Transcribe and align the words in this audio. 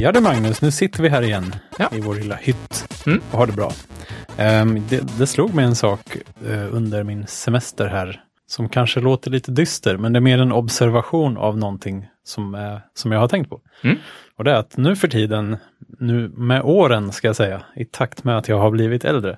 Ja 0.00 0.12
du 0.12 0.20
Magnus, 0.20 0.62
nu 0.62 0.70
sitter 0.70 1.02
vi 1.02 1.08
här 1.08 1.22
igen 1.22 1.54
Ja. 1.78 1.88
i 1.92 2.00
vår 2.00 2.14
lilla 2.14 2.34
hytt 2.34 2.84
Mm. 3.06 3.20
och 3.32 3.38
har 3.38 3.46
det 3.46 3.52
bra. 3.52 3.72
Ehm, 4.36 4.82
det, 4.88 5.18
det 5.18 5.26
slog 5.26 5.54
mig 5.54 5.64
en 5.64 5.74
sak 5.74 6.16
eh, 6.46 6.74
under 6.74 7.02
min 7.04 7.26
semester 7.26 7.86
här 7.86 8.20
som 8.46 8.68
kanske 8.68 9.00
låter 9.00 9.30
lite 9.30 9.50
dyster, 9.52 9.96
men 9.96 10.12
det 10.12 10.18
är 10.18 10.20
mer 10.20 10.38
en 10.38 10.52
observation 10.52 11.36
av 11.36 11.58
någonting 11.58 12.08
som, 12.24 12.54
är, 12.54 12.80
som 12.94 13.12
jag 13.12 13.20
har 13.20 13.28
tänkt 13.28 13.50
på. 13.50 13.60
Mm. 13.84 13.96
Och 14.36 14.44
det 14.44 14.50
är 14.50 14.56
att 14.56 14.76
nu 14.76 14.96
för 14.96 15.08
tiden, 15.08 15.56
nu 15.98 16.28
med 16.28 16.62
åren 16.62 17.12
ska 17.12 17.26
jag 17.26 17.36
säga, 17.36 17.62
i 17.76 17.84
takt 17.84 18.24
med 18.24 18.38
att 18.38 18.48
jag 18.48 18.58
har 18.58 18.70
blivit 18.70 19.04
äldre, 19.04 19.36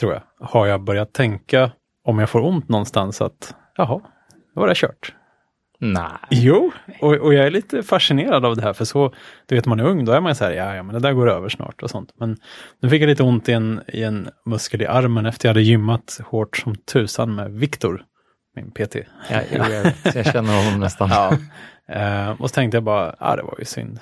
tror 0.00 0.12
jag, 0.12 0.22
har 0.48 0.66
jag 0.66 0.80
börjat 0.84 1.12
tänka 1.12 1.70
om 2.04 2.18
jag 2.18 2.30
får 2.30 2.40
ont 2.44 2.68
någonstans 2.68 3.20
att 3.22 3.54
jaha, 3.76 4.00
då 4.54 4.60
var 4.60 4.68
det 4.68 4.74
kört. 4.76 5.14
Nej. 5.80 6.12
Jo, 6.30 6.72
och, 7.00 7.14
och 7.14 7.34
jag 7.34 7.46
är 7.46 7.50
lite 7.50 7.82
fascinerad 7.82 8.44
av 8.44 8.56
det 8.56 8.62
här, 8.62 8.72
för 8.72 8.84
så, 8.84 9.14
du 9.46 9.54
vet 9.54 9.66
man 9.66 9.80
är 9.80 9.84
ung, 9.84 10.04
då 10.04 10.12
är 10.12 10.20
man 10.20 10.34
så 10.34 10.44
här, 10.44 10.52
ja, 10.52 10.74
ja 10.74 10.82
men 10.82 10.94
det 10.94 11.00
där 11.00 11.12
går 11.12 11.30
över 11.30 11.48
snart 11.48 11.82
och 11.82 11.90
sånt. 11.90 12.10
Men 12.20 12.36
nu 12.82 12.88
fick 12.90 13.02
jag 13.02 13.08
lite 13.08 13.22
ont 13.22 13.48
i 13.48 13.52
en, 13.52 13.80
i 13.88 14.02
en 14.02 14.28
muskel 14.46 14.82
i 14.82 14.86
armen 14.86 15.26
efter 15.26 15.48
jag 15.48 15.50
hade 15.50 15.62
gymmat 15.62 16.20
hårt 16.24 16.56
som 16.56 16.74
tusan 16.74 17.34
med 17.34 17.52
Viktor, 17.52 18.02
min 18.56 18.70
PT. 18.70 18.96
Ja, 19.30 19.40
jag, 19.52 19.92
jag 20.14 20.26
känner 20.26 20.64
honom 20.64 20.80
nästan. 20.80 21.10
Eh, 21.88 22.30
och 22.40 22.50
så 22.50 22.54
tänkte 22.54 22.76
jag 22.76 22.84
bara, 22.84 23.14
ja 23.20 23.36
det 23.36 23.42
var 23.42 23.54
ju 23.58 23.64
synd. 23.64 23.98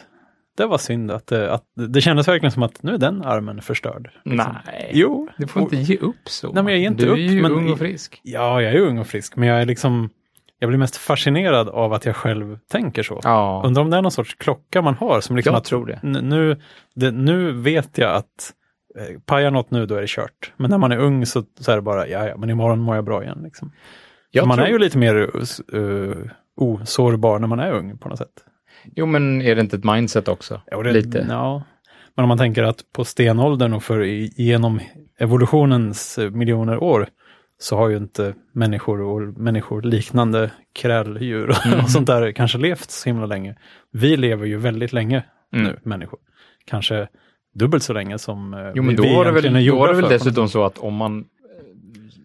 Det 0.56 0.66
var 0.66 0.78
synd 0.78 1.10
att, 1.10 1.26
det- 1.26 1.52
att 1.52 1.62
det 1.88 2.00
kändes 2.00 2.28
verkligen 2.28 2.50
som 2.52 2.62
att 2.62 2.82
nu 2.82 2.94
är 2.94 2.98
den 2.98 3.22
armen 3.22 3.62
förstörd. 3.62 4.10
liksom. 4.24 4.54
Nej. 4.66 4.90
Jo. 4.94 5.28
Du 5.38 5.46
får 5.46 5.62
inte 5.62 5.76
ge 5.76 5.96
upp 5.96 6.28
så. 6.28 6.52
Nej, 6.52 6.62
men 6.62 6.72
jag 6.72 6.80
ger 6.80 6.88
inte 6.90 7.04
du 7.04 7.10
upp, 7.10 7.16
är 7.16 7.20
ju 7.20 7.42
men- 7.42 7.52
ung 7.52 7.70
och 7.72 7.78
frisk. 7.78 8.20
Ja, 8.22 8.62
jag 8.62 8.72
är 8.74 8.78
ung 8.80 8.98
och 8.98 9.06
frisk, 9.06 9.36
men 9.36 9.48
jag 9.48 9.60
är 9.60 9.66
liksom, 9.66 10.10
jag 10.58 10.68
blir 10.68 10.78
mest 10.78 10.96
fascinerad 10.96 11.68
av 11.68 11.92
att 11.92 12.06
jag 12.06 12.16
själv 12.16 12.58
tänker 12.70 13.02
så. 13.02 13.20
Ja, 13.22 13.62
Undrar 13.64 13.82
om 13.82 13.90
det 13.90 13.96
är 13.96 14.02
någon 14.02 14.12
sorts 14.12 14.34
klocka 14.34 14.82
man 14.82 14.94
har 14.94 15.20
som 15.20 15.36
liksom 15.36 15.52
jag 15.52 15.58
att 15.58 15.64
tror 15.64 15.86
det. 15.86 16.20
nu, 16.20 16.60
det, 16.94 17.10
nu 17.10 17.52
vet 17.52 17.98
jag 17.98 18.14
att 18.14 18.52
eh, 18.98 19.20
pajar 19.26 19.50
något 19.50 19.70
nu, 19.70 19.86
då 19.86 19.94
är 19.94 20.00
det 20.00 20.10
kört. 20.10 20.52
Men 20.56 20.70
när 20.70 20.78
man 20.78 20.92
är 20.92 20.98
ung 20.98 21.26
så, 21.26 21.44
så 21.60 21.72
är 21.72 21.76
det 21.76 21.82
bara, 21.82 22.08
ja, 22.08 22.28
ja, 22.28 22.36
men 22.36 22.50
imorgon 22.50 22.78
mår 22.78 22.94
jag 22.94 23.04
bra 23.04 23.22
igen. 23.22 23.40
Liksom. 23.44 23.72
Jag 24.30 24.48
man 24.48 24.56
tror, 24.56 24.66
är 24.66 24.70
ju 24.70 24.78
lite 24.78 24.98
mer 24.98 25.30
uh, 25.74 26.16
osårbar 26.56 27.38
när 27.38 27.46
man 27.46 27.60
är 27.60 27.72
ung 27.72 27.98
på 27.98 28.08
något 28.08 28.18
sätt. 28.18 28.44
Jo, 28.84 29.06
men 29.06 29.42
är 29.42 29.54
det 29.54 29.60
inte 29.60 29.76
ett 29.76 29.84
mindset 29.84 30.28
också? 30.28 30.60
Och 30.72 30.84
det, 30.84 30.92
Lite. 30.92 31.26
Ja. 31.28 31.62
Men 32.14 32.22
om 32.22 32.28
man 32.28 32.38
tänker 32.38 32.62
att 32.62 32.92
på 32.92 33.04
stenåldern 33.04 33.72
och 33.72 33.84
för 33.84 34.00
genom 34.40 34.80
evolutionens 35.18 36.18
eh, 36.18 36.30
miljoner 36.30 36.82
år 36.82 37.08
så 37.58 37.76
har 37.76 37.88
ju 37.88 37.96
inte 37.96 38.34
människor 38.52 39.00
och 39.00 39.20
människor 39.22 39.82
liknande 39.82 40.50
kräldjur 40.74 41.48
och, 41.50 41.66
Mm. 41.66 41.80
och 41.80 41.90
sånt 41.96 42.06
där 42.06 42.32
kanske 42.32 42.58
levt 42.58 42.90
så 42.90 43.08
himla 43.08 43.26
länge. 43.26 43.56
Vi 43.92 44.16
lever 44.16 44.46
ju 44.46 44.56
väldigt 44.56 44.92
länge 44.92 45.24
Mm. 45.54 45.66
nu, 45.66 45.78
människor. 45.82 46.18
Kanske 46.66 47.08
dubbelt 47.54 47.82
så 47.82 47.92
länge 47.92 48.18
som 48.18 48.54
eh, 48.54 48.60
Jo, 48.74 48.82
men 48.82 48.96
vi, 48.96 49.08
då 49.08 49.14
var 49.16 49.24
det 49.24 49.30
väl, 49.32 49.56
är 49.56 49.70
då 49.70 49.76
var 49.78 49.88
det 49.88 49.94
väl 50.00 50.10
dessutom 50.10 50.48
så 50.48 50.64
att 50.64 50.78
om 50.78 50.94
man 50.94 51.18
eh, 51.18 51.24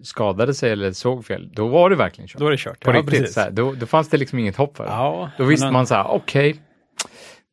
skadade 0.04 0.54
sig 0.54 0.72
eller 0.72 0.92
såg 0.92 1.26
fel, 1.26 1.50
då 1.54 1.68
var 1.68 1.90
det 1.90 1.96
verkligen 1.96 2.28
kört. 2.28 2.40
Då 2.40 2.48
är 2.48 2.52
det 2.52 2.58
kört. 2.60 2.80
På 2.80 2.92
ja, 2.92 2.96
riktigt, 2.98 3.20
precis. 3.20 3.34
så 3.34 3.40
här, 3.42 3.52
då, 3.52 3.74
då 3.74 3.86
fanns 3.86 4.10
det 4.10 4.18
liksom 4.18 4.40
inget 4.40 4.56
hopp 4.56 4.78
för 4.78 4.84
det. 4.84 4.90
Ja, 4.90 5.32
Då 5.38 5.44
visste 5.46 5.66
men 5.66 5.74
man 5.74 5.88
så 5.88 5.96
här, 5.96 6.08
okej, 6.08 6.56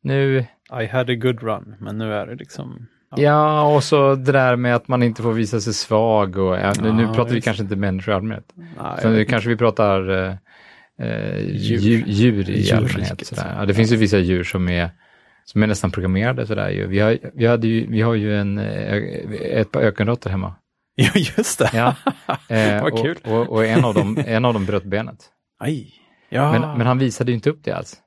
nu, 0.01 0.45
I 0.81 0.85
had 0.85 1.09
a 1.09 1.15
good 1.15 1.43
run, 1.43 1.75
men 1.79 1.97
nu 1.97 2.13
är 2.13 2.27
det 2.27 2.35
liksom... 2.35 2.87
Ja. 3.15 3.75
och 3.75 3.83
så 3.83 4.15
det 4.15 4.31
där 4.31 4.55
med 4.55 4.75
att 4.75 4.87
man 4.87 5.03
inte 5.03 5.21
får 5.21 5.33
visa 5.33 5.61
sig 5.61 5.73
svag 5.73 6.37
och 6.37 6.55
ja, 6.57 6.73
nu, 6.81 6.93
nu 6.93 7.07
pratar 7.13 7.33
vi 7.33 7.41
kanske 7.41 7.63
inte 7.63 7.75
människor 7.75 8.11
i 8.13 8.15
allmänhet. 8.15 8.45
Nej, 8.55 9.11
nu 9.11 9.25
kanske 9.25 9.49
vi 9.49 9.55
pratar 9.55 10.09
eh, 10.09 10.35
eh, 11.01 11.37
Djur. 11.39 11.77
djur. 11.79 12.03
djur 12.07 12.49
i 12.49 12.53
Djurriket. 12.61 12.73
allmänhet. 12.77 13.27
Sådär. 13.27 13.55
Ja, 13.59 13.65
det 13.65 13.73
finns 13.73 13.91
ju 13.91 13.95
vissa 13.95 14.17
djur 14.17 14.43
som 14.43 14.69
är, 14.69 14.89
som 15.45 15.63
är 15.63 15.67
nästan 15.67 15.91
programmerade 15.91 16.47
sådär. 16.47 16.69
ju. 16.69 16.87
Vi 16.87 16.99
har, 16.99 17.17
vi, 17.33 17.45
hade 17.47 17.67
ju, 17.67 17.87
vi 17.87 18.01
har 18.01 18.13
ju 18.13 18.37
en, 18.37 18.57
eh, 18.57 18.97
ett 19.59 19.71
par 19.71 19.81
ökenråttor 19.81 20.29
hemma. 20.29 20.55
Ja, 20.95 21.09
just 21.15 21.59
det. 21.59 21.69
Ja. 21.73 21.95
Eh, 22.55 22.83
Vad 22.83 22.93
och, 22.93 23.01
kul. 23.01 23.17
Och, 23.23 23.49
och 23.49 23.65
en, 23.65 23.85
av 23.85 23.93
dem, 23.93 24.17
en 24.27 24.45
av 24.45 24.53
dem 24.53 24.65
bröt 24.65 24.83
benet. 24.83 25.17
Aj. 25.59 25.91
Ja. 26.29 26.51
Men, 26.51 26.77
men 26.77 26.87
han 26.87 26.97
visade 26.99 27.31
ju 27.31 27.35
inte 27.35 27.49
upp 27.49 27.59
det 27.63 27.71
alls. 27.71 27.97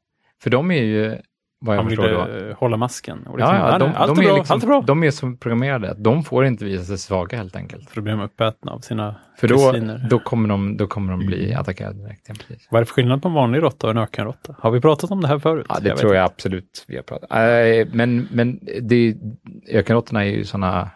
För 0.42 0.50
de 0.50 0.70
är 0.70 0.82
ju, 0.82 1.16
vad 1.62 1.76
jag 1.76 1.82
han 1.82 1.94
då, 1.94 2.02
ville 2.02 2.48
eh, 2.50 2.56
hålla 2.56 2.76
masken. 2.76 3.26
Och 3.26 3.38
liksom, 3.38 3.56
Ja, 3.56 3.70
ja, 3.72 3.78
de, 3.78 3.92
allt, 3.96 4.16
de, 4.16 4.22
är 4.22 4.26
bra, 4.28 4.36
liksom, 4.36 4.54
allt 4.54 4.62
är 4.62 4.66
bra. 4.66 4.82
de 4.86 5.04
är 5.04 5.10
så 5.10 5.32
programmerade 5.40 5.90
att 5.90 6.04
de 6.04 6.24
får 6.24 6.44
inte 6.46 6.64
visa 6.64 6.84
sig 6.84 6.98
svaga 6.98 7.36
helt 7.38 7.56
enkelt. 7.56 7.88
För 7.90 7.96
då 7.96 8.02
blir 8.02 8.12
de 8.12 8.22
uppätna 8.22 8.72
av 8.72 8.78
sina 8.80 9.14
För 9.38 9.48
då, 9.48 9.54
kusiner. 9.72 10.06
då, 10.10 10.18
kommer, 10.18 10.48
de, 10.48 10.76
då 10.76 10.86
kommer 10.86 11.10
de 11.12 11.26
bli 11.26 11.46
Mm. 11.46 11.60
attackerade 11.60 11.98
direkt. 12.02 12.24
Ja, 12.28 12.34
precis. 12.48 12.68
Vad 12.70 12.78
är 12.78 12.82
det 12.82 12.86
för 12.86 12.94
skillnad 12.94 13.22
på 13.22 13.28
en 13.28 13.34
vanlig 13.34 13.62
råtta 13.62 13.86
och 13.86 13.90
en 13.90 13.98
ökenråtta? 13.98 14.54
Har 14.58 14.70
vi 14.70 14.80
pratat 14.80 15.10
om 15.10 15.20
det 15.20 15.28
här 15.28 15.38
förut? 15.38 15.66
Ja, 15.68 15.76
det 15.80 15.88
vet 15.90 15.98
tror 15.98 16.14
jag 16.14 16.24
inte. 16.24 16.32
absolut 16.34 16.84
vi 16.88 16.96
har 16.96 17.02
pratat 17.02 17.30
äh, 17.30 17.88
Men, 17.92 18.28
men 18.32 18.58
det, 18.82 19.14
ökenråttorna 19.70 20.24
är 20.24 20.30
ju 20.30 20.44
sådana 20.44 20.90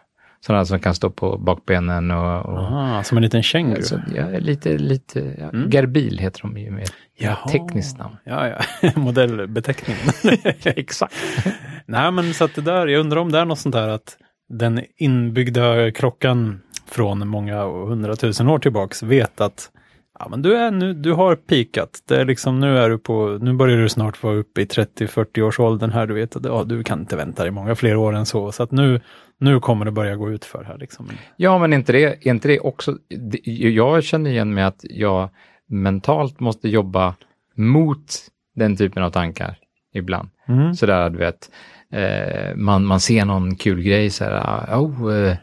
sådana 0.46 0.64
som 0.64 0.78
kan 0.80 0.94
stå 0.94 1.10
på 1.10 1.38
bakbenen 1.38 2.10
och, 2.10 2.46
och 2.46 2.58
Aha, 2.58 3.02
som 3.02 3.16
en 3.18 3.22
liten 3.22 3.42
känguru. 3.42 3.82
så, 3.82 4.00
ja, 4.14 4.26
lite, 4.38 4.78
lite 4.78 5.34
ja, 5.38 5.48
Mm. 5.48 5.70
gerbil 5.70 6.18
heter 6.18 6.42
de 6.42 6.56
ju 6.58 6.70
med 6.70 6.88
Jaha. 7.18 7.48
tekniskt 7.52 7.98
namn. 7.98 8.16
Ja, 8.24 8.48
ja. 8.48 8.90
modellbeteckning. 8.96 9.96
Exakt. 10.64 11.14
Nej, 11.86 12.12
men 12.12 12.34
så 12.34 12.44
att 12.44 12.54
det 12.54 12.60
där, 12.62 12.86
jag 12.86 13.00
undrar 13.00 13.20
om 13.20 13.32
det 13.32 13.38
är 13.38 13.44
något 13.44 13.58
sånt 13.58 13.72
där 13.74 13.88
att 13.88 14.16
den 14.48 14.80
inbyggda 14.96 15.90
klockan 15.90 16.60
från 16.90 17.28
många 17.28 17.64
hundratusen 17.64 18.48
år 18.48 18.58
tillbaks 18.58 19.02
vet 19.02 19.40
att 19.40 19.70
ja, 20.18 20.28
men 20.30 20.42
du, 20.42 20.56
är 20.56 20.70
nu, 20.70 20.94
du 20.94 21.12
har 21.12 21.36
pikat. 21.36 21.90
Det 22.08 22.20
är 22.20 22.24
liksom, 22.24 22.60
nu, 22.60 22.78
är 22.78 22.90
du 22.90 22.98
på, 22.98 23.38
nu 23.40 23.52
börjar 23.52 23.76
du 23.78 23.88
snart 23.88 24.22
vara 24.22 24.34
uppe 24.36 24.60
i 24.60 24.64
30-40 24.64 25.40
års 25.42 25.60
åldern 25.60 25.90
här. 25.90 26.06
Du 26.06 26.14
vet 26.14 26.36
att 26.36 26.44
ja, 26.44 26.64
du 26.64 26.82
kan 26.82 27.00
inte 27.00 27.16
vänta 27.16 27.42
dig 27.42 27.52
många 27.52 27.74
fler 27.74 27.96
år 27.96 28.14
än 28.14 28.26
så. 28.26 28.52
Så 28.52 28.62
att 28.62 28.70
nu, 28.70 29.00
nu 29.38 29.60
kommer 29.60 29.84
det 29.84 29.90
börja 29.90 30.16
gå 30.16 30.30
ut 30.30 30.44
för 30.44 30.64
här. 30.64 30.78
Liksom. 30.78 31.08
Ja, 31.36 31.58
men 31.58 31.72
inte 31.72 31.92
det, 31.92 32.26
inte 32.26 32.48
det 32.48 32.60
också... 32.60 32.98
det- 33.08 33.52
Jag 33.52 34.04
känner 34.04 34.30
igen 34.30 34.54
mig 34.54 34.64
att 34.64 34.80
jag 34.90 35.30
mentalt 35.68 36.40
måste 36.40 36.68
jobba 36.68 37.14
mot 37.54 38.14
den 38.54 38.76
typen 38.76 39.02
av 39.02 39.10
tankar 39.10 39.58
ibland. 39.94 40.28
Mm. 40.48 40.74
Sådär, 40.74 41.10
du 41.10 41.18
vet, 41.18 41.50
eh, 41.92 42.56
man, 42.56 42.84
man 42.84 43.00
ser 43.00 43.24
någon 43.24 43.56
kul 43.56 43.82
grej 43.82 44.10
så 44.10 44.24
här, 44.24 44.66
oh, 44.80 45.14
eh, 45.14 45.36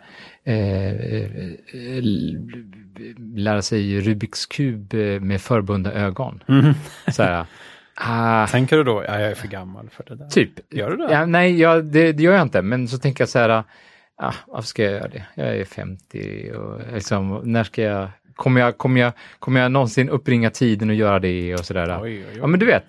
eh, 0.53 1.29
lära 3.35 3.61
sig 3.61 3.99
Rubiks 4.01 4.45
kub 4.45 4.93
med 5.21 5.41
förbundna 5.41 5.91
ögon. 5.91 6.43
Mm. 6.47 6.73
Så 7.11 7.23
här, 7.23 7.45
ah, 7.95 8.47
Tänker 8.47 8.77
du 8.77 8.83
då, 8.83 9.03
ja, 9.07 9.19
jag 9.19 9.31
är 9.31 9.35
för 9.35 9.47
gammal 9.47 9.89
för 9.89 10.03
det 10.07 10.15
där. 10.15 10.27
typ. 10.27 10.73
Gör 10.73 10.91
du 10.91 10.97
det? 10.97 11.13
Ja, 11.13 11.25
nej, 11.25 11.59
jag, 11.59 11.85
det, 11.85 12.11
det 12.11 12.23
gör 12.23 12.33
jag 12.33 12.41
inte, 12.41 12.61
men 12.61 12.87
så 12.87 12.97
tänker 12.97 13.21
jag 13.21 13.29
så 13.29 13.39
här, 13.39 13.63
ah, 14.17 14.33
varför 14.47 14.67
ska 14.67 14.83
jag 14.83 14.91
göra 14.91 15.07
det? 15.07 15.23
Jag 15.35 15.47
är 15.57 15.65
50 15.65 16.51
och 16.51 16.81
liksom, 16.93 17.41
när 17.43 17.63
ska 17.63 17.81
jag, 17.81 18.07
kommer 18.35 18.61
jag, 18.61 18.77
kommer 18.77 19.01
jag, 19.01 19.13
kommer 19.39 19.61
jag 19.61 19.71
någonsin 19.71 20.09
uppringa 20.09 20.49
tiden 20.49 20.89
och 20.89 20.95
göra 20.95 21.19
det 21.19 21.53
och 21.53 21.65
sådär. 21.65 21.99
Oj, 22.01 22.11
oj, 22.11 22.25
oj. 22.31 22.37
Ja, 22.37 22.47
men 22.47 22.59
du 22.59 22.65
vet, 22.65 22.83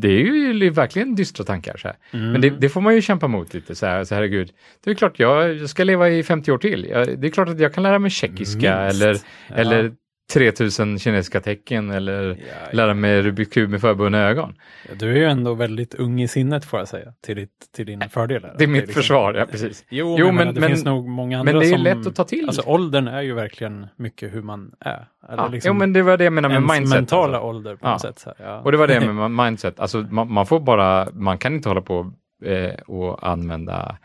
det, 0.00 0.08
är 0.08 0.22
ju 0.62 0.70
verkligen 0.70 1.14
dystra 1.14 1.44
tankar. 1.44 1.76
Så 1.76 1.88
här. 1.88 1.96
Mm. 2.12 2.32
Men 2.32 2.40
det, 2.40 2.50
det 2.50 2.68
får 2.68 2.80
man 2.80 2.94
ju 2.94 3.02
kämpa 3.02 3.28
mot 3.28 3.54
lite, 3.54 3.74
så 3.74 3.86
här, 3.86 4.04
så 4.04 4.14
herregud. 4.14 4.50
Det 4.84 4.90
är 4.90 4.94
klart, 4.94 5.18
jag, 5.18 5.54
jag 5.54 5.70
ska 5.70 5.84
leva 5.84 6.08
i 6.08 6.22
50 6.22 6.52
år 6.52 6.58
till. 6.58 6.86
Jag, 6.90 7.18
det 7.20 7.26
är 7.26 7.30
klart 7.30 7.48
att 7.48 7.60
jag 7.60 7.74
kan 7.74 7.82
lära 7.82 7.98
mig 7.98 8.10
tjeckiska 8.10 8.82
Minst. 8.82 9.02
eller, 9.02 9.18
Ja. 9.48 9.54
eller 9.54 9.92
3000 10.32 10.98
kinesiska 10.98 11.40
tecken 11.40 11.90
eller 11.90 12.28
Ja, 12.28 12.36
lära 12.72 12.94
mig 12.94 13.22
Rubiks 13.22 13.50
kub 13.54 13.70
med 13.70 13.80
förbundna 13.80 14.18
ögon. 14.18 14.54
ja. 14.88 14.94
Du 14.94 15.10
är 15.12 15.16
ju 15.16 15.24
ändå 15.24 15.54
väldigt 15.54 15.94
ung 15.94 16.22
i 16.22 16.28
sinnet 16.28 16.64
får 16.64 16.78
jag 16.78 16.88
säga, 16.88 17.12
till, 17.26 17.36
ditt, 17.36 17.50
till 17.76 17.86
din 17.86 18.00
fördel. 18.10 18.46
Det 18.58 18.64
är 18.64 18.68
mitt 18.68 18.80
liksom- 18.82 19.02
försvar, 19.02 19.34
ja 19.34 19.46
precis. 19.46 19.84
Jo, 19.88 20.16
Jo, 20.18 20.26
men, 20.26 20.34
men- 20.34 20.54
det 20.54 20.60
men- 20.60 20.68
finns 20.70 20.84
nog 20.84 21.08
många 21.08 21.38
andra 21.40 21.52
Men 21.52 21.60
det 21.60 21.66
är 21.66 21.70
som... 21.72 21.82
lätt 21.82 22.06
att 22.06 22.14
ta 22.14 22.24
till. 22.24 22.46
Alltså 22.46 22.62
åldern 22.62 23.08
är 23.08 23.22
ju 23.22 23.34
verkligen 23.34 23.86
mycket 23.96 24.34
hur 24.34 24.42
man 24.42 24.70
är. 24.80 25.06
Eller 25.28 25.42
Ja, 25.42 25.48
liksom 25.48 25.68
jo, 25.68 25.78
men 25.78 25.92
det 25.92 26.02
var 26.02 26.16
det 26.16 26.24
jag 26.24 26.32
menade 26.32 26.60
med 26.60 26.62
mindset. 26.78 26.98
mentala 26.98 27.36
alltså. 27.36 27.48
ålder 27.48 27.76
på 27.76 27.86
Ja. 27.86 27.90
något 27.92 28.00
sätt. 28.00 28.22
Här. 28.26 28.34
Ja. 28.38 28.60
Och 28.60 28.72
det 28.72 28.78
var 28.78 28.86
det 28.88 29.12
med 29.12 29.30
mindset. 29.46 29.80
Alltså, 29.80 29.98
man, 30.10 30.32
man 30.32 30.46
får 30.46 30.60
bara, 30.60 31.08
man 31.12 31.38
kan 31.38 31.54
inte 31.54 31.68
hålla 31.68 31.80
på 31.80 32.12
eh, 32.44 32.70
och 32.86 33.28
använda 33.28 33.96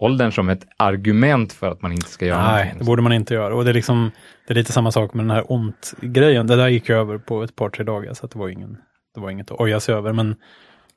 åldern 0.00 0.32
som 0.32 0.48
ett 0.48 0.66
argument 0.76 1.52
för 1.52 1.70
att 1.70 1.82
man 1.82 1.92
inte 1.92 2.08
ska 2.08 2.26
göra 2.26 2.52
Nej, 2.52 2.74
det 2.78 2.84
borde 2.84 3.02
man 3.02 3.12
inte 3.12 3.34
göra. 3.34 3.54
Och 3.54 3.64
det 3.64 3.70
är, 3.70 3.74
liksom, 3.74 4.10
det 4.46 4.52
är 4.52 4.54
lite 4.54 4.72
samma 4.72 4.92
sak 4.92 5.14
med 5.14 5.24
den 5.24 5.30
här 5.30 5.52
ont-grejen. 5.52 6.46
Det 6.46 6.56
där 6.56 6.68
gick 6.68 6.88
ju 6.88 6.94
över 6.94 7.18
på 7.18 7.42
ett 7.42 7.56
par, 7.56 7.70
tre 7.70 7.84
dagar, 7.84 8.14
så 8.14 8.26
att 8.26 8.32
det, 8.32 8.38
var 8.38 8.48
ingen, 8.48 8.76
det 9.14 9.20
var 9.20 9.30
inget 9.30 9.50
att 9.50 9.60
oja 9.60 9.80
sig 9.80 9.94
över. 9.94 10.12
Men, 10.12 10.36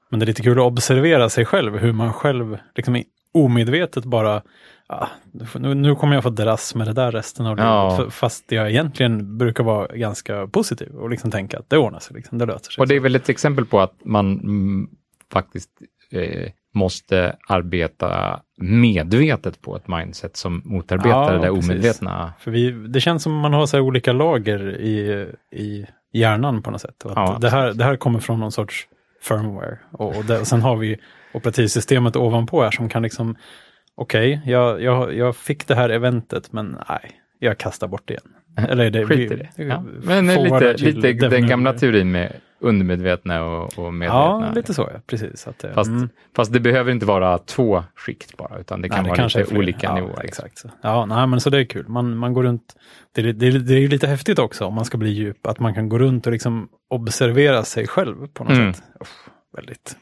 men 0.10 0.20
det 0.20 0.24
är 0.24 0.28
lite 0.28 0.42
kul 0.42 0.60
att 0.60 0.66
observera 0.66 1.30
sig 1.30 1.46
själv, 1.46 1.78
hur 1.78 1.94
man 1.94 2.14
själv 2.14 2.58
liksom 2.76 3.04
omedvetet 3.34 4.06
bara, 4.06 4.42
ah, 4.88 5.08
nu, 5.56 5.74
nu 5.74 5.96
kommer 5.96 6.14
jag 6.14 6.24
få 6.24 6.30
dras 6.30 6.76
med 6.76 6.88
det 6.88 6.94
där 6.94 7.12
resten 7.12 7.46
av 7.46 7.60
Ja. 7.60 7.98
livet. 7.98 8.14
Fast 8.14 8.52
jag 8.52 8.70
egentligen 8.70 9.38
brukar 9.38 9.64
vara 9.64 9.96
ganska 9.96 10.48
positiv 10.48 10.96
och 10.96 11.10
liksom 11.10 11.32
tänka 11.32 11.60
att 11.60 11.70
det 11.70 11.78
ordnar 11.78 12.00
sig, 12.00 12.16
liksom, 12.16 12.38
det 12.38 12.46
löser 12.46 12.72
sig. 12.72 12.82
Och 12.82 12.88
det 12.88 12.96
är 12.96 13.00
väl 13.00 13.16
ett 13.16 13.30
exempel 13.30 13.66
på 13.66 13.80
att 13.80 13.94
man 14.06 14.40
mm, 14.40 14.90
faktiskt 15.34 15.70
eh, 16.12 16.52
måste 16.74 17.36
arbeta 17.48 18.40
medvetet 18.58 19.62
på 19.62 19.76
ett 19.76 19.88
mindset 19.88 20.38
som 20.38 20.62
motarbetar 20.66 21.34
Ja, 21.34 21.42
det 21.42 21.50
omedvetna. 21.50 22.34
För 22.40 22.52
vi, 22.52 22.72
det 22.72 23.02
känns 23.02 23.24
som 23.24 23.40
man 23.40 23.54
har 23.54 23.66
så 23.66 23.80
olika 23.80 24.14
lager 24.14 24.78
i, 24.78 25.28
i 25.56 25.86
hjärnan 26.14 26.62
på 26.62 26.72
något 26.72 26.82
sätt. 26.82 27.04
Ja, 27.04 27.38
det, 27.42 27.50
här, 27.50 27.74
det 27.74 27.84
här 27.84 27.96
kommer 27.96 28.20
från 28.20 28.40
någon 28.40 28.52
sorts 28.52 28.88
firmware. 29.22 29.80
Och, 29.92 30.18
och, 30.18 30.26
det, 30.26 30.40
och 30.40 30.48
sen 30.48 30.62
har 30.62 30.76
vi 30.76 30.98
operativsystemet 31.34 32.16
ovanpå 32.16 32.64
här 32.64 32.72
som 32.72 32.90
kan 32.90 33.04
liksom, 33.04 33.36
okej, 33.96 34.38
okay, 34.38 34.52
jag, 34.52 34.82
jag, 34.82 35.16
jag 35.16 35.36
fick 35.36 35.68
det 35.68 35.76
här 35.76 35.90
eventet, 35.90 36.54
men 36.54 36.78
nej, 36.90 37.12
jag 37.40 37.58
kastar 37.58 37.88
bort 37.88 38.04
det 38.06 38.14
igen. 38.14 38.68
Eller 38.70 38.90
det, 38.90 39.06
Skit 39.06 39.32
i 39.32 39.36
det. 39.36 39.50
Ja. 39.56 39.84
Men 40.04 40.28
lite, 40.28 40.74
lite 40.74 41.28
den 41.28 41.48
gamla 41.48 41.74
teorin 41.74 42.12
med 42.12 42.32
undermedvetna 42.64 43.44
och, 43.44 43.80
och 43.80 43.94
medvetna. 43.94 44.46
Ja, 44.48 44.52
lite 44.56 44.74
så 44.74 44.90
ja, 44.94 45.00
precis. 45.08 45.48
Att, 45.48 45.66
fast, 45.74 45.90
mm. 45.90 46.10
fast 46.36 46.54
det 46.54 46.60
behöver 46.60 46.92
inte 46.92 47.06
vara 47.06 47.38
två 47.38 47.84
skikt 47.96 48.38
bara, 48.38 48.60
utan 48.60 48.82
det 48.82 48.90
kan 48.90 49.04
nej, 49.04 49.14
det 49.16 49.22
vara 49.22 49.44
lite 49.44 49.58
olika 49.58 49.88
ja, 49.88 49.96
nivåer. 49.96 50.24
Exakt. 50.24 50.58
Så. 50.58 50.70
Ja, 50.82 51.06
nej, 51.06 51.28
men 51.28 51.40
så 51.40 51.50
det 51.50 51.58
är 51.58 51.66
kul. 51.66 51.88
Man, 51.88 52.18
man 52.18 52.34
går 52.34 52.44
runt, 52.44 52.76
det, 53.16 53.22
det, 53.22 53.60
det 53.60 53.74
är 53.74 53.80
ju 53.80 53.88
lite 53.88 54.08
häftigt 54.08 54.40
också 54.40 54.66
om 54.66 54.74
man 54.74 54.86
ska 54.86 54.98
bli 54.98 55.10
djup, 55.10 55.48
att 55.48 55.60
man 55.60 55.74
kan 55.74 55.90
gå 55.90 56.00
runt 56.00 56.26
och 56.26 56.34
liksom 56.34 56.70
observera 56.90 57.64
sig 57.64 57.88
själv 57.88 58.28
på 58.28 58.44
något 58.44 58.54
mm. 58.54 58.74
sätt. 58.74 58.84
Uff, 59.00 59.30
väldigt, 59.56 59.98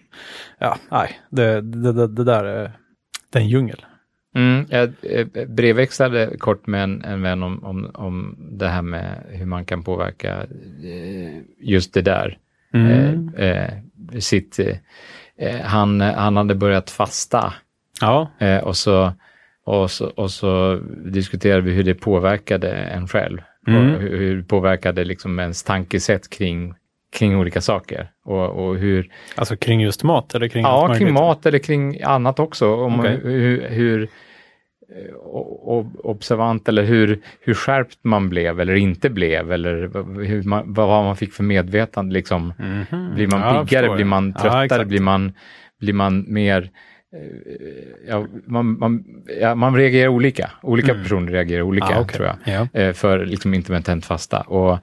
ja, 0.60 0.78
nej, 0.92 1.20
det, 1.30 1.62
det, 1.62 1.94
det, 1.94 2.08
det 2.08 2.24
där 2.24 2.44
är, 2.44 2.72
det 3.32 3.40
är 3.40 3.44
en 3.44 3.50
djungel. 3.50 3.86
Mm, 4.36 4.66
jag 4.70 4.94
eh, 5.02 5.28
brevväxlade 5.48 6.38
kort 6.38 6.68
med 6.68 6.84
en, 6.84 7.04
en 7.04 7.22
vän 7.22 7.44
om, 7.44 7.64
om, 7.64 7.92
om 7.94 8.36
det 8.52 8.68
här 8.68 8.82
med 8.82 9.26
hur 9.30 9.46
man 9.46 9.66
kan 9.66 9.84
påverka 9.84 10.38
eh, 10.84 11.42
just 11.60 11.94
det 11.94 12.02
där. 12.02 12.38
Mm. 12.74 13.30
Eh, 13.38 13.48
eh, 13.48 13.70
sitt, 14.20 14.60
eh, 15.38 15.62
han, 15.62 16.02
han 16.02 16.38
hade 16.38 16.56
börjat 16.56 16.90
fasta. 16.90 17.54
Ja. 18.02 18.32
Eh, 18.40 18.58
och, 18.58 18.78
så, 18.78 19.14
och, 19.66 19.92
så, 19.92 20.06
och 20.08 20.32
så 20.32 20.82
diskuterade 21.06 21.62
vi 21.62 21.72
hur 21.72 21.84
det 21.84 21.94
påverkade 21.94 22.72
en 22.72 23.08
själv. 23.08 23.42
Mm. 23.68 23.82
Hur, 23.82 24.18
hur 24.18 24.38
det 24.38 24.44
påverkade 24.44 25.04
liksom 25.04 25.40
ens 25.40 25.64
tankesätt 25.64 26.30
kring, 26.30 26.74
kring 27.16 27.38
olika 27.38 27.62
saker. 27.62 28.12
Och, 28.26 28.50
och 28.50 28.76
hur, 28.76 29.10
alltså 29.36 29.58
kring 29.58 29.82
just 29.82 30.04
mat? 30.04 30.36
Eller 30.36 30.48
kring 30.48 30.64
ja, 30.64 30.96
kring 30.98 31.14
mat 31.14 31.46
eller 31.46 31.60
kring 31.60 32.02
annat 32.04 32.40
också. 32.40 32.76
Om 32.76 33.00
okay. 33.00 33.18
hur, 33.18 33.70
hur 33.70 34.10
observant 36.04 36.70
eller 36.70 36.84
hur, 36.84 37.20
hur 37.40 37.54
skärpt 37.54 37.98
man 38.02 38.30
blev 38.30 38.60
eller 38.60 38.76
inte 38.76 39.10
blev 39.10 39.52
eller 39.52 39.74
hur 40.26 40.44
man, 40.44 40.74
vad 40.74 41.04
man 41.04 41.16
fick 41.16 41.34
för 41.34 41.44
medvetande. 41.44 42.14
Liksom. 42.14 42.54
Mm 42.60 42.84
-hmm. 42.84 43.14
Blir 43.14 43.28
man 43.28 43.42
ja, 43.42 43.66
piggare, 43.66 43.96
blir 43.96 44.06
man 44.06 44.34
tröttare, 44.34 44.82
ja, 44.82 44.86
blir, 44.86 45.02
man, 45.02 45.34
blir 45.80 45.94
man 45.94 46.26
mer 46.28 46.70
eh, 47.14 48.08
Ja, 48.08 48.28
man, 48.46 48.80
man, 48.80 49.04
ja, 49.42 49.56
man 49.56 49.76
reagerar 49.76 50.08
olika. 50.08 50.52
Olika 50.62 50.92
mm. 50.92 51.04
personer 51.04 51.32
reagerar 51.32 51.62
olika, 51.62 51.98
ah, 51.98 52.02
okay. 52.02 52.18
tror 52.18 52.28
jag, 52.28 52.38
ja. 52.56 52.80
Eh, 52.80 52.94
för 52.94 53.26
liksom 53.26 53.54
intermittent 53.54 54.06
fasta. 54.06 54.42
Och, 54.42 54.80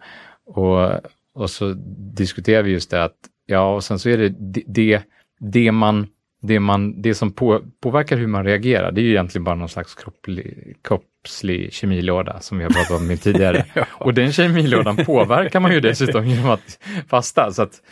och, 0.47 0.91
och 1.35 1.51
så 1.51 1.75
diskuterar 2.15 2.63
vi 2.63 2.71
just 2.71 2.91
det 2.91 3.05
att, 3.05 3.17
ja, 3.47 3.75
och 3.75 3.85
sen 3.85 3.99
så 3.99 4.09
är 4.09 4.19
det 4.19 4.35
det, 4.67 5.03
det 5.41 5.73
man 5.73 6.07
det, 6.43 6.61
man, 6.61 7.03
det 7.03 7.15
som 7.15 7.33
på, 7.33 7.61
påverkar 7.83 8.17
hur 8.17 8.27
man 8.27 8.45
reagerar, 8.45 8.93
det 8.93 9.01
är 9.01 9.03
ju 9.03 9.11
egentligen 9.11 9.45
bara 9.45 9.55
någon 9.55 9.69
slags 9.69 9.95
kropplig, 9.95 10.77
kroppslig 10.85 11.73
kemilåda 11.73 12.41
som 12.41 12.59
vi 12.59 12.65
har 12.65 12.71
pratat 12.71 13.01
om 13.01 13.17
tidigare. 13.19 13.65
ja. 13.75 13.87
Och 13.91 14.15
den 14.15 14.33
kemilådan 14.33 14.97
påverkar 14.97 15.61
man 15.61 15.73
ju 15.73 15.81
dessutom 15.81 16.27
genom 16.27 16.51
att 16.51 16.79
fasta. 17.09 17.51
Så 17.51 17.63
att, 17.63 17.83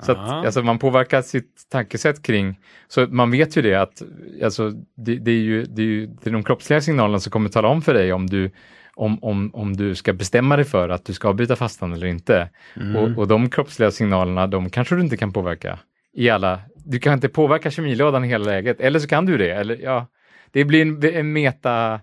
så 0.00 0.12
att, 0.12 0.18
alltså 0.18 0.62
man 0.62 0.78
påverkar 0.78 1.22
sitt 1.22 1.66
tankesätt 1.70 2.22
kring, 2.22 2.60
så 2.88 3.06
man 3.06 3.30
vet 3.30 3.56
ju 3.56 3.62
det 3.62 3.74
att 3.74 4.02
alltså, 4.44 4.70
det, 4.96 5.16
det, 5.16 5.30
är 5.30 5.42
ju, 5.42 5.64
det 5.64 5.82
är 5.82 5.86
ju 5.86 6.06
det 6.06 6.30
är 6.30 6.32
de 6.32 6.44
kroppsliga 6.44 6.80
signalerna 6.80 7.20
som 7.20 7.30
kommer 7.30 7.48
tala 7.48 7.68
om 7.68 7.82
för 7.82 7.94
dig 7.94 8.12
om 8.12 8.26
du, 8.26 8.50
om, 8.94 9.24
om, 9.24 9.50
om 9.54 9.76
du 9.76 9.94
ska 9.94 10.12
bestämma 10.12 10.56
dig 10.56 10.64
för 10.64 10.88
att 10.88 11.04
du 11.04 11.12
ska 11.12 11.28
avbryta 11.28 11.56
fastan 11.56 11.92
eller 11.92 12.06
inte. 12.06 12.48
Mm. 12.76 12.96
Och, 12.96 13.18
och 13.18 13.28
de 13.28 13.50
kroppsliga 13.50 13.90
signalerna, 13.90 14.46
de 14.46 14.70
kanske 14.70 14.94
du 14.94 15.00
inte 15.00 15.16
kan 15.16 15.32
påverka 15.32 15.78
i 16.14 16.30
alla 16.30 16.60
du 16.84 16.98
kan 16.98 17.12
inte 17.12 17.28
påverka 17.28 17.70
kemilådan 17.70 18.24
i 18.24 18.28
hela 18.28 18.44
läget, 18.44 18.80
eller 18.80 18.98
så 18.98 19.08
kan 19.08 19.26
du 19.26 19.38
det. 19.38 19.50
Eller, 19.50 19.76
ja, 19.82 20.06
det 20.50 20.64
blir 20.64 20.82
en, 20.82 21.16
en 21.16 21.32
meta, 21.32 22.00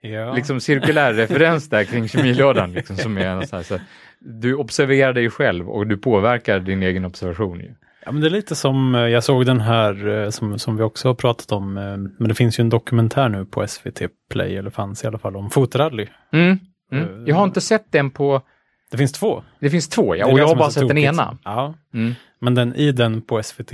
ja. 0.00 0.34
liksom 0.34 0.60
cirkulär 0.60 1.12
referens 1.12 1.68
där 1.68 1.84
kring 1.84 2.08
kemilådan. 2.08 2.72
Liksom, 2.72 2.96
som 2.96 3.18
är 3.18 3.42
så 3.42 3.56
här, 3.56 3.62
så 3.62 3.78
du 4.18 4.54
observerar 4.54 5.12
dig 5.12 5.30
själv 5.30 5.70
och 5.70 5.86
du 5.86 5.96
påverkar 5.96 6.60
din 6.60 6.82
egen 6.82 7.04
observation. 7.04 7.60
Ju. 7.60 7.74
Ja, 8.04 8.12
men 8.12 8.20
det 8.20 8.28
är 8.28 8.30
lite 8.30 8.54
som, 8.54 8.94
eh, 8.94 9.00
jag 9.00 9.24
såg 9.24 9.46
den 9.46 9.60
här 9.60 10.08
eh, 10.08 10.30
som, 10.30 10.58
som 10.58 10.76
vi 10.76 10.82
också 10.82 11.08
har 11.08 11.14
pratat 11.14 11.52
om, 11.52 11.76
eh, 11.76 11.96
men 12.18 12.28
det 12.28 12.34
finns 12.34 12.58
ju 12.58 12.62
en 12.62 12.68
dokumentär 12.68 13.28
nu 13.28 13.44
på 13.44 13.66
SVT 13.66 14.02
Play, 14.30 14.56
eller 14.56 14.70
fanns 14.70 15.04
i 15.04 15.06
alla 15.06 15.18
fall, 15.18 15.36
om 15.36 15.50
fotrally. 15.50 16.06
Mm. 16.32 16.58
Mm. 16.92 17.26
Jag 17.26 17.36
har 17.36 17.44
inte 17.44 17.60
sett 17.60 17.92
den 17.92 18.10
på 18.10 18.42
det 18.90 18.96
finns 18.96 19.12
två. 19.12 19.42
Det 19.60 19.70
finns 19.70 19.88
två, 19.88 20.16
ja. 20.16 20.26
Och 20.26 20.38
jag 20.38 20.46
har 20.46 20.56
bara 20.56 20.70
sett 20.70 20.88
den 20.88 20.98
ena. 20.98 21.38
Ja. 21.44 21.74
Mm. 21.94 22.14
Men 22.40 22.54
den 22.54 22.74
i 22.74 22.92
den 22.92 23.22
på 23.22 23.42
SVT 23.42 23.72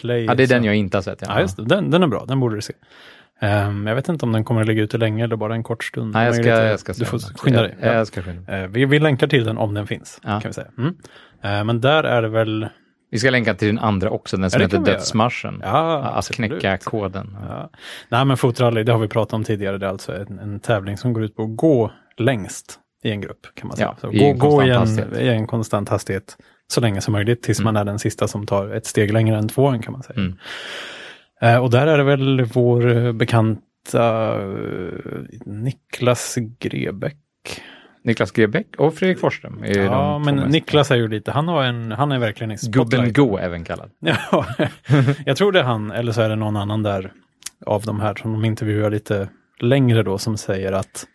Play. 0.00 0.24
Ja, 0.24 0.34
det 0.34 0.42
är 0.42 0.46
den 0.46 0.64
jag 0.64 0.74
inte 0.74 0.96
har 0.96 1.02
sett. 1.02 1.18
Ja, 1.22 1.28
ja 1.30 1.40
just 1.40 1.56
det. 1.56 1.64
Den, 1.64 1.90
den 1.90 2.02
är 2.02 2.06
bra, 2.06 2.24
den 2.28 2.40
borde 2.40 2.54
du 2.54 2.60
se. 2.60 2.74
Um, 3.42 3.86
jag 3.86 3.94
vet 3.94 4.08
inte 4.08 4.26
om 4.26 4.32
den 4.32 4.44
kommer 4.44 4.60
att 4.60 4.66
ligga 4.66 4.82
ute 4.82 4.98
länge 4.98 5.24
eller 5.24 5.36
bara 5.36 5.54
en 5.54 5.62
kort 5.62 5.84
stund. 5.84 6.14
Nej, 6.14 6.26
jag 6.26 6.34
ska, 6.34 6.48
jag 6.48 6.80
ska 6.80 6.92
du 6.92 7.04
får 7.04 7.18
skynda 7.18 7.62
dig. 7.62 7.76
Ja. 7.80 7.92
Jag 7.92 8.06
ska 8.06 8.22
skynda. 8.22 8.62
Uh, 8.62 8.68
vi, 8.68 8.84
vi 8.84 8.98
länkar 8.98 9.26
till 9.26 9.44
den 9.44 9.58
om 9.58 9.74
den 9.74 9.86
finns. 9.86 10.20
Ja. 10.22 10.40
kan 10.40 10.48
vi 10.48 10.52
säga. 10.52 10.68
Mm. 10.78 10.88
Uh, 10.88 11.64
men 11.64 11.80
där 11.80 12.04
är 12.04 12.22
det 12.22 12.28
väl... 12.28 12.68
Vi 13.10 13.18
ska 13.18 13.30
länka 13.30 13.54
till 13.54 13.68
den 13.68 13.78
andra 13.78 14.10
också, 14.10 14.36
den 14.36 14.50
som 14.50 14.60
ja, 14.60 14.66
heter 14.66 14.78
Dödsmarschen. 14.78 15.60
Ja, 15.64 15.98
att 15.98 16.30
knäcka 16.30 16.78
koden. 16.78 17.36
Ja. 17.48 17.70
Nej, 18.08 18.24
men 18.24 18.36
fotrally, 18.36 18.82
det 18.84 18.92
har 18.92 18.98
vi 18.98 19.08
pratat 19.08 19.32
om 19.32 19.44
tidigare. 19.44 19.78
Det 19.78 19.86
är 19.86 19.90
alltså 19.90 20.16
en, 20.16 20.38
en 20.38 20.60
tävling 20.60 20.96
som 20.96 21.12
går 21.12 21.22
ut 21.22 21.36
på 21.36 21.42
att 21.42 21.56
gå 21.56 21.92
längst 22.16 22.78
i 23.02 23.10
en 23.10 23.20
grupp. 23.20 23.46
kan 23.54 23.68
man 23.68 23.76
säga. 23.76 23.96
Ja, 24.02 24.12
i, 24.12 24.18
gå, 24.18 24.24
en 24.24 24.38
gå 24.38 24.62
i, 24.62 24.70
en, 24.70 25.20
i 25.20 25.28
en 25.28 25.46
konstant 25.46 25.88
hastighet 25.88 26.36
så 26.72 26.80
länge 26.80 27.00
som 27.00 27.12
möjligt 27.12 27.42
tills 27.42 27.58
mm. 27.58 27.74
man 27.74 27.80
är 27.80 27.84
den 27.84 27.98
sista 27.98 28.28
som 28.28 28.46
tar 28.46 28.68
ett 28.68 28.86
steg 28.86 29.12
längre 29.12 29.38
än 29.38 29.48
tvåan 29.48 29.82
kan 29.82 29.92
man 29.92 30.02
säga. 30.02 30.20
Mm. 30.20 30.36
Eh, 31.40 31.56
och 31.56 31.70
där 31.70 31.86
är 31.86 31.98
det 31.98 32.04
väl 32.04 32.42
vår 32.42 33.12
bekanta 33.12 34.38
uh, 34.40 34.98
Niklas 35.46 36.38
Grebeck. 36.58 37.16
Niklas 38.04 38.30
Grebeck 38.30 38.66
och 38.78 38.94
Fredrik 38.94 39.18
Forsström. 39.18 39.64
Är 39.64 39.84
ja, 39.84 40.18
men 40.18 40.36
Niklas 40.36 40.90
är 40.90 40.96
ju 40.96 41.08
lite, 41.08 41.30
han, 41.30 41.48
har 41.48 41.64
en, 41.64 41.92
han 41.92 42.12
är 42.12 42.18
verkligen 42.18 42.50
i 42.50 42.58
spotlight. 42.58 42.90
Gubben 42.90 43.12
Go 43.12 43.38
även 43.38 43.64
kallad. 43.64 43.90
Ja, 44.00 44.46
jag 45.26 45.36
tror 45.36 45.52
det 45.52 45.60
är 45.60 45.64
han, 45.64 45.90
eller 45.90 46.12
så 46.12 46.20
är 46.20 46.28
det 46.28 46.36
någon 46.36 46.56
annan 46.56 46.82
där 46.82 47.12
av 47.66 47.82
de 47.82 48.00
här 48.00 48.14
som 48.14 48.32
de 48.32 48.44
intervjuar 48.44 48.90
lite 48.90 49.28
längre 49.60 50.02
då 50.02 50.18
som 50.18 50.36
säger 50.36 50.72
att 50.72 51.06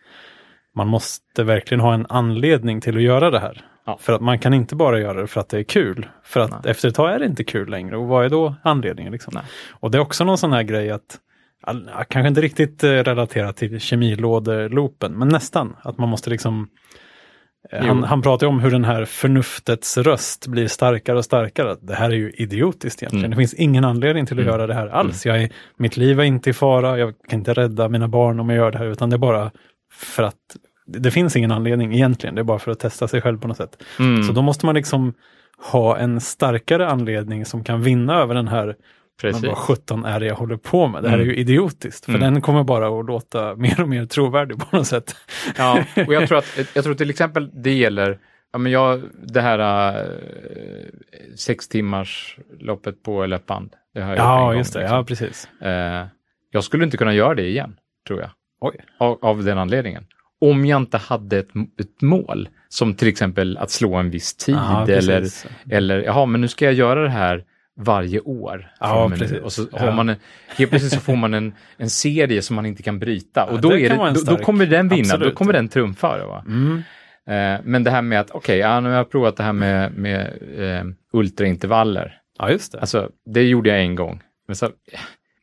man 0.76 0.88
måste 0.88 1.44
verkligen 1.44 1.80
ha 1.80 1.94
en 1.94 2.06
anledning 2.08 2.80
till 2.80 2.96
att 2.96 3.02
göra 3.02 3.30
det 3.30 3.40
här. 3.40 3.64
Ja. 3.88 3.98
För 4.00 4.12
att 4.12 4.20
man 4.20 4.38
kan 4.38 4.54
inte 4.54 4.76
bara 4.76 5.00
göra 5.00 5.20
det 5.20 5.26
för 5.26 5.40
att 5.40 5.48
det 5.48 5.58
är 5.58 5.62
kul. 5.62 6.06
För 6.24 6.40
att 6.40 6.50
Nej. 6.50 6.60
efter 6.70 6.88
ett 6.88 6.94
tag 6.94 7.12
är 7.12 7.18
det 7.18 7.26
inte 7.26 7.44
kul 7.44 7.70
längre. 7.70 7.96
Och 7.96 8.08
vad 8.08 8.24
är 8.24 8.28
då 8.28 8.54
anledningen? 8.62 9.12
Liksom? 9.12 9.38
Och 9.70 9.90
det 9.90 9.98
är 9.98 10.02
också 10.02 10.24
någon 10.24 10.38
sån 10.38 10.52
här 10.52 10.62
grej 10.62 10.90
att, 10.90 11.18
kanske 12.08 12.28
inte 12.28 12.40
riktigt 12.40 12.84
eh, 12.84 12.90
relaterat 12.90 13.56
till 13.56 13.80
kemilådeloopen, 13.80 15.18
men 15.18 15.28
nästan. 15.28 15.76
Att 15.82 15.98
man 15.98 16.08
måste 16.08 16.30
liksom 16.30 16.68
eh, 17.72 17.86
han, 17.86 18.04
han, 18.04 18.22
pratar 18.22 18.46
om 18.46 18.60
hur 18.60 18.70
den 18.70 18.84
här 18.84 19.04
förnuftets 19.04 19.98
röst 19.98 20.46
blir 20.46 20.68
starkare 20.68 21.18
och 21.18 21.24
starkare. 21.24 21.76
Det 21.80 21.94
här 21.94 22.10
är 22.10 22.16
ju 22.16 22.30
idiotiskt 22.30 23.02
egentligen. 23.02 23.24
Mm. 23.24 23.30
Det 23.30 23.36
finns 23.36 23.54
ingen 23.54 23.84
anledning 23.84 24.26
till 24.26 24.38
att 24.38 24.42
mm. 24.42 24.52
göra 24.52 24.66
det 24.66 24.74
här 24.74 24.86
alls. 24.86 25.26
Mm. 25.26 25.36
Jag 25.36 25.44
är, 25.44 25.52
mitt 25.76 25.96
liv 25.96 26.20
är 26.20 26.24
inte 26.24 26.50
i 26.50 26.52
fara, 26.52 26.98
jag 26.98 27.14
kan 27.28 27.38
inte 27.38 27.54
rädda 27.54 27.88
mina 27.88 28.08
barn 28.08 28.40
om 28.40 28.48
jag 28.48 28.56
gör 28.56 28.70
det 28.70 28.78
här, 28.78 28.86
utan 28.86 29.10
det 29.10 29.16
är 29.16 29.18
bara 29.18 29.50
för 29.92 30.22
att 30.22 30.56
det 30.86 31.10
finns 31.10 31.36
ingen 31.36 31.52
anledning 31.52 31.94
egentligen, 31.94 32.34
det 32.34 32.40
är 32.40 32.44
bara 32.44 32.58
för 32.58 32.70
att 32.70 32.78
testa 32.78 33.08
sig 33.08 33.20
själv 33.20 33.40
på 33.40 33.48
något 33.48 33.56
sätt. 33.56 33.82
Mm. 33.98 34.22
Så 34.22 34.32
då 34.32 34.42
måste 34.42 34.66
man 34.66 34.74
liksom 34.74 35.14
ha 35.58 35.98
en 35.98 36.20
starkare 36.20 36.88
anledning 36.88 37.44
som 37.44 37.64
kan 37.64 37.82
vinna 37.82 38.14
över 38.14 38.34
den 38.34 38.48
här 38.48 38.76
Precis. 39.20 39.44
vad 39.44 39.56
17 39.56 40.04
är 40.04 40.20
det 40.20 40.26
jag 40.26 40.34
håller 40.34 40.56
på 40.56 40.88
med? 40.88 41.02
Det 41.02 41.08
här 41.08 41.16
mm. 41.16 41.28
är 41.28 41.32
ju 41.32 41.40
idiotiskt, 41.40 42.04
för 42.04 42.14
mm. 42.14 42.32
den 42.32 42.42
kommer 42.42 42.64
bara 42.64 43.00
att 43.00 43.06
låta 43.06 43.54
mer 43.56 43.80
och 43.80 43.88
mer 43.88 44.06
trovärdig 44.06 44.58
på 44.58 44.76
något 44.76 44.86
sätt. 44.86 45.16
Ja, 45.56 45.84
och 46.06 46.14
jag 46.14 46.28
tror 46.28 46.38
att, 46.38 46.58
jag 46.74 46.84
tror 46.84 46.94
till 46.94 47.10
exempel 47.10 47.50
det 47.62 47.72
gäller, 47.72 48.18
ja 48.52 48.58
men 48.58 48.72
jag, 48.72 49.02
det 49.22 49.40
här 49.40 49.90
äh, 49.98 50.06
sex 51.36 51.68
timmars 51.68 52.38
loppet 52.60 53.02
på 53.02 53.26
löpband. 53.26 53.72
Det 53.94 54.00
har 54.00 54.10
jag 54.10 54.18
ja, 54.18 54.54
just 54.54 54.72
det, 54.72 54.80
liksom. 54.80 54.96
ja 54.96 55.04
precis. 55.04 55.48
Äh, 55.62 56.06
jag 56.50 56.64
skulle 56.64 56.84
inte 56.84 56.96
kunna 56.96 57.14
göra 57.14 57.34
det 57.34 57.46
igen, 57.46 57.76
tror 58.06 58.20
jag. 58.20 58.30
Oj. 58.60 58.76
Av, 58.98 59.18
av 59.22 59.44
den 59.44 59.58
anledningen 59.58 60.04
om 60.40 60.66
jag 60.66 60.82
inte 60.82 60.98
hade 60.98 61.38
ett, 61.38 61.48
ett 61.80 62.02
mål, 62.02 62.48
som 62.68 62.94
till 62.94 63.08
exempel 63.08 63.58
att 63.58 63.70
slå 63.70 63.94
en 63.94 64.10
viss 64.10 64.34
tid 64.34 64.54
Aha, 64.54 64.86
eller, 64.88 65.26
eller 65.70 66.02
jaha, 66.02 66.26
men 66.26 66.40
nu 66.40 66.48
ska 66.48 66.64
jag 66.64 66.74
göra 66.74 67.02
det 67.02 67.10
här 67.10 67.44
varje 67.76 68.20
år. 68.20 68.72
Ja, 68.80 69.10
precis. 69.18 69.38
Och 69.38 69.52
så 69.52 69.66
ja. 69.72 69.78
har 69.78 69.92
man 69.92 70.08
en, 70.08 70.16
helt 70.56 70.70
plötsligt 70.70 70.92
så 70.92 71.00
får 71.00 71.16
man 71.16 71.34
en, 71.34 71.54
en 71.76 71.90
serie 71.90 72.42
som 72.42 72.56
man 72.56 72.66
inte 72.66 72.82
kan 72.82 72.98
bryta 72.98 73.44
och 73.44 73.60
då, 73.60 73.72
är 73.72 73.88
det, 73.88 74.20
då, 74.24 74.36
då, 74.36 74.36
kommer 74.36 74.66
den 74.66 74.88
vinna, 74.88 75.00
Absolut. 75.00 75.28
då 75.28 75.36
kommer 75.36 75.52
den 75.52 75.68
trumfa. 75.68 76.26
Va? 76.26 76.44
Mm. 76.46 76.82
Eh, 77.26 77.60
men 77.64 77.84
det 77.84 77.90
här 77.90 78.02
med 78.02 78.20
att, 78.20 78.30
okej, 78.30 78.38
okay, 78.38 78.56
ja, 78.56 78.80
nu 78.80 78.88
har 78.88 78.96
jag 78.96 79.10
provat 79.10 79.36
det 79.36 79.42
här 79.42 79.52
med, 79.52 79.92
med 79.92 80.38
eh, 80.58 80.84
ultraintervaller. 81.12 82.20
Ja, 82.38 82.50
just 82.50 82.72
det. 82.72 82.80
Alltså, 82.80 83.10
det 83.26 83.42
gjorde 83.42 83.68
jag 83.68 83.80
en 83.80 83.94
gång. 83.94 84.22
Men 84.46 84.56
så, 84.56 84.70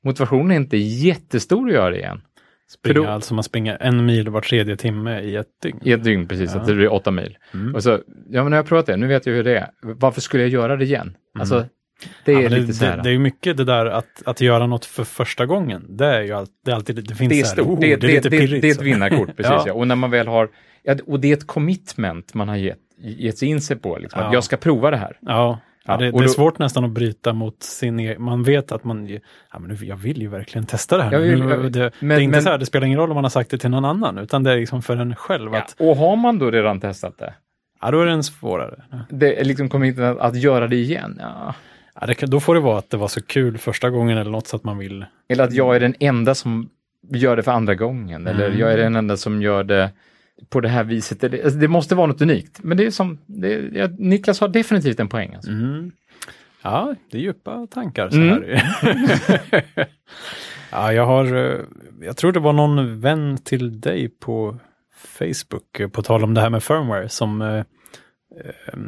motivationen 0.03 0.51
är 0.51 0.55
inte 0.55 0.77
jättestor 0.77 1.67
att 1.67 1.73
göra 1.73 1.89
det 1.89 1.97
igen. 1.97 2.21
Springa, 2.67 2.99
då, 3.01 3.07
alltså 3.07 3.33
man 3.33 3.43
springer 3.43 3.77
en 3.81 4.05
mil 4.05 4.29
var 4.29 4.41
tredje 4.41 4.75
timme 4.77 5.19
i 5.19 5.35
ett 5.35 5.47
dygn. 5.63 5.79
I 5.83 5.91
ett 5.91 6.03
dygn, 6.03 6.27
precis. 6.27 6.51
Ja. 6.53 6.59
Att 6.61 6.67
det 6.67 6.73
blir 6.75 6.93
åtta 6.93 7.11
mil. 7.11 7.37
Mm. 7.53 7.75
Och 7.75 7.83
så, 7.83 7.89
ja 7.89 8.43
men 8.43 8.45
nu 8.45 8.49
har 8.49 8.55
jag 8.55 8.65
provat 8.65 8.85
det, 8.85 8.97
nu 8.97 9.07
vet 9.07 9.25
jag 9.25 9.33
hur 9.33 9.43
det 9.43 9.57
är. 9.57 9.69
Varför 9.81 10.21
skulle 10.21 10.43
jag 10.43 10.49
göra 10.49 10.75
det 10.77 10.85
igen? 10.85 11.01
Mm. 11.07 11.17
Alltså, 11.39 11.65
Det 12.25 12.33
är 12.33 12.41
Ja, 12.41 12.49
lite 12.49 12.73
så 12.73 12.83
det, 12.85 12.89
här. 12.91 12.97
det, 12.97 13.03
det 13.03 13.09
är 13.09 13.19
mycket 13.19 13.57
det 13.57 13.63
där 13.63 13.85
att, 13.85 14.23
att 14.25 14.41
göra 14.41 14.67
något 14.67 14.85
för 14.85 15.03
första 15.03 15.45
gången. 15.45 15.85
Det 15.97 16.05
är 16.05 16.21
ju 16.21 16.31
all, 16.31 16.47
det 16.65 16.71
är 16.71 16.75
alltid, 16.75 16.95
det 17.07 17.15
finns 17.15 17.29
det 17.29 17.39
är 17.39 17.43
så 17.43 17.49
stort, 17.49 17.67
oh, 17.67 17.79
det, 17.79 17.93
är 17.93 17.97
lite 17.97 18.29
pirrigt. 18.29 18.61
det 18.61 18.67
är 18.67 18.71
ett 18.71 18.77
så. 18.77 18.83
vinnarkort, 18.83 19.27
precis. 19.37 19.51
Ja. 19.51 19.63
ja. 19.67 19.73
Och 19.73 19.87
när 19.87 19.95
man 19.95 20.11
väl 20.11 20.27
har, 20.27 20.49
och 21.05 21.19
det 21.19 21.29
är 21.29 21.33
ett 21.33 21.47
commitment 21.47 22.33
man 22.33 22.49
har 22.49 22.55
gett, 22.55 22.77
gett 22.97 23.37
sig 23.37 23.47
in 23.47 23.61
sig 23.61 23.77
på, 23.77 23.97
liksom, 23.97 24.21
Ja. 24.21 24.33
jag 24.33 24.43
ska 24.43 24.57
prova 24.57 24.91
det 24.91 24.97
här. 24.97 25.17
Ja, 25.21 25.59
Ja, 25.87 25.97
det, 25.97 26.11
det 26.11 26.23
är 26.23 26.27
svårt 26.27 26.59
nästan 26.59 26.83
att 26.85 26.91
bryta 26.91 27.33
mot 27.33 27.63
sin 27.63 27.99
egen, 27.99 28.21
man 28.23 28.43
vet 28.43 28.71
att 28.71 28.83
man, 28.83 29.07
ja 29.53 29.59
men 29.59 29.77
jag 29.81 29.95
vill 29.95 30.21
ju 30.21 30.27
verkligen 30.27 30.65
testa 30.65 30.97
det 30.97 31.03
här. 31.03 31.11
Jag 31.11 31.19
vill- 31.19 31.39
jag- 31.39 31.63
det, 31.63 31.69
det 31.69 31.91
men- 31.99 32.17
är 32.17 32.21
inte 32.21 32.31
men- 32.37 32.43
så 32.43 32.49
här, 32.49 32.57
det 32.57 32.65
spelar 32.65 32.87
ingen 32.87 32.99
roll 32.99 33.09
om 33.11 33.15
man 33.15 33.23
har 33.23 33.29
sagt 33.29 33.49
det 33.51 33.57
till 33.57 33.69
någon 33.69 33.85
annan, 33.85 34.17
utan 34.17 34.43
det 34.43 34.51
är 34.51 34.57
liksom 34.57 34.81
för 34.81 34.97
en 34.97 35.15
själv 35.15 35.53
Ja. 35.53 35.59
att, 35.59 35.75
Och 35.79 35.95
har 35.97 36.15
man 36.15 36.39
då 36.39 36.51
redan 36.51 36.79
testat 36.79 37.17
det, 37.17 37.33
ja 37.81 37.91
då 37.91 38.01
är 38.01 38.05
den 38.05 38.23
svårare. 38.23 38.83
det 39.09 39.43
liksom 39.43 39.69
commitment 39.69 40.19
att, 40.19 40.25
att 40.29 40.35
göra 40.41 40.67
det 40.67 40.75
igen, 40.75 41.17
ja. 41.21 41.53
Ja, 42.01 42.07
det, 42.07 42.25
då 42.25 42.39
får 42.39 42.55
det 42.55 42.61
vara 42.61 42.77
att 42.77 42.89
det 42.89 42.97
var 42.97 43.07
så 43.07 43.21
kul 43.21 43.57
första 43.57 43.89
gången 43.89 44.17
eller 44.17 44.31
något 44.31 44.47
så 44.47 44.55
att 44.55 44.63
man 44.63 44.77
vill, 44.77 45.05
Eller 45.29 45.43
att 45.43 45.53
jag 45.53 45.75
är 45.75 45.79
den 45.79 45.95
enda 45.99 46.35
som 46.35 46.69
gör 47.11 47.35
det 47.35 47.43
för 47.43 47.51
andra 47.51 47.75
gången, 47.75 48.27
eller 48.27 48.45
Mm. 48.47 48.59
jag 48.59 48.73
är 48.73 48.77
den 48.77 48.95
enda 48.95 49.17
som 49.17 49.41
gör 49.41 49.63
det 49.63 49.89
på 50.49 50.61
det 50.61 50.69
här 50.69 50.83
viset. 50.83 51.21
Det, 51.21 51.43
alltså, 51.43 51.59
det 51.59 51.67
måste 51.67 51.95
vara 51.95 52.07
något 52.07 52.21
unikt. 52.21 52.63
Men 52.63 52.77
det 52.77 52.85
är 52.85 52.91
som, 52.91 53.17
det, 53.25 53.69
ja, 53.73 53.87
Niklas 53.97 54.39
har 54.39 54.47
definitivt 54.47 54.99
en 54.99 55.09
poäng. 55.09 55.33
Alltså. 55.35 55.51
mm. 55.51 55.91
ja, 56.63 56.95
det 57.11 57.17
är 57.17 57.21
djupa 57.21 57.67
tankar 57.71 58.09
så 58.09 58.17
Mm. 58.17 58.43
här. 58.43 58.63
ja, 60.71 60.93
jag 60.93 61.05
har, 61.05 61.35
eh, 61.35 61.59
jag 62.01 62.17
tror 62.17 62.31
det 62.31 62.39
var 62.39 62.53
någon 62.53 62.99
vän 62.99 63.37
till 63.37 63.81
dig 63.81 64.09
på 64.09 64.59
Facebook, 64.95 65.79
eh, 65.79 65.87
på 65.89 66.01
tal 66.01 66.23
om 66.23 66.33
det 66.33 66.41
här 66.41 66.49
med 66.49 66.63
firmware, 66.63 67.09
som 67.09 67.41
eh, 67.41 67.57
eh, 67.57 68.79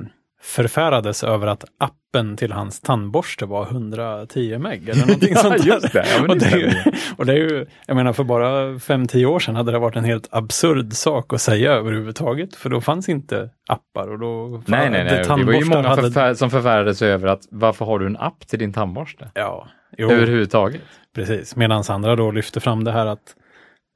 förfärades 0.47 1.23
över 1.23 1.47
att 1.47 1.63
appen 1.79 2.37
till 2.37 2.51
hans 2.51 2.81
tandborste 2.81 3.45
var 3.45 3.63
110 3.67 4.57
meg 4.59 4.89
eller 4.89 5.01
någonting 5.07 5.29
Ja, 5.33 5.39
sånt 5.39 5.57
där. 5.57 5.65
just 5.73 5.93
det. 5.93 6.05
Ja, 6.15 6.21
men 6.21 6.29
och, 6.29 6.37
det 6.37 6.45
det 6.49 6.51
är 6.55 6.57
ju, 6.59 6.69
stämmer. 6.71 6.97
och 7.17 7.25
det 7.25 7.33
är 7.33 7.37
ju, 7.37 7.65
jag 7.87 7.95
menar 7.95 8.13
för 8.13 8.23
bara 8.23 8.69
5-10 8.73 9.25
år 9.25 9.39
sedan 9.39 9.55
hade 9.55 9.71
det 9.71 9.79
varit 9.79 9.95
en 9.95 10.03
helt 10.05 10.27
absurd 10.31 10.93
sak 10.93 11.33
att 11.33 11.41
säga 11.41 11.71
överhuvudtaget, 11.71 12.55
för 12.55 12.69
då 12.69 12.81
fanns 12.81 13.09
inte 13.09 13.49
appar 13.69 14.11
och 14.11 14.19
då... 14.19 14.61
Nej, 14.65 14.89
nej, 14.89 15.03
nej. 15.03 15.23
Det 15.37 15.43
var 15.45 15.53
ju 15.53 15.65
många 15.65 15.87
hade- 15.87 16.01
förfär- 16.01 16.33
som 16.33 16.49
förfärades 16.49 17.01
över 17.01 17.27
att 17.27 17.41
varför 17.51 17.85
har 17.85 17.99
du 17.99 18.05
en 18.05 18.17
app 18.17 18.47
till 18.47 18.59
din 18.59 18.73
tandborste? 18.73 19.31
Ja, 19.33 19.67
jo, 19.97 20.11
Överhuvudtaget. 20.11 20.81
precis. 21.15 21.55
Medan 21.55 21.83
andra 21.89 22.15
då 22.15 22.31
lyfter 22.31 22.59
fram 22.59 22.83
det 22.83 22.91
här 22.91 23.05
att 23.05 23.35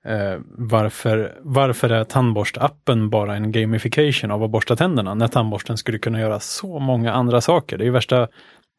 eh, 0.05 0.39
varför, 0.58 1.38
varför 1.41 1.89
är 1.89 2.03
tandborstappen 2.03 3.10
bara 3.10 3.36
en 3.36 3.51
gamification 3.51 4.31
av 4.31 4.43
att 4.43 4.51
borsta 4.51 4.75
tänderna 4.75 5.13
när 5.13 5.27
tandborsten 5.27 5.77
skulle 5.77 6.00
kunna 6.00 6.20
göra 6.20 6.39
så 6.39 6.79
många 6.79 7.13
andra 7.13 7.41
saker? 7.41 7.77
Det 7.77 7.84
är 7.84 7.86
ju 7.86 7.91
värsta 7.91 8.27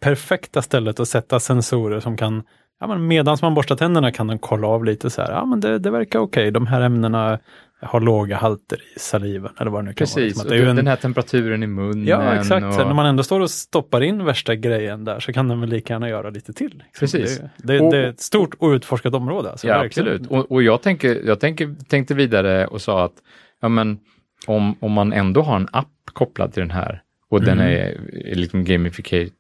perfekta 0.03 0.63
stället 0.63 1.01
att 1.01 1.09
sätta 1.09 1.41
sensorer 1.41 2.01
som 2.01 2.17
kan, 2.17 2.43
ja 2.83 2.89
men 2.89 3.07
medans 3.07 3.43
man 3.43 3.55
borstar 3.55 3.77
tänderna 3.77 4.13
kan 4.13 4.27
den 4.27 4.39
kolla 4.39 4.67
av 4.67 4.85
lite 4.85 5.11
så 5.11 5.23
här, 5.23 5.31
ja 5.33 5.45
men 5.45 5.61
det, 5.61 5.79
det 5.79 5.91
verkar 5.91 6.19
okej, 6.19 6.51
de 6.51 6.67
här 6.67 6.81
ämnena 6.81 7.39
har 7.85 8.01
låga 8.01 8.37
halter 8.37 8.79
i 8.97 8.99
saliven 8.99 9.51
eller 9.61 9.71
vad 9.71 9.85
det 9.85 9.89
nu 9.89 9.95
kan 9.95 10.05
vara. 10.15 10.15
Precis, 10.25 10.45
Liksom 10.51 10.77
den 10.77 10.87
här 10.87 10.97
temperaturen 10.97 11.63
i 11.63 11.67
munnen. 11.67 12.07
Ja, 12.07 12.35
exakt. 12.35 12.67
Och... 12.67 12.75
Så 12.75 12.85
när 12.87 12.95
man 12.95 13.07
ändå 13.07 13.23
står 13.23 13.41
och 13.41 13.51
stoppar 13.51 14.01
in 14.03 14.25
värsta 14.25 14.55
grejen 14.55 15.05
där 15.05 15.21
så 15.21 15.33
kan 15.33 15.49
den 15.49 15.61
väl 15.61 15.69
lika 15.69 15.93
gärna 15.95 16.09
göra 16.09 16.31
lite 16.31 16.53
till. 16.53 16.67
Liksom. 16.69 16.87
Precis. 17.01 17.41
Det, 17.41 17.51
det, 17.57 17.81
Och- 17.81 17.93
det 17.93 17.99
är 17.99 18.09
ett 18.09 18.21
stort 18.21 18.55
outforskat 18.59 19.15
område. 19.15 19.51
Alltså, 19.51 19.67
Ja, 19.69 19.79
verkligen. 19.79 20.09
absolut. 20.13 20.31
Och, 20.31 20.53
och 20.53 20.63
jag, 20.63 20.83
tänker, 20.83 21.23
jag 21.27 21.41
tänker, 21.41 21.75
tänkte 21.89 22.15
vidare 22.15 22.67
och 22.67 22.81
sa 22.81 23.05
att 23.05 23.15
ja, 23.61 23.69
men, 23.69 23.99
om, 24.47 24.77
om 24.81 24.93
man 24.93 25.13
ändå 25.13 25.43
har 25.43 25.57
en 25.57 25.69
app 25.73 25.89
kopplad 26.13 26.53
till 26.53 26.61
den 26.61 26.71
här 26.71 27.03
och 27.31 27.41
den 27.41 27.61
Mm. 27.61 27.67
är, 27.73 28.01
är 28.31 28.35
liksom 28.35 28.65
gamificate, 28.65 29.31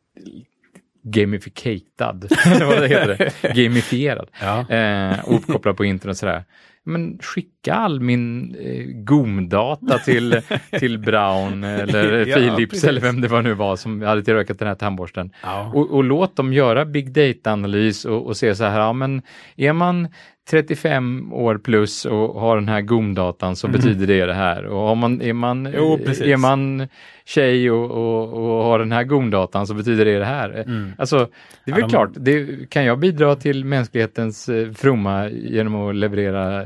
gamificatad, 1.02 2.32
eller 2.46 2.64
vad 2.66 2.80
det 2.80 2.88
heter, 2.88 3.32
det? 3.42 3.54
gamifierad, 3.62 4.28
Ja. 4.40 4.70
eh, 4.70 5.18
och 5.28 5.34
uppkopplad 5.34 5.76
på 5.76 5.84
internet 5.84 6.16
sådär. 6.18 6.44
Men 6.84 7.18
skicka 7.22 7.74
all 7.74 8.00
min 8.00 8.54
eh, 8.60 8.84
GOM-data 9.04 9.98
till, 9.98 10.40
till 10.78 10.98
Brown 10.98 11.64
eller 11.64 12.26
Ja, 12.26 12.36
Philips 12.36 12.70
precis. 12.70 12.84
eller 12.84 13.00
vem 13.00 13.20
det 13.20 13.28
var 13.28 13.42
nu 13.42 13.54
var 13.54 13.76
som 13.76 14.02
hade 14.02 14.22
tillverkat 14.22 14.58
den 14.58 14.68
här 14.68 14.74
tandborsten. 14.74 15.30
Ja. 15.42 15.70
Och, 15.74 15.90
och 15.90 16.04
låt 16.04 16.36
dem 16.36 16.52
göra 16.52 16.84
big 16.84 17.12
data-analys 17.12 18.04
och, 18.04 18.26
och 18.26 18.36
se 18.36 18.54
så 18.54 18.64
här, 18.64 18.80
ja 18.80 18.92
men 18.92 19.22
är 19.56 19.72
man 19.72 20.08
35 20.50 21.32
år 21.32 21.58
plus 21.58 22.04
och 22.04 22.40
har 22.40 22.56
den 22.56 22.68
här 22.68 22.80
GOM-datan 22.80 23.56
så 23.56 23.68
betyder 23.68 24.06
det 24.06 24.26
det 24.26 24.34
här. 24.34 24.66
Och 24.66 24.80
har 24.80 24.94
man, 24.94 25.22
är, 25.22 25.32
man. 25.32 25.68
Jo, 25.76 25.98
är 26.24 26.36
man 26.36 26.88
tjej 27.24 27.70
och, 27.70 27.90
och, 27.90 28.32
och 28.32 28.64
har 28.64 28.78
den 28.78 28.92
här 28.92 29.04
GOM-datan 29.04 29.66
så 29.66 29.74
betyder 29.74 30.04
det 30.04 30.18
det 30.18 30.24
här. 30.24 30.50
Mm. 30.66 30.92
Alltså, 30.98 31.28
det 31.64 31.70
är 31.70 31.74
väl 31.74 31.80
Ja, 31.80 31.86
de- 31.86 31.90
klart, 31.90 32.10
det, 32.16 32.70
kan 32.70 32.84
jag 32.84 32.98
bidra 32.98 33.36
till 33.36 33.64
mänsklighetens 33.64 34.48
eh, 34.48 34.70
fromma 34.72 35.28
genom 35.28 35.74
att 35.88 35.94
leverera 35.96 36.64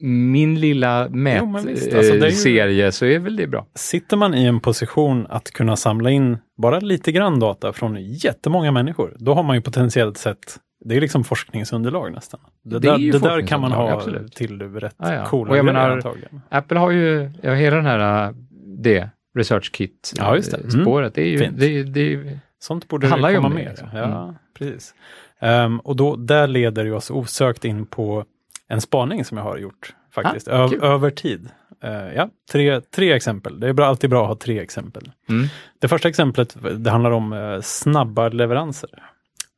min 0.00 0.60
lilla 0.60 1.08
visst, 1.08 1.94
alltså, 1.94 2.14
ju- 2.14 2.20
mätserie 2.20 2.92
så 2.92 3.06
är 3.06 3.18
väl 3.18 3.36
det 3.36 3.46
bra. 3.46 3.66
Sitter 3.74 4.16
man 4.16 4.34
i 4.34 4.44
en 4.44 4.60
position 4.60 5.26
att 5.28 5.50
kunna 5.50 5.76
samla 5.76 6.10
in 6.10 6.38
bara 6.62 6.80
lite 6.80 7.12
grann 7.12 7.40
data 7.40 7.72
från 7.72 7.96
jättemånga 8.02 8.72
människor, 8.72 9.16
då 9.18 9.34
har 9.34 9.42
man 9.42 9.56
ju 9.56 9.62
potentiellt 9.62 10.18
sett 10.18 10.56
det 10.84 10.96
är 10.96 11.00
liksom 11.00 11.24
forskningsunderlag 11.24 12.12
nästan. 12.12 12.40
Det, 12.64 12.78
Det 12.78 12.88
är 12.88 12.98
där, 12.98 13.12
det 13.12 13.18
där 13.18 13.46
kan 13.46 13.60
man 13.60 13.72
ha 13.72 13.90
absolut. 13.92 14.32
till 14.34 14.62
rätt 14.62 14.94
Ja, 14.98 15.14
ja. 15.14 15.24
coola 15.26 15.50
Och 15.50 15.56
jag 15.56 15.64
menar, 15.64 15.90
antagligen. 15.90 16.40
Apple 16.48 16.78
har 16.78 16.90
ju 16.90 17.30
ja, 17.42 17.52
hela 17.54 17.76
den 17.76 17.86
här, 17.86 18.28
äh, 18.28 18.34
det, 18.78 19.10
Research 19.34 19.72
Kit 19.72 20.12
Ja, 20.16 20.36
just 20.36 20.50
det. 20.50 20.56
Mm. 20.74 20.82
spåret. 20.84 21.14
Det 21.14 21.22
är 21.22 21.26
ju, 21.26 21.50
det, 21.50 21.82
det 21.82 22.38
Sånt 22.60 22.88
borde 22.88 23.06
Det 23.06 23.10
handlar 23.10 23.34
komma 23.34 23.48
mer. 23.48 23.68
liksom. 23.68 23.88
Ja, 23.92 24.22
Mm. 24.22 24.34
precis. 24.58 24.94
Ehm, 25.40 25.80
och 25.80 25.96
då, 25.96 26.16
där 26.16 26.46
leder 26.46 26.84
ju 26.84 26.92
oss 26.92 27.10
osökt 27.10 27.64
in 27.64 27.86
på 27.86 28.24
en 28.68 28.80
spaning 28.80 29.24
som 29.24 29.36
jag 29.38 29.44
har 29.44 29.58
gjort 29.58 29.94
faktiskt, 30.12 30.48
Ah, 30.48 30.68
kul. 30.68 30.82
över 30.82 31.10
tid. 31.10 31.48
Eh, 31.82 31.90
ja, 32.14 32.28
tre, 32.52 32.80
tre 32.80 33.12
exempel. 33.12 33.60
Det 33.60 33.68
är 33.68 33.72
bra, 33.72 33.86
alltid 33.86 34.10
bra 34.10 34.22
att 34.22 34.28
ha 34.28 34.36
tre 34.36 34.60
exempel. 34.60 35.10
Mm. 35.28 35.46
Det 35.78 35.88
första 35.88 36.08
exemplet, 36.08 36.56
det 36.76 36.90
handlar 36.90 37.10
om 37.10 37.32
eh, 37.32 37.60
snabba 37.60 38.28
leveranser. 38.28 38.90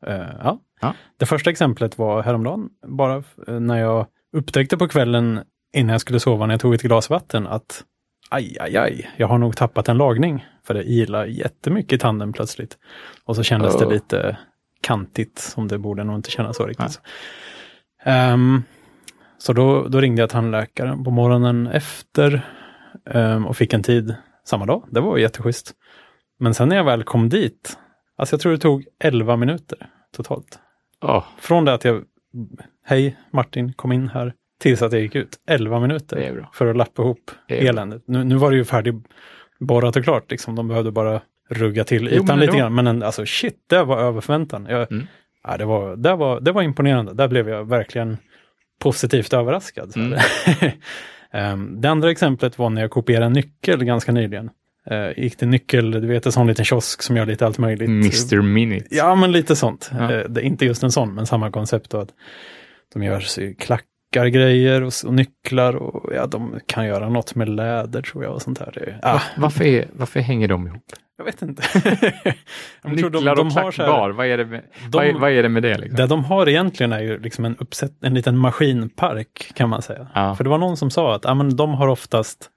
Eh, 0.06 0.26
ja. 0.42 0.60
Ja. 0.80 0.94
Det 1.16 1.26
första 1.26 1.50
exemplet 1.50 1.98
var 1.98 2.22
häromdagen, 2.22 2.68
bara 2.86 3.22
eh, 3.46 3.60
när 3.60 3.78
jag 3.78 4.06
upptäckte 4.36 4.76
på 4.76 4.88
kvällen 4.88 5.40
innan 5.72 5.92
jag 5.92 6.00
skulle 6.00 6.20
sova 6.20 6.46
när 6.46 6.54
jag 6.54 6.60
tog 6.60 6.74
ett 6.74 6.82
glas 6.82 7.10
vatten 7.10 7.46
att 7.46 7.84
aj, 8.30 8.56
aj, 8.60 8.76
aj, 8.76 9.10
jag 9.16 9.26
har 9.28 9.38
nog 9.38 9.56
tappat 9.56 9.88
en 9.88 9.96
lagning. 9.98 10.46
För 10.66 10.74
det 10.74 10.82
ilar 10.84 11.24
jättemycket 11.24 11.92
i 11.92 11.98
tanden 11.98 12.32
plötsligt. 12.32 12.78
Och 13.24 13.36
så 13.36 13.42
kändes 13.42 13.78
det 13.78 13.86
Oh. 13.86 13.92
lite 13.92 14.36
kantigt, 14.80 15.38
som 15.38 15.68
det 15.68 15.78
borde 15.78 16.04
nog 16.04 16.16
inte 16.16 16.30
kännas 16.30 16.56
så 16.56 16.66
riktigt. 16.66 17.00
Ehm, 18.04 18.62
så 19.38 19.52
då, 19.52 19.88
då 19.88 20.00
ringde 20.00 20.22
jag 20.22 20.30
tandläkaren 20.30 21.04
på 21.04 21.10
morgonen 21.10 21.66
efter 21.66 22.46
ehm, 23.10 23.46
och 23.46 23.56
fick 23.56 23.72
en 23.72 23.82
tid 23.82 24.14
samma 24.44 24.66
dag. 24.66 24.84
Det 24.90 25.00
var 25.00 25.18
jätteschysst. 25.18 25.72
Men 26.38 26.54
sen 26.54 26.68
när 26.68 26.76
jag 26.76 26.84
väl 26.84 27.02
kom 27.02 27.28
dit, 27.28 27.78
alltså 28.20 28.34
jag 28.34 28.40
tror 28.40 28.52
det 28.52 28.58
tog 28.58 28.84
11 29.04 29.36
minuter 29.36 29.78
totalt. 30.16 30.58
Åh, 31.02 31.24
Från 31.38 31.64
det 31.64 31.74
att 31.74 31.84
jag, 31.84 32.02
hej 32.86 33.16
Martin, 33.32 33.72
kom 33.72 33.92
in 33.92 34.08
här, 34.08 34.34
tills 34.60 34.82
att 34.82 34.92
jag 34.92 35.02
gick 35.02 35.14
ut. 35.14 35.36
11 35.48 35.80
minuter 35.80 36.46
för 36.52 36.66
att 36.66 36.76
lappa 36.76 37.02
ihop 37.02 37.30
eländet. 37.48 38.02
Nu, 38.06 38.24
nu 38.24 38.34
var 38.34 38.50
det 38.50 38.56
ju 38.56 38.64
färdigborrat 38.64 39.96
och 39.96 40.04
klart, 40.04 40.30
liksom. 40.30 40.54
de 40.54 40.68
behövde 40.68 40.90
bara 40.90 41.20
rugga 41.50 41.84
till 41.84 42.08
Jo, 42.12 42.22
ytan 42.24 42.40
lite 42.40 42.52
då- 42.52 42.58
grann. 42.58 42.74
Men 42.74 42.86
en, 42.86 43.02
alltså 43.02 43.26
shit, 43.26 43.56
det 43.66 43.84
var 43.84 43.98
över 43.98 44.20
förväntan. 44.20 44.66
Jag, 44.70 44.92
Mm. 44.92 45.06
ja, 45.44 45.56
det, 45.56 45.64
var, 45.64 45.96
det, 45.96 46.14
var, 46.16 46.40
det 46.40 46.52
var 46.52 46.62
imponerande. 46.62 47.14
Där 47.14 47.28
blev 47.28 47.48
jag 47.48 47.68
verkligen 47.68 48.16
positivt 48.80 49.32
överraskad. 49.32 49.96
Mm. 49.96 50.18
Ehm, 51.32 51.80
det 51.80 51.90
andra 51.90 52.10
exemplet 52.10 52.58
var 52.58 52.70
när 52.70 52.80
jag 52.82 52.90
kopierade 52.90 53.26
en 53.26 53.32
nyckel 53.32 53.84
ganska 53.84 54.12
nyligen. 54.12 54.50
Uh, 54.90 55.18
gick 55.22 55.36
till 55.36 55.48
nyckel, 55.48 55.90
du 55.90 56.06
vet 56.06 56.26
en 56.26 56.32
sån 56.32 56.46
liten 56.46 56.64
kiosk 56.64 57.02
som 57.02 57.16
gör 57.16 57.26
lite 57.26 57.46
allt 57.46 57.58
möjligt. 57.58 57.88
Mr 57.88 58.42
Minute. 58.42 58.86
Ja, 58.90 59.14
men 59.14 59.32
lite 59.32 59.56
sånt. 59.56 59.90
Ja. 59.98 60.12
Eh, 60.12 60.28
det 60.28 60.40
är 60.40 60.44
inte 60.44 60.64
just 60.64 60.82
en 60.82 60.92
sån, 60.92 61.14
men 61.14 61.26
samma 61.26 61.50
koncept. 61.50 61.90
Då, 61.90 61.98
att 61.98 62.08
de 62.92 63.02
gör 63.02 63.20
sig 63.20 63.54
klackar 63.54 64.26
grejer 64.26 64.82
och, 64.82 64.92
och 65.06 65.14
nycklar 65.14 65.76
och 65.76 66.14
ja, 66.14 66.26
de 66.26 66.60
kan 66.66 66.86
göra 66.86 67.08
något 67.08 67.34
med 67.34 67.48
läder 67.48 68.02
tror 68.02 68.24
jag 68.24 68.32
och 68.34 68.42
sånt. 68.42 68.58
Det, 68.58 68.98
ah, 69.02 69.12
Va- 69.12 69.20
Varför, 69.36 69.64
är, 69.64 69.88
varför 69.92 70.20
hänger 70.20 70.48
de 70.48 70.66
ihop? 70.66 70.84
jag 71.18 71.24
vet 71.24 71.42
inte. 71.42 71.62
jag 72.82 72.92
Nycklar 72.92 73.10
de, 73.10 73.28
och 73.28 73.36
de 73.36 73.50
här, 73.50 73.70
klackbar, 73.70 74.10
vad, 74.10 74.26
är 74.26 74.38
det 74.38 74.44
med, 74.46 74.62
de- 74.82 74.88
vad, 74.92 75.06
är, 75.06 75.12
vad 75.12 75.30
är 75.30 75.42
det 75.42 75.48
med 75.48 75.62
det? 75.62 75.78
Liksom? 75.78 75.96
Det 75.96 76.06
de 76.06 76.24
har 76.24 76.48
egentligen 76.48 76.92
är 76.92 77.00
ju 77.00 77.18
liksom 77.18 77.44
en, 77.44 77.56
uppsätt, 77.56 77.92
en 78.04 78.14
liten 78.14 78.38
maskinpark 78.38 79.52
kan 79.54 79.68
man 79.68 79.82
säga. 79.82 80.08
Ja. 80.14 80.34
För 80.34 80.44
det 80.44 80.50
var 80.50 80.58
någon 80.58 80.76
som 80.76 80.90
sa 80.90 81.14
att 81.14 81.26
ah, 81.26 81.34
men 81.34 81.56
de 81.56 81.74
har 81.74 81.88
oftast, 81.88 82.50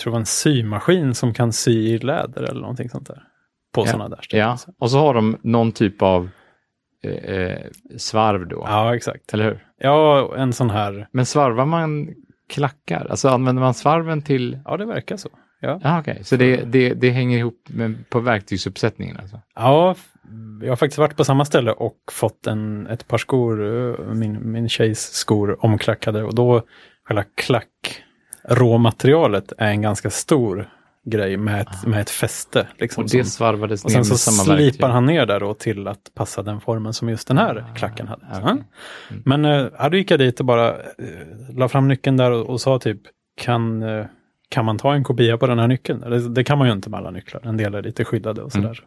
tror 0.00 0.10
det 0.10 0.14
var 0.14 0.20
en 0.20 0.26
symaskin 0.26 1.14
som 1.14 1.34
kan 1.34 1.52
sy 1.52 1.88
i 1.88 1.98
läder 1.98 2.42
eller 2.42 2.60
någonting 2.60 2.88
sånt 2.88 3.06
där. 3.06 3.22
På 3.74 3.80
Ja. 3.80 3.86
sådana 3.86 4.08
där 4.08 4.22
ställen. 4.22 4.46
Ja, 4.46 4.58
och 4.78 4.90
så 4.90 4.98
har 4.98 5.14
de 5.14 5.36
någon 5.42 5.72
typ 5.72 6.02
av 6.02 6.28
eh, 7.04 7.36
eh, 7.36 7.58
svarv 7.96 8.48
då, 8.48 8.64
ja, 8.68 8.96
exakt. 8.96 9.34
eller 9.34 9.44
hur? 9.44 9.64
Ja, 9.78 10.34
en 10.36 10.52
sån 10.52 10.70
här, 10.70 11.08
Men 11.12 11.26
svarvar 11.26 11.66
man 11.66 12.08
klackar? 12.48 13.06
Alltså 13.10 13.28
använder 13.28 13.62
man 13.62 13.74
svarven 13.74 14.22
till... 14.22 14.58
ja 14.64 14.76
det 14.76 14.84
verkar 14.84 15.16
så. 15.16 15.28
Ja, 15.60 15.80
Ja, 15.82 16.00
okej. 16.00 16.24
Så 16.24 16.36
det, 16.36 16.56
det, 16.56 16.94
det 16.94 17.10
hänger 17.10 17.38
ihop 17.38 17.62
med, 17.68 18.10
på 18.10 18.20
verktygsuppsättningen 18.20 19.16
alltså? 19.16 19.40
ja 19.54 19.94
jag 20.62 20.68
har 20.68 20.76
faktiskt 20.76 20.98
varit 20.98 21.16
på 21.16 21.24
samma 21.24 21.44
ställe 21.44 21.72
och 21.72 21.96
fått 22.12 22.46
en, 22.46 22.86
ett 22.86 23.08
par 23.08 23.18
skor, 23.18 23.64
eh, 24.00 24.14
min, 24.14 24.52
min 24.52 24.68
tjejs 24.68 25.00
skor 25.12 25.64
omklackade 25.64 26.22
och 26.24 26.34
då 26.34 26.62
själva 27.08 27.24
klack 27.34 28.02
råmaterialet 28.48 29.52
är 29.58 29.70
en 29.70 29.82
ganska 29.82 30.10
stor 30.10 30.68
grej 31.04 31.36
med 31.36 31.60
ett, 31.60 31.86
med 31.86 32.00
ett 32.00 32.10
fäste. 32.10 32.66
Liksom, 32.78 33.04
Och 33.04 33.10
det 33.10 33.24
som- 33.24 33.30
svarvades 33.30 33.84
och 33.84 33.90
ner 33.90 34.02
sen 34.02 34.08
med 34.08 34.18
så 34.18 34.30
slipar 34.32 34.56
verktyg. 34.56 34.84
han 34.84 35.06
ner 35.06 35.26
där 35.26 35.40
då 35.40 35.54
till 35.54 35.88
att 35.88 36.10
passa 36.14 36.42
den 36.42 36.60
formen 36.60 36.92
som 36.92 37.08
just 37.08 37.28
den 37.28 37.38
här 37.38 37.64
klacken 37.76 38.08
hade. 38.08 38.22
Ah, 38.32 38.38
okej. 38.40 38.50
Mm. 39.10 39.22
Men 39.24 39.44
eh, 39.44 39.66
ja, 39.78 39.88
då 39.88 39.96
gick 39.96 40.10
jag 40.10 40.18
dit 40.20 40.40
och 40.40 40.46
bara 40.46 40.68
eh, 40.70 40.76
la 41.56 41.68
fram 41.68 41.88
nyckeln 41.88 42.16
där 42.16 42.30
och, 42.30 42.46
och 42.50 42.60
sa 42.60 42.78
typ, 42.78 43.00
kan, 43.36 43.82
eh, 43.82 44.04
kan 44.48 44.64
man 44.64 44.78
ta 44.78 44.94
en 44.94 45.04
kopia 45.04 45.38
på 45.38 45.46
den 45.46 45.58
här 45.58 45.68
nyckeln? 45.68 46.00
Det, 46.00 46.28
det 46.28 46.44
kan 46.44 46.58
man 46.58 46.66
ju 46.66 46.72
inte 46.72 46.90
med 46.90 46.98
alla 47.00 47.10
nycklar, 47.10 47.40
en 47.44 47.56
del 47.56 47.74
är 47.74 47.82
lite 47.82 48.04
skyddade 48.04 48.42
och 48.42 48.52
sådär. 48.52 48.80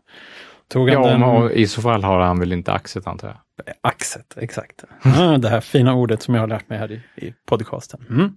Tog 0.70 0.90
han. 0.90 1.04
Ja, 1.04 1.10
den, 1.10 1.24
och 1.24 1.52
i 1.52 1.68
så 1.68 1.82
fall 1.82 2.04
har 2.04 2.20
han 2.20 2.40
väl 2.40 2.54
inte 2.54 2.72
axet 2.72 3.08
antar 3.08 3.28
jag. 3.28 3.38
Axet, 3.82 4.38
exakt. 4.38 4.84
Ja, 5.04 5.38
det 5.38 5.50
här 5.50 5.62
fina 5.62 5.94
ordet 5.94 6.22
som 6.22 6.36
jag 6.36 6.42
har 6.42 6.48
lärt 6.48 6.70
mig 6.70 6.78
här 6.80 6.92
i, 6.92 7.02
i 7.16 7.34
podcasten. 7.46 8.06
Mm. 8.10 8.34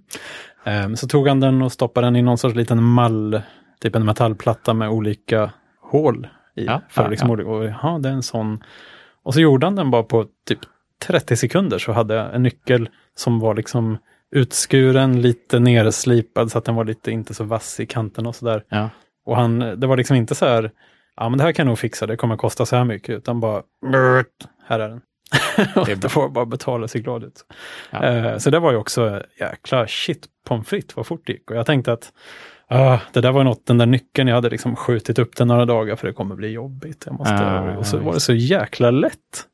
Ehm, 0.65 0.97
så 0.97 1.09
tog 1.09 1.29
han 1.29 1.41
den 1.41 1.63
och 1.63 1.73
stoppade 1.73 2.07
den 2.07 2.17
i 2.17 2.23
någon 2.23 2.39
sorts 2.39 2.55
liten 2.55 2.83
mall, 2.83 3.43
typ 3.81 3.97
en 3.97 4.05
metallplatta 4.05 4.75
med 4.75 4.89
olika 4.89 5.51
hål 5.81 6.29
i. 6.57 6.65
Ja, 6.65 6.81
för 6.89 7.03
ja, 7.03 7.09
liksom, 7.09 7.39
ja. 7.39 7.45
Och, 7.45 7.65
ja, 7.65 7.99
det 8.03 8.09
är 8.09 8.13
en 8.13 8.23
sån. 8.23 8.65
Och 9.23 9.35
så 9.35 9.41
gjorde 9.41 9.67
han 9.67 9.77
den 9.77 9.91
bara 9.91 10.03
på 10.03 10.27
typ 10.49 10.59
30 11.07 11.37
sekunder 11.37 11.79
så 11.79 11.93
hade 11.93 12.15
jag 12.15 12.35
en 12.35 12.43
nyckel 12.43 12.89
som 13.15 13.41
var 13.41 13.55
liksom 13.55 13.99
utskuren, 14.31 15.23
lite 15.23 15.59
nerslipad 15.59 16.51
så 16.51 16.59
att 16.59 16.65
den 16.65 16.75
var 16.75 16.85
lite 16.85 17.11
inte 17.11 17.35
så 17.35 17.45
vass 17.45 17.81
i 17.81 17.87
kanten 17.87 18.27
och 18.27 18.35
sådär. 18.35 18.65
Ja. 18.69 18.91
Och 19.25 19.37
han, 19.37 19.59
det 19.59 19.87
var 19.87 19.97
liksom 19.97 20.17
inte 20.17 20.35
så 20.35 20.47
här, 20.47 20.71
ja 21.17 21.29
men 21.29 21.39
det 21.39 21.45
här 21.45 21.53
kan 21.53 21.65
jag 21.67 21.71
nog 21.71 21.79
fixa, 21.79 22.07
det 22.07 22.17
kommer 22.17 22.37
kosta 22.37 22.67
så 22.67 22.77
här 22.77 22.85
mycket, 22.85 23.11
utan 23.17 23.41
bara, 23.41 23.63
"Brrt, 23.93 24.49
här 24.67 24.81
är 24.81 24.89
den. 24.89 25.01
och 25.77 25.87
Det 25.87 26.09
får 26.09 26.29
bara 26.29 26.47
betala 26.47 26.89
sig 26.89 27.01
glad 27.01 27.25
ut. 27.25 27.45
Ja. 27.91 28.03
Eh, 28.05 28.39
så 28.39 28.51
det 28.51 28.59
var 28.59 28.73
ju 28.73 28.79
också, 28.79 29.23
jäkla 29.41 29.87
shit, 29.87 30.27
pommes 30.49 30.69
frites, 30.69 30.97
vad 30.97 31.07
fort 31.07 31.23
det 31.27 31.33
gick. 31.33 31.51
Och 31.51 31.57
jag 31.57 31.67
tänkte 31.67 31.93
att, 31.93 32.13
ah, 32.69 32.99
det 33.13 33.21
där 33.21 33.33
var 33.33 33.45
något, 33.45 33.67
den 33.67 33.79
där 33.79 33.87
nyckeln, 33.87 34.29
jag 34.29 34.35
hade 34.35 34.51
liksom 34.51 34.77
skjutit 34.77 35.19
upp 35.19 35.37
den 35.37 35.49
några 35.49 35.65
dagar 35.65 35.97
för 35.97 36.07
det 36.07 36.13
kommer 36.13 36.35
bli 36.35 36.49
jobbigt. 36.49 37.03
Jag 37.07 37.15
måste, 37.15 37.35
Ah, 37.35 37.77
och 37.77 37.87
så 37.87 37.99
var 37.99 38.13
det 38.15 38.21
så 38.21 38.33
jäkla 38.33 38.91
lätt. 38.91 39.47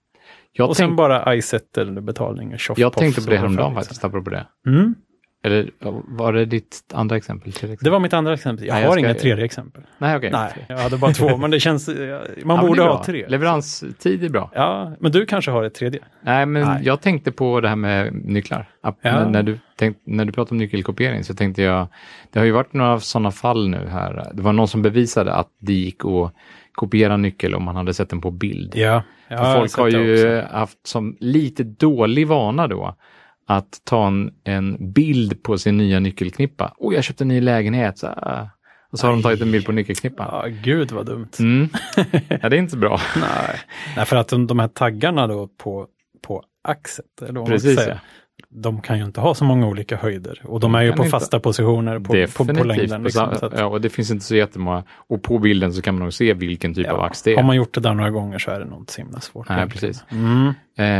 Jag, 0.53 0.69
och 0.69 0.77
sen 0.77 0.87
tänk, 0.89 0.97
bara 0.97 1.35
iSettle 1.35 2.01
betalning 2.01 2.55
och 2.55 2.79
jag 2.79 2.93
tänkte 2.93 3.23
på 3.23 3.31
det 3.31 3.37
häromdagen 3.39 3.75
faktiskt, 3.75 4.05
apropå 4.05 4.31
det. 4.31 4.47
Mm. 4.67 4.95
Eller 5.43 5.71
var 6.19 6.33
det 6.33 6.45
ditt 6.45 6.85
andra 6.95 7.17
exempel? 7.17 7.53
Tredje 7.53 7.69
Det 7.69 7.73
exempel? 7.75 7.93
var 7.93 8.01
mitt 8.01 8.13
andra 8.13 8.35
exempel. 8.35 8.67
Jag 8.67 8.75
Nej, 8.75 8.83
jag 8.83 8.89
har 8.91 8.97
ska- 8.97 9.07
inget 9.07 9.19
tredje 9.19 9.45
exempel. 9.45 9.83
Nej, 9.99 10.17
okej. 10.17 10.31
Nej, 10.31 10.53
jag 10.69 10.79
hade 10.79 10.97
bara 10.99 11.13
två, 11.13 11.37
men 11.37 11.51
det 11.51 11.61
känns, 11.61 11.89
man 12.45 12.57
Ja, 12.57 12.67
borde 12.67 12.83
ha 12.83 13.05
tre. 13.05 13.27
Leveranstid 13.29 14.25
är 14.25 14.29
bra. 14.29 14.51
Ja, 14.55 14.93
men 15.01 15.13
du 15.13 15.27
kanske 15.27 15.51
har 15.51 15.65
ett 15.65 15.75
tredje? 15.75 16.01
Nej, 16.23 16.47
men 16.47 16.63
Nej. 16.69 16.81
jag 16.85 17.01
tänkte 17.01 17.33
på 17.33 17.61
det 17.61 17.69
här 17.69 17.77
med 17.77 18.15
nycklar. 18.15 18.69
Ja. 19.03 19.29
När, 19.29 19.43
du 19.43 19.59
tänkt, 19.77 20.01
när 20.05 20.25
du 20.25 20.33
pratade 20.33 20.51
om 20.55 20.59
nyckelkopiering 20.59 21.25
så 21.25 21.35
tänkte 21.35 21.63
jag, 21.63 21.87
det 22.33 22.39
har 22.39 22.47
ju 22.47 22.53
varit 22.53 22.73
några 22.73 23.01
sådana 23.01 23.31
fall 23.31 23.69
nu 23.69 23.87
här. 23.89 24.31
Det 24.35 24.43
var 24.43 24.53
någon 24.53 24.69
som 24.69 24.83
bevisade 24.83 25.33
att 25.35 25.49
det 25.61 25.73
gick 25.73 26.05
att 26.05 26.33
kopiera 26.73 27.17
nyckel 27.17 27.55
om 27.55 27.63
man 27.65 27.77
hade 27.77 27.95
sett 27.95 28.11
den 28.11 28.21
på 28.21 28.31
bild. 28.31 28.73
Ja. 28.77 29.03
Ja 29.29 29.55
folk 29.59 29.77
har 29.77 29.89
ju 29.89 30.41
haft 30.41 30.87
som 30.87 31.17
lite 31.21 31.63
dålig 31.65 32.27
vana 32.27 32.67
då 32.67 32.97
att 33.51 33.81
ta 33.85 34.07
en, 34.07 34.31
en 34.45 34.93
bild 34.93 35.43
på 35.43 35.59
sin 35.59 35.77
nya 35.77 36.01
nyckelknippa. 36.01 36.75
Oh, 36.77 36.95
jag 36.95 37.05
köpte 37.05 37.25
en 37.25 37.29
ny 37.29 37.41
lägenhet. 37.41 37.99
Så, 37.99 38.07
ah. 38.07 38.51
och 38.93 38.99
så 38.99 39.07
har 39.07 39.13
de 39.13 39.23
tagit 39.23 39.41
en 39.41 39.53
bild 39.53 39.67
på 39.67 39.73
nyckelknippan. 39.73 40.29
Ja, 40.33 40.47
gud 40.63 40.93
vad 40.93 41.07
dumt. 41.07 41.31
Mm. 41.39 41.69
Ja, 42.43 42.49
det 42.49 42.57
är 42.57 42.61
inte 42.61 42.77
bra. 42.77 43.01
Nej. 43.21 43.61
Nej, 43.97 44.07
för 44.07 44.17
att 44.17 44.29
de, 44.29 44.47
de 44.47 44.59
här 44.59 44.69
taggarna 44.69 45.27
då 45.27 45.49
på, 45.49 45.87
på 46.23 46.43
axet, 46.65 47.23
eller 47.23 47.33
vad 47.33 47.35
man 47.35 47.47
Precis, 47.47 47.73
ska 47.73 47.83
säga, 47.83 48.01
de 48.51 48.81
kan 48.81 48.99
ju 48.99 49.05
inte 49.05 49.21
ha 49.21 49.35
så 49.35 49.45
många 49.45 49.67
olika 49.67 49.97
höjder. 49.97 50.41
Och 50.45 50.61
de 50.61 50.75
är 50.75 50.83
ju 50.83 50.93
på 50.93 50.99
inte. 51.03 51.11
fasta 51.11 51.41
positioner 51.41 51.99
på, 51.99 52.45
på, 52.45 52.55
på 52.55 52.65
längden. 52.65 53.03
Liksom, 53.03 53.35
så 53.39 53.47
att, 53.47 53.59
ja, 53.59 53.65
och 53.67 53.81
det 53.81 53.89
finns 53.89 54.11
inte 54.11 54.25
så 54.25 54.37
jättemånga. 54.37 54.83
Och 54.91 55.23
på 55.23 55.39
bilden 55.39 55.73
så 55.73 55.83
kan 55.83 55.95
man 55.95 56.03
nog 56.03 56.13
se 56.13 56.35
vilken 56.35 56.75
typ 56.75 56.89
av 56.89 56.99
ja, 56.99 57.07
ax 57.07 57.23
det 57.23 57.35
har 57.35 57.43
är. 57.43 57.47
man 57.47 57.57
gjort 57.57 57.75
det 57.75 57.81
där 57.81 57.95
några 57.95 58.11
gånger 58.11 58.39
så 58.39 58.51
är 58.51 58.61
det 58.61 58.65
nog 58.67 58.81
inte 58.81 58.93
så 58.93 59.01
himla 59.01 59.21
svårt. 59.21 59.49
Nej, 59.49 59.69
precis. 59.69 60.05
Mm. 60.09 60.53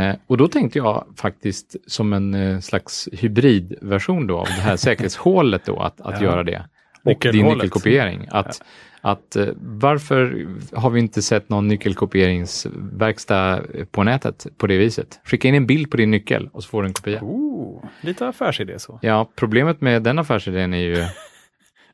Eh, 0.09 0.15
och 0.27 0.37
då 0.37 0.47
tänkte 0.47 0.79
jag 0.79 1.05
faktiskt 1.15 1.75
som 1.87 2.13
en 2.13 2.33
eh, 2.33 2.59
slags 2.59 3.09
hybridversion 3.11 4.27
då 4.27 4.37
av 4.37 4.45
det 4.45 4.61
här 4.61 4.75
säkerhetshålet 4.77 5.65
då, 5.65 5.79
att, 5.79 6.01
att 6.01 6.21
Ja. 6.21 6.27
göra 6.27 6.43
det. 6.43 6.65
Och 7.03 7.27
din 7.31 7.45
nyckelkopiering. 7.45 8.27
Att, 8.31 8.61
att, 9.01 9.35
eh, 9.35 9.47
varför 9.61 10.47
har 10.73 10.89
vi 10.89 10.99
inte 10.99 11.21
sett 11.21 11.49
någon 11.49 11.67
nyckelkopieringsverkstad 11.67 13.61
på 13.91 14.03
nätet 14.03 14.47
på 14.57 14.67
det 14.67 14.77
viset? 14.77 15.19
Skicka 15.23 15.47
in 15.47 15.55
en 15.55 15.65
bild 15.65 15.91
på 15.91 15.97
din 15.97 16.11
nyckel 16.11 16.49
och 16.53 16.63
så 16.63 16.69
får 16.69 16.81
du 16.81 16.87
en 16.87 16.93
kopia. 16.93 17.19
Oh, 17.21 17.83
lite 18.01 18.27
affärsidé 18.27 18.79
så. 18.79 18.99
Ja, 19.01 19.29
problemet 19.35 19.81
med 19.81 20.03
den 20.03 20.19
affärsidén 20.19 20.73
är 20.73 20.77
ju... 20.77 21.05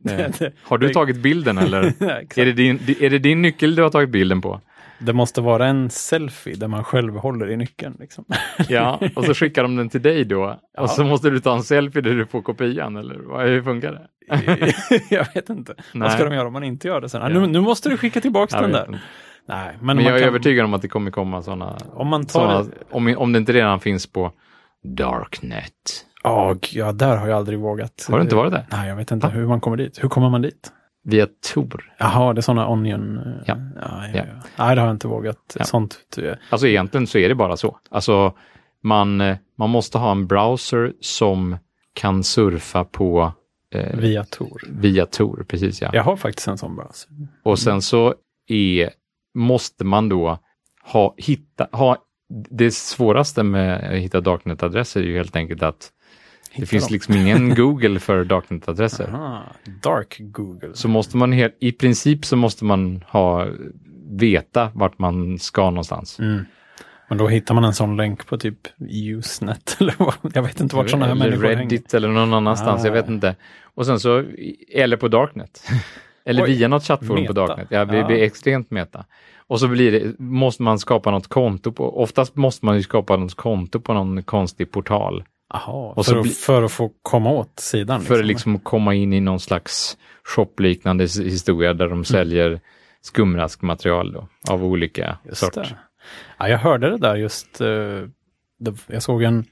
Eh, 0.09 0.17
det- 0.39 0.53
har 0.63 0.77
du 0.77 0.89
tagit 0.89 1.17
bilden 1.17 1.57
eller? 1.57 1.83
Är, 2.39 2.45
det 2.45 2.51
din, 2.53 2.79
är 2.99 3.09
det 3.09 3.19
din 3.19 3.41
nyckel 3.41 3.75
du 3.75 3.81
har 3.83 3.89
tagit 3.89 4.09
bilden 4.09 4.41
på? 4.41 4.61
Det 4.99 5.13
måste 5.13 5.41
vara 5.41 5.67
en 5.67 5.89
selfie 5.89 6.55
där 6.55 6.67
man 6.67 6.83
själv 6.83 7.15
håller 7.15 7.49
i 7.51 7.57
nyckeln. 7.57 7.95
Liksom. 7.99 8.25
Ja, 8.69 8.99
och 9.15 9.25
så 9.25 9.33
skickar 9.33 9.63
de 9.63 9.75
den 9.75 9.89
till 9.89 10.01
dig 10.01 10.25
då. 10.25 10.59
Ja. 10.73 10.81
Och 10.81 10.89
så 10.89 11.03
måste 11.03 11.29
du 11.29 11.39
ta 11.39 11.53
en 11.55 11.63
selfie 11.63 12.01
där 12.01 12.13
du 12.13 12.25
får 12.25 12.41
kopian, 12.41 12.95
eller 12.97 13.15
vad- 13.19 13.45
hur 13.45 13.61
funkar 13.63 13.91
det? 13.91 14.07
jag 15.15 15.27
vet 15.33 15.49
inte. 15.49 15.73
Nej. 15.77 16.01
Vad 16.01 16.11
ska 16.11 16.23
de 16.23 16.33
göra 16.35 16.47
om 16.47 16.53
man 16.53 16.63
inte 16.63 16.87
gör 16.87 17.01
det 17.01 17.09
sen? 17.09 17.21
Ah, 17.21 17.29
Ja. 17.29 17.39
nu, 17.39 17.47
nu 17.47 17.61
måste 17.61 17.89
du 17.89 17.97
skicka 17.97 18.21
tillbaka 18.21 18.61
den 18.61 18.71
där. 18.71 18.85
inte. 18.87 18.99
Nej, 19.47 19.77
men, 19.81 19.95
Men 19.95 20.05
jag 20.05 20.15
är 20.15 20.19
kan, 20.19 20.27
övertygad 20.27 20.65
om 20.65 20.73
att 20.73 20.81
det 20.81 20.87
kommer 20.87 21.11
komma 21.11 21.41
sådana, 21.41 21.77
Om 21.93 22.07
man 22.07 22.25
tar... 22.25 22.63
såna, 22.63 22.71
om, 22.91 23.15
om 23.17 23.31
det 23.33 23.39
inte 23.39 23.53
redan 23.53 23.79
finns 23.79 24.07
på 24.11 24.31
Darknet. 24.97 26.05
Ja, 26.23 26.55
ja, 26.71 26.91
där 26.91 27.17
har 27.17 27.27
jag 27.27 27.37
aldrig 27.37 27.59
vågat. 27.59 28.07
Har 28.09 28.17
du 28.17 28.23
inte 28.23 28.35
varit 28.35 28.51
där? 28.51 28.65
Nej, 28.71 28.89
jag 28.89 28.95
vet 28.95 29.11
inte 29.11 29.27
Va? 29.27 29.33
hur 29.33 29.47
man 29.47 29.59
kommer 29.61 29.77
dit. 29.77 30.03
Hur 30.03 30.09
kommer 30.09 30.29
man 30.29 30.41
dit? 30.41 30.71
Via 31.07 31.27
Tor. 31.53 31.93
Jaha, 31.99 32.33
det 32.33 32.39
är 32.39 32.41
sådana 32.41 32.67
onion... 32.69 33.17
eh, 33.17 33.23
Ja. 33.47 33.57
Ja, 33.81 34.07
ja, 34.13 34.17
Ja. 34.17 34.23
Nej, 34.57 34.75
det 34.75 34.81
har 34.81 34.87
jag 34.87 34.95
inte 34.95 35.07
vågat. 35.07 35.55
Ja. 35.59 35.65
Sånt. 35.65 35.97
eh, 36.17 36.33
Alltså 36.49 36.67
egentligen 36.67 37.07
så 37.07 37.17
är 37.17 37.29
det 37.29 37.35
bara 37.35 37.57
så. 37.57 37.77
Alltså 37.91 38.33
man, 38.83 39.21
eh, 39.21 39.37
man 39.57 39.69
måste 39.69 39.97
ha 39.97 40.11
en 40.11 40.27
browser 40.27 40.93
som 41.01 41.57
kan 41.93 42.23
surfa 42.23 42.85
på 42.85 43.33
eh, 43.73 43.97
Via 43.99 44.23
Tor. 44.23 44.61
via 44.69 45.05
Tor, 45.05 45.45
precis 45.47 45.81
ja. 45.81 45.89
Jag 45.93 46.03
har 46.03 46.15
faktiskt 46.15 46.47
en 46.47 46.57
sån 46.57 46.75
browser. 46.75 47.09
Och 47.43 47.59
sen 47.59 47.81
så 47.81 48.15
är, 48.47 48.89
måste 49.35 49.83
man 49.83 50.09
då 50.09 50.39
ha, 50.83 51.13
hitta, 51.17 51.67
ha, 51.71 51.97
det 52.49 52.73
svåraste 52.73 53.43
med 53.43 53.75
att 53.93 53.99
hitta 53.99 54.21
Darknet-adresser 54.21 54.99
är 55.01 55.05
ju 55.05 55.17
helt 55.17 55.35
enkelt 55.35 55.63
att 55.63 55.91
det 56.57 56.65
finns 56.65 56.83
dem. 56.87 56.93
liksom 56.93 57.15
ingen 57.15 57.55
Google 57.55 57.99
för 57.99 58.23
Darknet-adresser. 58.23 59.09
Dark 59.83 60.17
Google. 60.19 60.69
Så 60.73 60.87
måste 60.87 61.17
man 61.17 61.31
helt, 61.31 61.57
i 61.59 61.71
princip 61.71 62.25
så 62.25 62.35
måste 62.35 62.65
man 62.65 63.03
ha, 63.07 63.47
veta 64.11 64.71
vart 64.73 64.99
man 64.99 65.39
ska 65.39 65.69
någonstans. 65.69 66.19
Mm. 66.19 66.45
Men 67.09 67.17
då 67.17 67.27
hittar 67.27 67.55
man 67.55 67.63
en 67.63 67.73
sån 67.73 67.97
länk 67.97 68.27
på 68.27 68.37
typ 68.37 68.57
Usenet 68.91 69.77
eller 69.79 69.95
vad. 69.97 70.13
Jag 70.33 70.41
vet 70.43 70.59
inte 70.61 70.75
vart 70.75 70.89
sådana 70.89 71.05
här 71.05 71.11
eller 71.15 71.25
människor 71.25 71.43
hänger. 71.47 71.61
Reddit 71.61 71.93
eller 71.93 72.07
någon 72.07 72.33
annanstans, 72.33 72.83
Ah. 72.83 72.85
jag 72.87 72.93
vet 72.93 73.07
inte. 73.09 73.35
Och 73.63 73.85
sen 73.85 73.99
så, 73.99 74.23
eller 74.73 74.97
på 74.97 75.07
Darknet. 75.07 75.63
eller 76.25 76.43
Oj, 76.43 76.49
via 76.49 76.67
något 76.67 76.83
chattforum 76.83 77.15
på 77.15 77.33
meta. 77.33 77.33
Darknet. 77.33 77.67
Ja, 77.69 77.85
det 77.85 77.97
Ja. 77.97 78.07
blir 78.07 78.17
extremt 78.23 78.71
meta. 78.71 79.05
Och 79.47 79.59
så 79.59 79.67
blir 79.67 79.91
det, 79.91 80.19
måste 80.19 80.63
man 80.63 80.79
skapa 80.79 81.11
något 81.11 81.27
konto 81.27 81.71
på, 81.71 82.01
oftast 82.01 82.35
måste 82.35 82.65
man 82.65 82.75
ju 82.75 82.83
skapa 82.83 83.17
något 83.17 83.35
konto 83.35 83.79
på 83.79 83.93
någon 83.93 84.23
konstig 84.23 84.71
portal. 84.71 85.23
Aha, 85.55 85.93
Och 85.95 86.05
för, 86.05 86.15
att, 86.15 86.21
bli- 86.23 86.31
för 86.31 86.63
att 86.63 86.71
få 86.71 86.91
komma 87.01 87.29
åt 87.31 87.59
sidan. 87.59 88.01
För 88.01 88.19
att 88.19 88.25
liksom 88.25 88.59
komma 88.59 88.93
in 88.93 89.13
i 89.13 89.19
någon 89.21 89.39
slags 89.39 89.97
shopliknande 90.23 91.03
his- 91.05 91.23
historia 91.23 91.73
där 91.73 91.85
Mm. 91.85 91.97
de 91.97 92.05
säljer 92.05 92.59
skumraskmaterial 93.01 94.11
då, 94.13 94.27
av 94.49 94.63
olika 94.65 95.17
Just 95.25 95.37
sorter. 95.37 95.77
Ja, 96.39 96.49
jag 96.49 96.57
hörde 96.57 96.89
det 96.89 96.97
där 96.97 97.15
just. 97.15 97.61
eh, 97.61 97.67
jag 98.87 99.03
såg 99.03 99.23
en, 99.23 99.45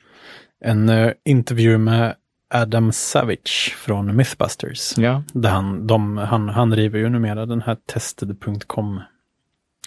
en 0.66 0.89
eh, 0.89 1.12
intervju 1.26 1.78
med 1.78 2.16
Adam 2.54 2.92
Savage 2.92 3.74
från 3.78 4.16
Mythbusters. 4.16 4.98
Ja, 4.98 5.24
Där 5.34 5.50
han, 5.50 5.88
de, 5.88 6.18
han, 6.18 6.50
han 6.50 6.70
driver 6.70 7.00
ju 7.00 7.10
numera 7.10 7.46
den 7.46 7.62
här 7.62 7.78
tested.com 7.94 9.02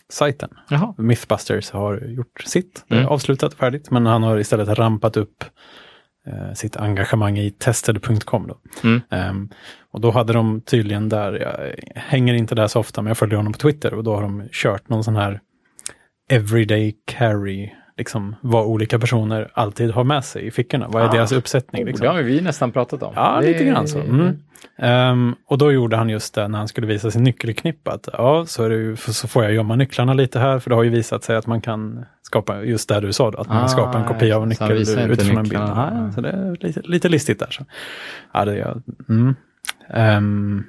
sajten. 0.09 0.51
jaha. 0.69 0.95
Mythbusters 0.99 1.71
har 1.71 1.99
gjort 1.99 2.43
sitt, 2.47 2.85
Mm. 2.89 3.07
avslutat 3.07 3.55
färdigt, 3.55 3.91
men 3.91 4.07
han 4.07 4.23
har 4.23 4.39
istället 4.39 4.69
rampat 4.69 5.17
upp 5.17 5.45
sitt 6.55 6.77
engagemang 6.77 7.39
i 7.39 7.51
tested.com. 7.51 8.47
Då. 8.47 8.59
Mm. 8.85 9.01
Ehm, 9.11 9.49
och 9.91 10.01
då 10.01 10.11
hade 10.11 10.33
de 10.33 10.61
tydligen 10.61 11.09
där, 11.09 11.33
jag 11.33 11.75
hänger 12.01 12.35
inte 12.35 12.55
där 12.55 12.67
så 12.67 12.81
ofta, 12.81 13.03
men 13.03 13.11
jag 13.11 13.19
följer 13.19 13.37
honom 13.37 13.53
på 13.53 13.59
Twitter 13.59 13.95
och 13.95 14.05
då 14.05 14.15
har 14.15 14.23
de 14.23 14.49
kört 14.53 14.89
någon 14.89 15.05
sån 15.05 15.17
här 15.17 15.41
everyday 16.31 16.95
carry 17.05 17.71
liksom 17.99 18.37
vad 18.41 18.67
olika 18.67 18.99
personer 18.99 19.51
alltid 19.55 19.91
har 19.91 20.05
med 20.05 20.25
sig 20.25 20.47
i 20.47 20.51
fickorna. 20.51 20.89
Vad 20.89 21.03
är 21.03 21.09
Ah. 21.09 21.13
deras 21.13 21.33
uppsättning? 21.33 21.83
Oh, 21.83 21.87
Liksom. 21.87 22.07
Det 22.07 22.13
har 22.13 22.23
vi 22.23 22.41
nästan 22.41 22.73
pratat 22.73 23.03
om. 23.03 23.13
Ja, 23.17 23.41
Det- 23.41 23.47
lite 23.47 23.65
grann 23.65 23.89
så. 23.89 24.01
Mm. 24.01 24.37
Ehm, 24.79 25.35
och 25.47 25.59
då 25.59 25.73
gjorde 25.73 25.97
han 25.97 26.09
just 26.09 26.35
det 26.35 26.49
när 26.49 26.59
han 26.59 26.69
skulle 26.69 26.87
visa 26.87 27.11
sin 27.11 27.25
nyckelknippa. 27.25 27.93
Att, 27.93 28.09
ja, 28.13 28.45
så, 28.47 28.69
det 28.69 28.97
så 28.97 29.29
får 29.29 29.45
jag 29.45 29.53
gömma 29.53 29.77
nycklarna 29.77 30.15
lite 30.15 30.39
här, 30.39 30.59
för 30.59 30.71
det 30.71 30.77
har 30.77 30.83
ju 30.83 30.91
visat 30.91 31.25
sig 31.25 31.37
att 31.37 31.47
man 31.47 31.61
kan 31.61 32.05
skapa, 32.23 32.63
just 32.63 32.89
det 32.89 33.01
du 33.01 33.13
sa, 33.13 33.31
då, 33.31 33.39
att 33.39 33.49
man 33.49 33.65
Ah, 33.65 33.69
skapar 33.69 33.99
en 34.01 34.05
kopia 34.05 34.37
av 34.37 34.43
en 34.43 34.55
så 34.55 34.65
han 34.65 34.73
nyckel 34.73 34.79
visar 34.79 35.01
inte 35.03 35.13
utifrån 35.13 35.37
en 35.39 35.43
bild. 35.43 35.63
Ja, 35.63 36.11
så 36.15 36.21
det 36.21 36.29
är 36.31 36.57
lite, 36.61 36.81
lite 36.85 37.09
listigt 37.09 37.39
där. 37.39 37.51
Så. 37.51 37.65
Ja, 38.33 38.45
det 38.45 38.59
är, 38.61 38.77
mm. 39.09 39.35
Ehm, 39.91 40.65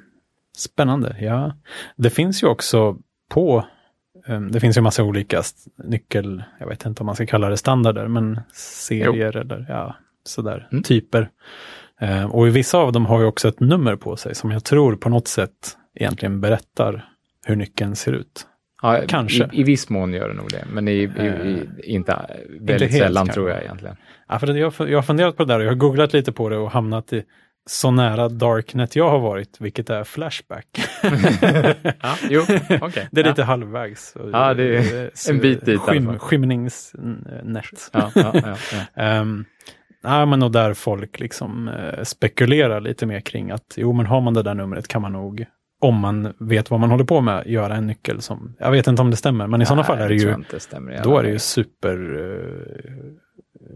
spännande, 0.56 1.16
ja. 1.20 1.52
Det 1.96 2.10
finns 2.10 2.42
ju 2.42 2.46
också 2.46 2.96
på 3.30 3.64
det 4.50 4.60
finns 4.60 4.76
ju 4.76 4.80
massa 4.80 5.02
olika 5.04 5.42
nyckel, 5.84 6.42
jag 6.60 6.66
vet 6.66 6.86
inte 6.86 7.02
om 7.02 7.06
man 7.06 7.14
ska 7.14 7.26
kalla 7.26 7.48
det 7.48 7.56
standarder, 7.56 8.08
men 8.08 8.40
serier 8.52 9.36
eller 9.36 9.66
ja, 9.68 9.96
sådär, 10.24 10.68
Mm. 10.72 10.82
typer. 10.82 11.30
Eh, 12.00 12.24
och 12.24 12.48
i 12.48 12.50
vissa 12.50 12.78
av 12.78 12.92
dem 12.92 13.06
har 13.06 13.20
ju 13.20 13.26
också 13.26 13.48
ett 13.48 13.60
nummer 13.60 13.96
på 13.96 14.16
sig 14.16 14.34
som 14.34 14.50
jag 14.50 14.64
tror 14.64 14.96
på 14.96 15.08
något 15.08 15.28
sätt 15.28 15.76
egentligen 15.94 16.40
berättar 16.40 17.04
hur 17.46 17.56
nyckeln 17.56 17.96
ser 17.96 18.12
ut. 18.12 18.46
Ja, 18.82 19.00
Kanske. 19.08 19.48
I, 19.52 19.60
I 19.60 19.62
viss 19.62 19.88
mån 19.88 20.12
gör 20.14 20.28
det 20.28 20.34
nog 20.34 20.50
det, 20.50 20.64
men 20.72 20.88
i, 20.88 20.92
i, 20.92 21.26
i, 21.26 21.66
inte 21.82 22.16
väldigt 22.60 22.90
helt 22.90 23.02
sällan 23.04 23.14
kanske. 23.26 23.34
tror 23.34 23.50
jag 23.50 23.62
egentligen. 23.62 23.96
Ja, 24.28 24.38
för 24.38 24.86
jag 24.86 24.98
har 24.98 25.02
funderat 25.02 25.36
på 25.36 25.44
det 25.44 25.52
där 25.52 25.58
och 25.58 25.64
jag 25.66 25.70
har 25.70 25.76
googlat 25.76 26.12
lite 26.12 26.32
på 26.32 26.48
det 26.48 26.56
och 26.56 26.70
hamnat 26.70 27.12
i 27.12 27.22
så 27.68 27.90
nära 27.90 28.28
Darknet 28.28 28.96
jag 28.96 29.10
har 29.10 29.18
varit, 29.18 29.56
vilket 29.60 29.90
är 29.90 30.04
Flashback. 30.04 30.66
Ja, 32.02 32.14
jo, 32.30 32.42
okej. 32.80 33.08
Det 33.10 33.20
är 33.20 33.24
ja. 33.24 33.30
lite 33.30 33.42
halvvägs. 33.42 34.14
Ja, 34.32 34.54
det 34.54 34.76
är 34.76 35.10
så- 35.14 35.32
en 35.32 35.38
bit 35.38 35.64
dit 35.64 35.80
skym. 35.80 36.18
Skymningsnät. 36.18 37.90
Ja, 37.92 38.10
ja, 38.14 38.32
ja, 38.34 38.56
ja. 38.94 39.20
Um, 39.20 39.44
ja, 40.02 40.26
men 40.26 40.42
och 40.42 40.50
där 40.52 40.74
folk 40.74 41.20
liksom 41.20 41.68
eh, 41.68 42.02
spekulerar 42.04 42.80
lite 42.80 43.06
mer 43.06 43.20
kring 43.20 43.50
att 43.50 43.74
jo, 43.76 43.92
men 43.92 44.06
har 44.06 44.20
man 44.20 44.34
det 44.34 44.42
där 44.42 44.54
numret 44.54 44.88
kan 44.88 45.02
man 45.02 45.12
nog, 45.12 45.44
om 45.80 45.94
man 46.00 46.34
vet 46.40 46.70
vad 46.70 46.80
man 46.80 46.90
håller 46.90 47.04
på 47.04 47.20
med, 47.20 47.46
göra 47.46 47.74
en 47.76 47.86
nyckel 47.86 48.20
som, 48.20 48.56
jag 48.58 48.70
vet 48.70 48.86
inte 48.86 49.02
om 49.02 49.10
det 49.10 49.16
stämmer, 49.16 49.46
men 49.46 49.62
i 49.62 49.66
sådana 49.66 49.84
fall 49.84 49.98
är 49.98 50.08
det 50.08 50.14
Nej, 50.14 50.24
ju, 50.24 50.34
inte 50.34 50.60
stämmer 50.60 51.00
då 51.04 51.18
är 51.18 51.22
det 51.22 51.30
ju 51.30 51.38
super 51.38 51.96
eh, 51.96 53.27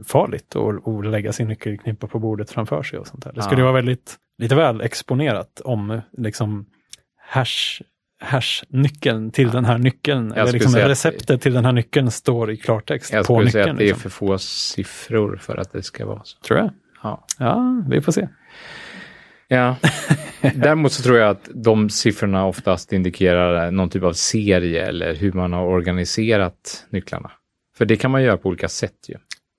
farligt 0.06 0.56
att, 0.56 0.88
att 0.88 1.06
lägga 1.06 1.32
sin 1.32 1.48
nyckelknippa 1.48 2.06
på 2.06 2.18
bordet 2.18 2.50
framför 2.50 2.82
sig 2.82 2.98
och 2.98 3.06
sånt 3.06 3.24
där. 3.24 3.32
Det 3.32 3.42
skulle 3.42 3.60
Ja. 3.60 3.64
vara 3.64 3.74
väldigt, 3.74 4.16
lite 4.38 4.54
väl 4.54 4.80
exponerat 4.80 5.60
om 5.64 6.00
liksom 6.18 6.66
hash 7.20 7.82
hash-nyckeln 8.24 9.30
till 9.30 9.50
den 9.50 9.64
här 9.64 9.78
nyckeln, 9.78 10.32
eller 10.32 10.46
skulle 10.46 10.52
liksom 10.64 10.80
att- 10.80 10.88
receptet 10.88 11.42
till 11.42 11.52
den 11.52 11.64
här 11.64 11.72
nyckeln 11.72 12.10
står 12.10 12.50
i 12.50 12.56
klartext 12.56 13.12
Jag 13.12 13.20
på 13.20 13.24
skulle 13.24 13.38
nyckeln. 13.44 13.52
säga 13.52 13.72
att 13.72 13.78
det 13.78 13.84
är 13.84 13.86
liksom. 13.86 14.02
för 14.02 14.08
få 14.10 14.38
siffror 14.38 15.36
för 15.36 15.56
att 15.56 15.72
det 15.72 15.82
ska 15.82 16.06
vara 16.06 16.20
så. 16.24 16.38
Tror 16.38 16.58
jag. 16.58 16.70
Ja. 17.02 17.26
Ja, 17.38 17.82
vi 17.88 18.00
får 18.00 18.12
se. 18.12 18.28
Ja. 19.48 19.76
Däremot 20.54 20.92
så 20.92 21.02
tror 21.02 21.18
jag 21.18 21.30
att 21.30 21.48
de 21.54 21.90
siffrorna 21.90 22.46
oftast 22.46 22.92
indikerar 22.92 23.70
någon 23.70 23.88
typ 23.90 24.02
av 24.02 24.12
serie 24.12 24.86
eller 24.86 25.14
hur 25.14 25.32
man 25.32 25.52
har 25.52 25.64
organiserat 25.66 26.86
nycklarna. 26.90 27.30
För 27.76 27.84
det 27.84 27.96
kan 27.96 28.10
man 28.10 28.22
göra 28.22 28.36
på 28.36 28.48
olika 28.48 28.68
sätt 28.68 29.08
ju. 29.08 29.14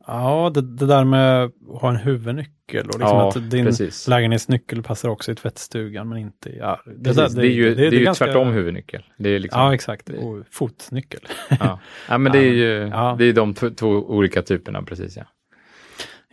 Ja, 0.07 0.51
det, 0.53 0.61
det 0.61 0.85
där 0.85 1.03
med 1.03 1.43
att 1.43 1.51
ha 1.81 1.89
en 1.89 1.95
huvudnyckel 1.95 2.87
och 2.87 2.99
liksom 2.99 3.17
Ja, 3.17 3.29
att 3.29 3.51
din 3.51 3.65
precis. 3.65 4.07
lägenhetsnyckel 4.07 4.83
passar 4.83 5.09
också 5.09 5.31
i 5.31 5.35
tvättstugan 5.35 6.09
men 6.09 6.17
inte 6.17 6.49
i... 6.49 6.57
Ja, 6.57 6.79
det, 6.85 7.03
Precis, 7.13 7.33
där- 7.35 7.41
det, 7.41 7.47
är 7.47 7.51
ju, 7.51 7.75
det, 7.75 7.87
är 7.87 7.91
ju 7.91 8.03
ganska- 8.03 8.25
tvärtom 8.25 8.47
huvudnyckel. 8.51 9.03
Det 9.17 9.29
är 9.29 9.39
liksom, 9.39 9.61
Ja, 9.61 9.73
exakt. 9.73 10.09
Och 10.09 10.43
fotnyckel. 10.51 11.19
ja. 11.59 11.79
ja, 12.09 12.17
men 12.17 12.31
det 12.31 12.39
är 12.39 12.53
ju 12.53 12.79
det 13.17 13.25
är 13.25 13.33
de 13.33 13.53
två, 13.53 13.87
olika 13.87 14.41
typerna, 14.41 14.81
precis 14.83 15.17
ja. 15.17 15.23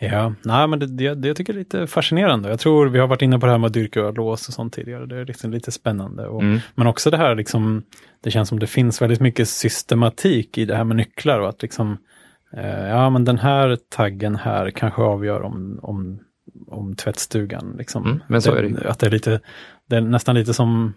Ja, 0.02 0.34
nej, 0.44 0.66
men 0.68 0.78
det, 0.78 0.86
det, 0.86 1.14
det 1.14 1.28
jag 1.28 1.36
tycker 1.36 1.52
jag 1.52 1.56
är 1.58 1.64
lite 1.64 1.86
fascinerande. 1.86 2.48
Jag 2.48 2.60
tror 2.60 2.86
vi 2.86 2.98
har 2.98 3.06
varit 3.06 3.22
inne 3.22 3.38
på 3.38 3.46
det 3.46 3.52
här 3.52 3.58
med 3.58 3.66
att 3.66 3.72
dyrka 3.72 4.10
lås 4.10 4.48
och 4.48 4.54
sånt 4.54 4.72
tidigare. 4.74 5.06
Det 5.06 5.16
är 5.16 5.24
liksom 5.24 5.50
lite 5.50 5.72
spännande. 5.72 6.26
Och, 6.28 6.42
Mm. 6.42 6.58
Men 6.74 6.86
också 6.86 7.10
det 7.10 7.16
här 7.16 7.34
liksom, 7.34 7.82
det 8.22 8.30
känns 8.30 8.48
som 8.48 8.58
det 8.58 8.66
finns 8.66 9.02
väldigt 9.02 9.20
mycket 9.20 9.48
systematik 9.48 10.58
i 10.58 10.64
det 10.64 10.76
här 10.76 10.84
med 10.84 10.96
nycklar 10.96 11.40
och 11.40 11.48
att 11.48 11.62
liksom, 11.62 11.98
ja 12.88 13.10
men 13.10 13.24
den 13.24 13.38
här 13.38 13.78
taggen 13.88 14.36
här 14.36 14.70
kanske 14.70 15.02
avgör 15.02 15.42
om, 15.42 15.80
om, 15.82 16.18
om 16.66 16.94
tvättstugan. 16.96 17.74
Liksom. 17.78 18.04
Mm, 18.04 18.20
men 18.28 18.42
så 18.42 18.54
är 18.54 18.62
det. 18.62 18.90
Att 18.90 18.98
det 18.98 19.06
är 19.06 19.10
lite, 19.10 19.40
det 19.88 19.96
är 19.96 20.00
nästan 20.00 20.34
lite 20.34 20.54
som, 20.54 20.94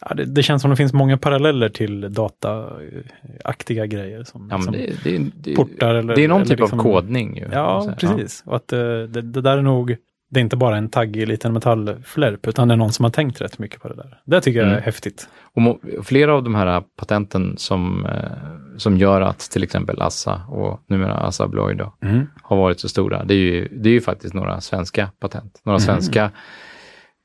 ja, 0.00 0.14
det, 0.14 0.24
det 0.24 0.42
känns 0.42 0.62
som 0.62 0.70
det 0.70 0.76
finns 0.76 0.92
många 0.92 1.18
paralleller 1.18 1.68
till 1.68 2.12
dataaktiga 2.12 3.86
grejer. 3.86 4.24
Som, 4.24 4.48
ja 4.50 4.60
som 4.60 4.72
det, 4.72 5.04
det, 5.04 5.30
det, 5.36 5.54
portar 5.54 5.94
eller 5.94 6.14
det 6.14 6.24
är 6.24 6.28
någon 6.28 6.40
eller 6.40 6.50
typ 6.50 6.60
liksom- 6.60 6.80
av 6.80 6.82
kodning. 6.82 7.36
Ju, 7.36 7.48
Ja, 7.52 7.94
precis. 7.98 8.42
Och 8.46 8.56
att 8.56 8.72
eh, 8.72 8.78
det, 8.78 9.22
det 9.22 9.40
där 9.40 9.58
är 9.58 9.62
nog, 9.62 9.96
det 10.30 10.40
är 10.40 10.42
inte 10.42 10.56
bara 10.56 10.76
en 10.76 10.88
taggig 10.88 11.28
liten 11.28 11.52
metallflärp, 11.52 12.46
utan 12.46 12.68
det 12.68 12.74
är 12.74 12.76
någon 12.78 12.92
som 12.92 13.04
har 13.04 13.10
tänkt 13.10 13.40
rätt 13.40 13.58
mycket 13.58 13.80
på 13.82 13.88
det 13.88 13.94
där. 13.94 14.20
Det 14.24 14.40
tycker 14.40 14.58
jag 14.58 14.66
är 14.68 14.72
Mm. 14.72 14.82
häftigt. 14.84 15.28
Och 15.54 15.80
flera 16.06 16.34
av 16.34 16.42
de 16.42 16.54
här 16.54 16.82
patenten 16.96 17.54
som, 17.58 18.06
eh, 18.06 18.76
som 18.76 18.96
gör 18.96 19.20
att 19.20 19.38
till 19.38 19.62
exempel 19.62 20.02
Assa 20.02 20.42
och 20.48 20.80
numera 20.88 21.14
Assa 21.14 21.44
Abloy 21.44 21.74
då, 21.74 21.94
Mm. 22.02 22.26
har 22.42 22.56
varit 22.56 22.80
så 22.80 22.88
stora, 22.88 23.24
det 23.24 23.34
är 23.34 23.38
ju, 23.38 23.68
det 23.68 23.88
är 23.88 23.92
ju 23.92 24.00
faktiskt 24.00 24.34
några 24.34 24.60
svenska 24.60 25.10
patent. 25.20 25.60
Några 25.64 25.78
svenska 25.78 26.30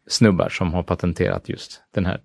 snubbar 0.07 0.49
som 0.49 0.73
har 0.73 0.83
patenterat 0.83 1.49
just 1.49 1.81
den 1.93 2.05
här 2.05 2.19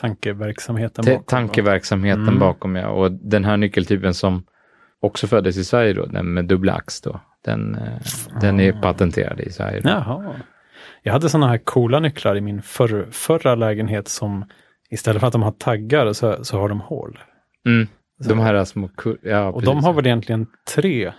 Tankeverksamheten 0.00 1.04
te- 1.04 1.10
bakom. 1.12 1.24
tankeverksamheten 1.26 2.22
Mm. 2.22 2.38
bakom. 2.38 2.76
Ja. 2.76 2.88
Och 2.88 3.12
den 3.12 3.44
här 3.44 3.56
nyckeltypen 3.56 4.14
som 4.14 4.44
också 5.00 5.26
föddes 5.26 5.56
i 5.56 5.64
Sverige 5.64 5.92
då, 5.92 6.06
den 6.06 6.32
med 6.34 6.44
dubbla 6.44 6.72
ax 6.74 7.00
då, 7.00 7.20
den, 7.44 7.74
eh, 7.74 8.40
den 8.40 8.60
är 8.60 8.72
patenterad 8.72 9.40
i 9.40 9.50
Sverige. 9.52 9.80
Jaha. 9.84 10.34
Jag 11.02 11.12
hade 11.12 11.28
sådana 11.28 11.48
här 11.48 11.58
coola 11.58 12.00
nycklar 12.00 12.36
i 12.36 12.40
min 12.40 12.62
förr, 12.62 13.06
förra 13.10 13.54
lägenhet 13.54 14.08
som 14.08 14.44
istället 14.90 15.20
för 15.20 15.26
att 15.26 15.32
de 15.32 15.42
har 15.42 15.52
taggar 15.52 16.12
så, 16.12 16.44
så 16.44 16.58
har 16.60 16.68
de 16.68 16.80
hål. 16.80 17.18
Mm. 17.66 17.88
De 18.28 18.38
här 18.38 18.64
små 18.64 18.88
kur- 18.88 19.18
ja, 19.22 19.48
Och 19.48 19.54
precis. 19.54 19.66
de 19.74 19.84
har 19.84 19.92
väl 19.92 20.06
egentligen 20.06 20.46
tre. 20.74 21.12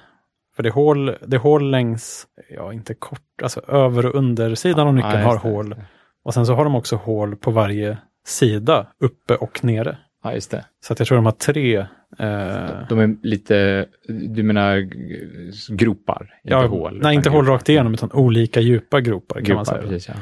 För 0.55 0.63
det 0.63 0.69
är 0.69 0.73
hål, 0.73 1.05
det 1.27 1.35
är 1.35 1.39
hål 1.39 1.71
längs, 1.71 2.27
ja 2.49 2.73
inte 2.73 2.93
kort, 2.93 3.41
alltså 3.43 3.61
över 3.67 4.05
och 4.05 4.15
undersidan 4.15 4.87
av 4.87 4.93
nyckeln 4.93 5.19
Ja, 5.21 5.27
har 5.27 5.37
hål. 5.37 5.75
Och 6.23 6.33
sen 6.33 6.45
så 6.45 6.53
har 6.53 6.63
de 6.63 6.75
också 6.75 6.95
hål 6.95 7.35
på 7.35 7.51
varje 7.51 7.97
sida, 8.25 8.87
uppe 8.99 9.35
och 9.35 9.63
nere. 9.63 9.97
Ja, 10.23 10.33
just 10.33 10.51
det. 10.51 10.65
Så 10.83 10.93
att 10.93 10.99
jag 10.99 11.07
tror 11.07 11.15
de 11.15 11.25
har 11.25 11.31
tre. 11.31 11.77
Eh, 12.19 12.87
De 12.89 12.99
är 12.99 13.15
lite, 13.27 13.85
du 14.07 14.43
menar 14.43 14.77
gropar, 15.75 16.21
inte 16.21 16.53
ja, 16.53 16.65
hål. 16.67 16.99
Nej, 17.03 17.15
inte 17.15 17.29
hål 17.29 17.45
rakt 17.45 17.69
igenom, 17.69 17.93
utan 17.93 18.11
olika 18.11 18.59
djupa 18.59 19.01
gropar 19.01 19.41
kan 19.41 19.55
man 19.55 19.65
Gropar, 19.65 19.77
säga. 19.79 19.89
precis, 19.89 20.15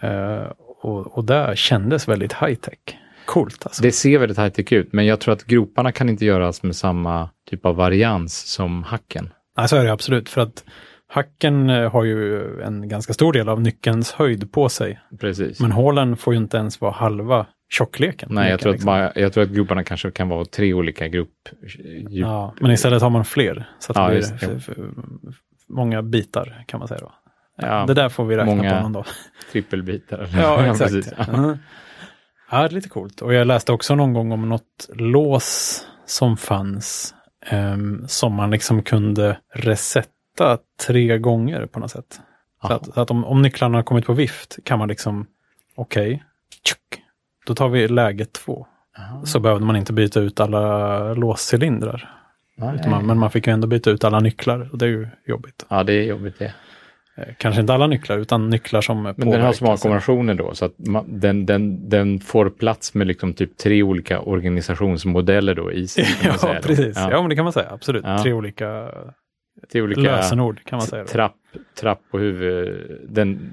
ja. 0.00 0.08
Eh, 0.08 0.52
och, 0.80 1.18
och 1.18 1.24
det 1.24 1.52
kändes 1.56 2.08
väldigt 2.08 2.32
high 2.32 2.54
tech. 2.54 2.78
Coolt 3.24 3.66
alltså. 3.66 3.82
Det 3.82 3.92
ser 3.92 4.18
väldigt 4.18 4.38
high-tech 4.38 4.72
ut, 4.72 4.92
men 4.92 5.06
jag 5.06 5.20
tror 5.20 5.32
att 5.34 5.44
groparna 5.44 5.92
kan 5.92 6.08
inte 6.08 6.24
göras 6.24 6.62
med 6.62 6.76
samma 6.76 7.30
typ 7.50 7.66
av 7.66 7.76
varians 7.76 8.34
som 8.52 8.82
hacken. 8.82 9.30
Nej, 9.56 9.68
så 9.68 9.76
är 9.76 9.84
det 9.84 9.92
absolut. 9.92 10.28
För 10.28 10.40
att 10.40 10.64
hacken 11.08 11.70
eh, 11.70 11.92
har 11.92 12.04
ju 12.04 12.42
en 12.62 12.88
ganska 12.88 13.12
stor 13.12 13.32
del 13.32 13.48
av 13.48 13.60
nyckelns 13.60 14.12
höjd 14.12 14.52
på 14.52 14.68
sig. 14.68 15.00
Precis. 15.20 15.60
Men 15.60 15.72
hålen 15.72 16.16
får 16.16 16.34
ju 16.34 16.38
inte 16.40 16.56
ens 16.56 16.80
vara 16.80 16.92
halva 16.92 17.46
tjockleken. 17.70 18.28
Nej, 18.32 18.50
jag 18.50 18.60
tror, 18.60 18.70
att 18.70 18.74
liksom. 18.74 18.86
bara, 18.86 19.12
jag 19.14 19.32
tror 19.32 19.44
att 19.44 19.50
groparna 19.50 19.84
kanske 19.84 20.10
kan 20.10 20.28
vara 20.28 20.44
tre 20.44 20.74
olika 20.74 21.08
grupp. 21.08 21.32
djup. 21.62 22.08
Ja, 22.10 22.54
men 22.60 22.70
istället 22.70 23.02
har 23.02 23.10
man 23.10 23.24
fler. 23.24 23.68
Så 23.78 23.92
att 23.92 23.96
det 23.96 24.02
Ja, 24.02 24.08
blir 24.08 24.54
just 24.54 24.78
många 25.68 26.02
bitar 26.02 26.64
kan 26.66 26.78
man 26.78 26.88
säga 26.88 27.00
då. 27.00 27.12
Ja, 27.56 27.84
det 27.86 27.94
där 27.94 28.08
får 28.08 28.24
vi 28.24 28.36
räkna 28.36 28.54
många- 28.54 28.76
på 28.76 28.82
någon 28.82 28.92
dag. 28.92 29.04
Trippelbitar. 29.52 30.18
Eller? 30.32 30.42
Ja, 30.42 30.66
exakt. 30.66 31.12
Ja. 31.18 31.36
Mhm. 31.36 31.58
Ja, 32.50 32.58
det 32.58 32.64
är 32.64 32.70
lite 32.70 32.88
coolt. 32.88 33.20
Och 33.22 33.34
jag 33.34 33.46
läste 33.46 33.72
också 33.72 33.94
någon 33.94 34.12
gång 34.12 34.32
om 34.32 34.48
något 34.48 34.88
lås 34.94 35.80
som 36.06 36.36
fanns 36.36 37.14
ehm, 37.46 38.04
som 38.08 38.34
man 38.34 38.50
liksom 38.50 38.82
kunde 38.82 39.38
resetta 39.54 40.10
tre 40.86 41.18
gånger 41.18 41.66
på 41.66 41.80
något 41.80 41.90
sätt. 41.90 42.20
Så 42.66 42.72
att, 42.72 42.94
så 42.94 43.00
att 43.00 43.10
om, 43.10 43.24
om 43.24 43.42
nycklarna 43.42 43.78
har 43.78 43.82
kommit 43.82 44.06
på 44.06 44.12
vift 44.12 44.58
kan 44.64 44.78
man 44.78 44.88
liksom, 44.88 45.26
okej, 45.74 46.24
tjuck, 46.64 47.02
då 47.46 47.54
tar 47.54 47.68
vi 47.68 47.88
läge 47.88 48.24
två. 48.24 48.66
Jaha. 48.96 49.26
Så 49.26 49.40
behövde 49.40 49.66
man 49.66 49.76
inte 49.76 49.92
byta 49.92 50.20
ut 50.20 50.40
alla 50.40 51.14
låscylindrar. 51.14 52.14
Man, 52.86 53.06
men 53.06 53.18
man 53.18 53.30
fick 53.30 53.46
ju 53.46 53.52
ändå 53.52 53.66
byta 53.66 53.90
ut 53.90 54.04
alla 54.04 54.20
nycklar 54.20 54.68
och 54.72 54.78
det 54.78 54.84
är 54.84 54.90
ju 54.90 55.08
jobbigt. 55.26 55.66
Ja, 55.68 55.82
det 55.84 55.92
är 55.92 56.02
jobbigt 56.02 56.38
det. 56.38 56.54
Eh, 57.16 57.24
Kanske 57.38 57.60
inte 57.60 57.74
alla 57.74 57.86
nycklar, 57.86 58.18
utan 58.18 58.50
nycklar 58.50 58.80
som 58.80 59.02
Men 59.02 59.30
den 59.30 59.40
har 59.42 59.52
små 59.52 59.76
kombinationer 59.76 60.34
då, 60.34 60.54
så 60.54 60.64
att 60.64 60.74
man, 60.78 61.20
den, 61.20 61.46
den, 61.46 61.88
den 61.88 62.20
får 62.20 62.50
plats 62.50 62.94
med 62.94 63.06
liksom 63.06 63.34
typ 63.34 63.56
tre 63.56 63.82
olika 63.82 64.20
organisationsmodeller 64.20 65.54
då 65.54 65.72
i 65.72 65.88
sig. 65.88 66.06
Ja, 66.22 66.56
precis. 66.62 66.96
Ja. 66.96 67.10
Ja. 67.10 67.20
men 67.20 67.28
det 67.28 67.36
kan 67.36 67.44
man 67.44 67.52
säga. 67.52 67.70
Absolut. 67.70 68.04
Ja. 68.06 68.22
Tre 68.22 68.32
olika 68.32 68.90
Tre 69.72 69.82
olika 69.82 70.00
lösenord 70.00 70.64
kan 70.64 70.76
man 70.76 70.86
säga. 70.86 71.02
Då. 71.02 71.08
trapp, 71.08 71.36
trapp 71.80 72.00
och 72.10 72.20
huvud, 72.20 72.86
den 73.08 73.50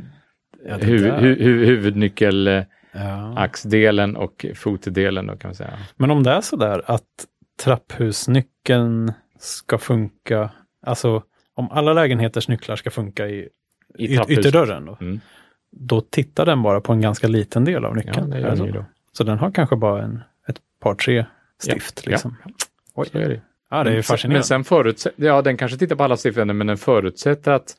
Ja, 0.68 0.78
det 0.78 0.86
hu, 0.86 0.98
hu, 1.12 1.36
hu, 1.44 1.66
huvudnyckel, 1.66 2.48
eh, 2.48 2.64
Ja. 2.98 3.34
axdelen 3.38 4.16
och 4.16 4.46
fotdelen 4.56 5.28
då 5.28 5.38
kan 5.38 5.48
man 5.50 5.56
säga. 5.56 5.74
Men 5.96 6.12
om 6.12 6.24
det 6.24 6.32
är 6.32 6.42
så 6.42 6.56
där 6.56 6.82
att 6.92 7.04
trapphusnyckeln 7.64 9.14
ska 9.40 9.78
funka, 9.78 10.50
alltså 10.86 11.24
om 11.54 11.72
alla 11.72 11.94
lägenheters 11.94 12.48
nycklar 12.48 12.76
ska 12.76 12.92
funka 12.92 13.28
i, 13.28 13.50
I 13.98 14.16
ytterdörren, 14.30 14.86
då, 14.86 14.98
Mm. 15.02 15.20
då 15.72 16.02
tittar 16.02 16.46
den 16.46 16.62
bara 16.62 16.82
på 16.82 16.94
en 16.94 17.02
ganska 17.02 17.28
liten 17.28 17.66
del 17.66 17.86
av 17.86 17.92
Ja, 17.98 18.04
nyckeln. 18.04 18.30
det 18.30 18.40
den 18.42 18.84
så? 19.12 19.24
den 19.24 19.38
har 19.40 19.52
kanske 19.52 19.76
bara 19.76 20.04
en, 20.04 20.24
ett 20.48 20.58
par, 20.80 20.96
tre 20.96 21.26
stift. 21.62 22.02
Ja, 22.06 22.10
Liksom. 22.12 22.36
Oj. 22.94 23.08
Så 23.12 23.18
är 23.18 23.30
det. 23.30 23.42
Ja, 23.70 23.84
det 23.84 23.98
är 23.98 24.02
fascinerande. 24.02 24.38
Men 24.38 24.44
sen 24.44 24.64
förutsätter, 24.64 25.24
ja 25.26 25.42
den 25.42 25.58
kanske 25.58 25.78
tittar 25.78 25.96
på 25.96 26.04
alla 26.04 26.18
stiften, 26.18 26.58
men 26.58 26.68
den 26.68 26.78
förutsätter 26.78 27.52
att, 27.52 27.76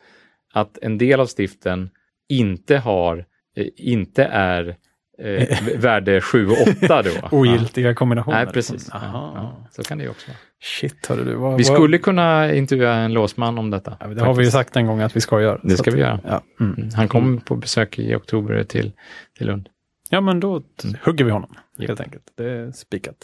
att 0.55 0.79
en 0.83 0.99
del 0.99 1.20
av 1.20 1.27
stiften 1.27 1.90
inte 2.29 2.77
har, 2.79 3.25
eh, 3.57 3.66
inte 3.77 4.25
är 4.25 4.77
eh, 5.18 5.49
värde 5.79 6.20
7 6.20 6.46
och 6.46 6.57
8 6.85 7.03
då. 7.03 7.11
Ogiltiga 7.37 7.94
kombinationer. 7.94 8.44
Nej, 8.44 8.53
precis. 8.55 8.88
Ja, 8.92 8.99
Aha. 8.99 9.33
ja, 9.37 9.68
så 9.70 9.83
kan 9.83 9.99
det 9.99 10.05
ju 10.05 10.11
också 10.11 10.29
vara. 10.29 10.38
Shit, 10.62 11.07
hörru 11.07 11.25
du. 11.25 11.35
Vad, 11.35 11.57
Vi 11.57 11.64
vad- 11.64 11.75
skulle 11.77 11.99
kunna 11.99 12.53
intervjua 12.55 12.94
en 12.94 13.12
låsman 13.12 13.59
om 13.59 13.70
detta. 13.70 13.96
Ja, 14.01 14.07
det 14.07 14.22
har 14.22 14.35
vi 14.35 14.44
ju 14.44 14.51
sagt 14.51 14.77
en 14.77 14.87
gång 14.87 15.01
att 15.01 15.16
vi 15.16 15.20
ska 15.20 15.40
göra. 15.42 15.61
Det 15.62 15.77
ska 15.77 15.90
att- 15.90 15.96
vi 15.96 16.01
göra. 16.01 16.20
Ja, 16.25 16.40
mm. 16.61 16.75
Mm. 16.79 16.90
Han 16.94 17.09
kommer 17.09 17.40
på 17.40 17.57
besök 17.57 17.99
i 17.99 18.14
oktober 18.14 18.64
till, 18.64 18.92
till 19.38 19.46
Lund. 19.46 19.68
ja 20.11 20.20
men 20.20 20.40
då 20.40 20.61
t- 20.61 20.88
hugger 21.03 21.25
vi 21.25 21.31
honom 21.31 21.55
helt 21.79 22.01
enkelt. 22.01 22.22
Det 22.37 22.51
är 22.51 22.70
spikat. 22.70 23.16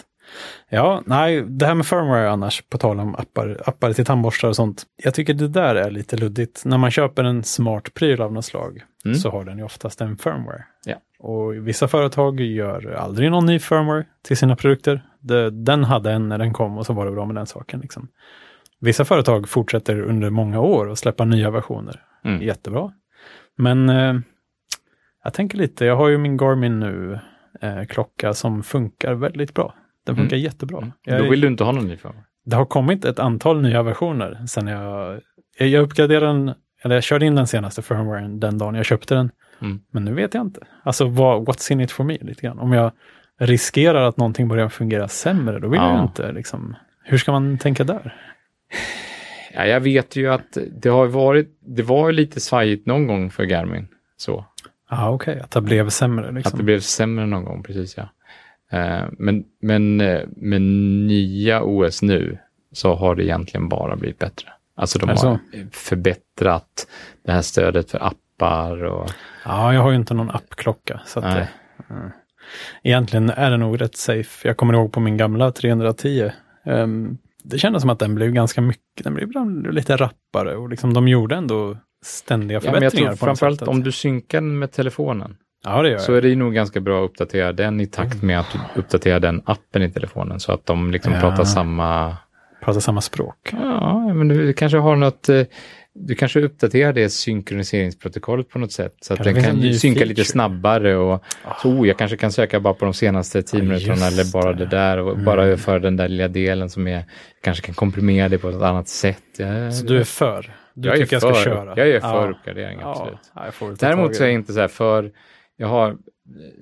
Ja, 0.69 1.03
nej, 1.07 1.43
det 1.43 1.67
här 1.67 1.75
med 1.75 1.87
firmware 1.87 2.31
annars, 2.31 2.63
på 2.63 2.79
tal 2.79 3.01
om 3.01 3.15
appar, 3.15 3.61
appar 3.67 3.93
till 3.93 4.05
tandborstar 4.05 4.49
och 4.49 4.57
sånt. 4.57 4.83
Jag 5.05 5.15
tycker 5.15 5.35
det 5.35 5.49
där 5.49 5.75
är 5.75 5.91
lite 5.91 6.17
luddigt. 6.17 6.65
När 6.65 6.79
man 6.79 6.91
köper 6.91 7.25
en 7.25 7.43
smart 7.45 7.95
pryl 7.95 8.21
av 8.23 8.33
något 8.33 8.45
slag 8.45 8.83
Mm. 9.05 9.15
så 9.15 9.31
har 9.31 9.45
den 9.45 9.59
ju 9.59 9.65
oftast 9.65 10.01
en 10.01 10.17
firmware. 10.17 10.65
Ja. 10.85 10.95
Och 11.19 11.69
vissa 11.69 11.89
företag 11.89 12.41
gör 12.41 12.93
aldrig 12.93 13.31
någon 13.31 13.47
ny 13.47 13.59
firmware 13.59 14.05
till 14.23 14.37
sina 14.37 14.57
produkter. 14.57 15.03
Det, 15.21 15.51
den 15.51 15.85
hade 15.85 16.13
en 16.13 16.29
när 16.29 16.39
den 16.39 16.53
kom 16.53 16.79
och 16.79 16.87
så 16.87 16.93
var 16.93 17.07
det 17.07 17.13
bra 17.13 17.27
med 17.27 17.37
den 17.37 17.47
saken. 17.47 17.81
Liksom. 17.81 18.09
Vissa 18.81 19.05
företag 19.05 19.49
fortsätter 19.49 20.01
under 20.01 20.31
många 20.31 20.61
år 20.61 20.91
att 20.91 20.99
släppa 20.99 21.25
nya 21.25 21.51
versioner. 21.51 22.01
Mm. 22.25 22.43
Jättebra. 22.43 22.93
Men 23.57 23.89
eh, 23.89 24.15
jag 25.25 25.35
tänker 25.35 25.59
lite, 25.59 25.85
jag 25.85 25.97
har 25.97 26.09
ju 26.09 26.19
min 26.19 26.37
Garmin 26.37 26.81
nu, 26.81 27.19
eh, 27.61 27.85
klocka 27.85 28.35
som 28.35 28.63
funkar 28.63 29.15
väldigt 29.15 29.55
bra. 29.55 29.75
Den 30.07 30.17
funkar 30.17 30.37
jättebra. 30.37 30.79
Mm. 30.79 30.93
Jag, 31.05 31.19
Då 31.19 31.31
vill 31.31 31.41
du 31.41 31.47
inte 31.49 31.65
ha 31.65 31.73
någon 31.73 31.87
ny 31.89 31.97
firmware? 31.97 32.25
Det 32.45 32.57
har 32.57 32.65
kommit 32.65 33.05
ett 33.05 33.19
antal 33.19 33.63
nya 33.63 33.83
versioner 33.83 34.47
sen 34.47 34.67
jag, 34.67 35.21
jag, 35.59 35.69
jag 35.69 35.83
uppgraderade 35.83 36.27
den, 36.27 36.55
eller 36.83 36.95
jag 36.95 37.05
körde 37.05 37.27
in 37.27 37.35
den 37.35 37.47
senaste 37.47 37.83
firmwaren 37.83 38.41
den 38.41 38.59
dagen 38.59 38.75
jag 38.75 38.85
köpte 38.85 39.15
den. 39.15 39.31
Mm. 39.61 39.81
Men 39.91 40.05
nu 40.05 40.15
vet 40.15 40.35
jag 40.35 40.41
inte. 40.41 40.61
Alltså 40.83 41.05
vad, 41.05 41.49
what's 41.49 41.73
in 41.73 41.81
it 41.81 41.91
for 41.91 42.05
me 42.05 42.19
lite 42.21 42.43
grann. 42.43 42.59
Om 42.59 42.73
jag 42.73 42.93
riskerar 43.41 44.03
att 44.09 44.17
någonting 44.17 44.49
börjar 44.49 44.69
fungera 44.69 45.09
sämre, 45.09 45.59
då 45.59 45.69
vill 45.69 45.81
Ja. 45.81 45.95
jag 45.95 46.05
inte 46.05 46.33
liksom. 46.33 46.77
Hur 47.05 47.19
ska 47.19 47.33
man 47.33 47.59
tänka 47.59 47.85
där? 47.85 48.15
Ja, 49.55 49.67
jag 49.67 49.81
vet 49.81 50.17
ju 50.17 50.29
att 50.33 50.59
det 50.83 50.89
har 50.89 51.07
varit, 51.07 51.59
det 51.61 51.83
var 51.83 52.13
lite 52.13 52.41
svajigt 52.41 52.87
någon 52.87 53.07
gång 53.07 53.31
för 53.31 53.45
Garmin. 53.45 53.89
Så, 54.17 54.45
Ja, 54.91 55.11
okej, 55.11 55.41
att 55.41 55.51
det 55.51 55.61
blev 55.61 55.89
sämre 55.89 56.33
liksom. 56.33 56.53
att 56.53 56.59
det 56.59 56.65
blev 56.65 56.81
sämre 56.81 57.27
någon 57.27 57.45
gång, 57.45 57.63
precis 57.63 57.97
ja. 57.97 58.09
Eh, 58.73 59.03
Men, 59.19 59.45
men 59.63 60.01
eh, 60.01 60.21
med 60.37 60.63
nya 60.63 61.63
OS 61.63 62.03
nu 62.03 62.39
så 62.73 62.95
har 62.95 63.15
det 63.15 63.25
egentligen 63.25 63.69
bara 63.69 63.97
blivit 63.97 64.19
bättre. 64.19 64.49
Alltså 64.75 64.99
de 64.99 65.07
det 65.07 65.21
har 65.21 65.39
förbättrat 65.73 66.87
det 67.25 67.33
här 67.33 67.43
stödet 67.43 67.91
för 67.91 67.99
appar 68.07 68.85
och 68.85 69.11
Ja, 69.45 69.75
jag 69.75 69.81
har 69.83 69.91
ju 69.91 69.97
inte 69.97 70.15
någon 70.15 70.31
appklocka. 70.31 71.01
Så 71.07 71.19
att, 71.19 71.25
Nej. 71.25 71.49
eh. 71.91 71.97
Egentligen 72.83 73.31
är 73.31 73.51
den 73.51 73.61
nog 73.61 73.81
rätt 73.81 73.97
safe. 73.97 74.49
Jag 74.49 74.57
kommer 74.57 74.75
ihåg 74.75 74.93
på 74.93 75.01
min 75.01 75.17
gamla 75.17 75.53
310. 75.53 76.31
ehm, 76.65 77.19
det 77.45 77.59
kändes 77.59 77.81
som 77.81 77.91
att 77.91 77.99
den 77.99 78.15
blev 78.15 78.31
ganska 78.33 78.61
mycket, 78.61 79.05
den 79.05 79.15
blev 79.15 79.29
lite 79.73 79.97
rappare 79.97 80.57
och 80.57 80.69
liksom 80.69 80.95
de 80.95 81.09
gjorde 81.09 81.35
ändå 81.37 81.77
ständiga 82.05 82.61
Ja, 82.65 82.73
men 82.73 82.83
jag 82.83 82.93
förbättringar. 82.93 83.09
tror 83.11 83.27
framförallt 83.27 83.63
om 83.63 83.83
du 83.83 83.93
synkar 83.93 84.41
den 84.41 84.59
med 84.59 84.73
telefonen 84.73 85.37
Ja, 85.65 85.83
det 85.83 85.91
gör 85.91 85.99
så 85.99 86.15
är 86.15 86.23
det 86.23 86.37
nog 86.37 86.55
ganska 86.55 86.81
bra 86.81 87.05
att 87.05 87.11
uppdatera 87.11 87.53
den 87.53 87.81
i 87.81 87.87
takt 87.87 88.23
med 88.23 88.41
att 88.41 88.47
du 88.53 88.81
uppdaterar 88.81 89.21
den 89.21 89.43
appen 89.45 89.83
i 89.83 89.91
telefonen 89.91 90.41
så 90.41 90.53
att 90.53 90.67
de 90.67 90.91
liksom 90.91 91.13
Ja. 91.13 91.21
pratar 91.21 91.45
samma 91.45 92.17
Pratar 92.65 92.81
samma 92.81 93.01
språk. 93.01 93.37
Ja, 93.53 94.15
men 94.15 94.29
du 94.29 94.53
kanske 94.53 94.79
har 94.79 94.97
något, 94.97 95.29
eh, 95.29 95.43
du 95.95 96.15
kanske 96.15 96.41
uppdaterar 96.41 96.93
det 96.93 97.09
synkroniseringsprotokollet 97.09 98.49
på 98.49 98.59
något 98.59 98.73
sätt 98.73 98.95
så 99.01 99.15
att 99.15 99.25
den 99.25 99.43
kan 99.43 99.75
synka 99.75 100.01
lite 100.01 100.07
feature. 100.15 100.25
snabbare 100.25 100.97
och 100.97 101.25
så, 101.63 101.69
oh, 101.69 101.89
jag 101.89 101.99
kanske 101.99 102.17
kan 102.17 102.33
söka 102.33 102.61
bara 102.61 102.75
på 102.75 102.85
de 102.85 102.95
senaste 102.95 103.43
tio 103.43 103.63
minuterna 103.63 104.07
eller 104.07 104.33
bara 104.33 104.53
det. 104.53 104.67
där 104.67 104.99
och 104.99 105.13
Mm. 105.13 105.25
bara 105.25 105.45
överföra 105.45 105.79
den 105.79 105.97
där 105.97 106.09
lilla 106.09 106.29
delen 106.29 106.71
som 106.71 106.87
är, 106.89 107.05
kanske 107.43 107.67
kan 107.67 107.75
komprimera 107.75 108.29
det 108.29 108.39
på 108.39 108.49
ett 108.49 108.63
annat 108.63 108.89
sätt. 108.89 109.23
Ja, 109.37 109.71
Så 109.71 109.87
du 109.87 109.99
är 110.01 110.05
för? 110.05 110.53
Du 110.75 110.89
jag 110.89 110.97
är 110.99 111.03
tycker 111.03 111.21
för, 111.21 111.29
jag 111.29 111.37
ska 111.37 111.45
köra? 111.51 111.75
jag 111.77 111.89
är 111.89 112.01
för 112.01 112.09
ja. 112.27 112.31
uppgradering, 112.31 112.79
absolut. 112.83 113.19
Ja, 113.35 113.43
Däremot 113.79 114.17
så 114.17 114.23
är 114.23 114.27
jag 114.27 114.35
inte 114.35 114.53
så 114.53 114.61
här 114.61 114.69
för, 114.69 115.11
jag 115.63 115.69
har 115.69 115.89
eh, 115.91 115.97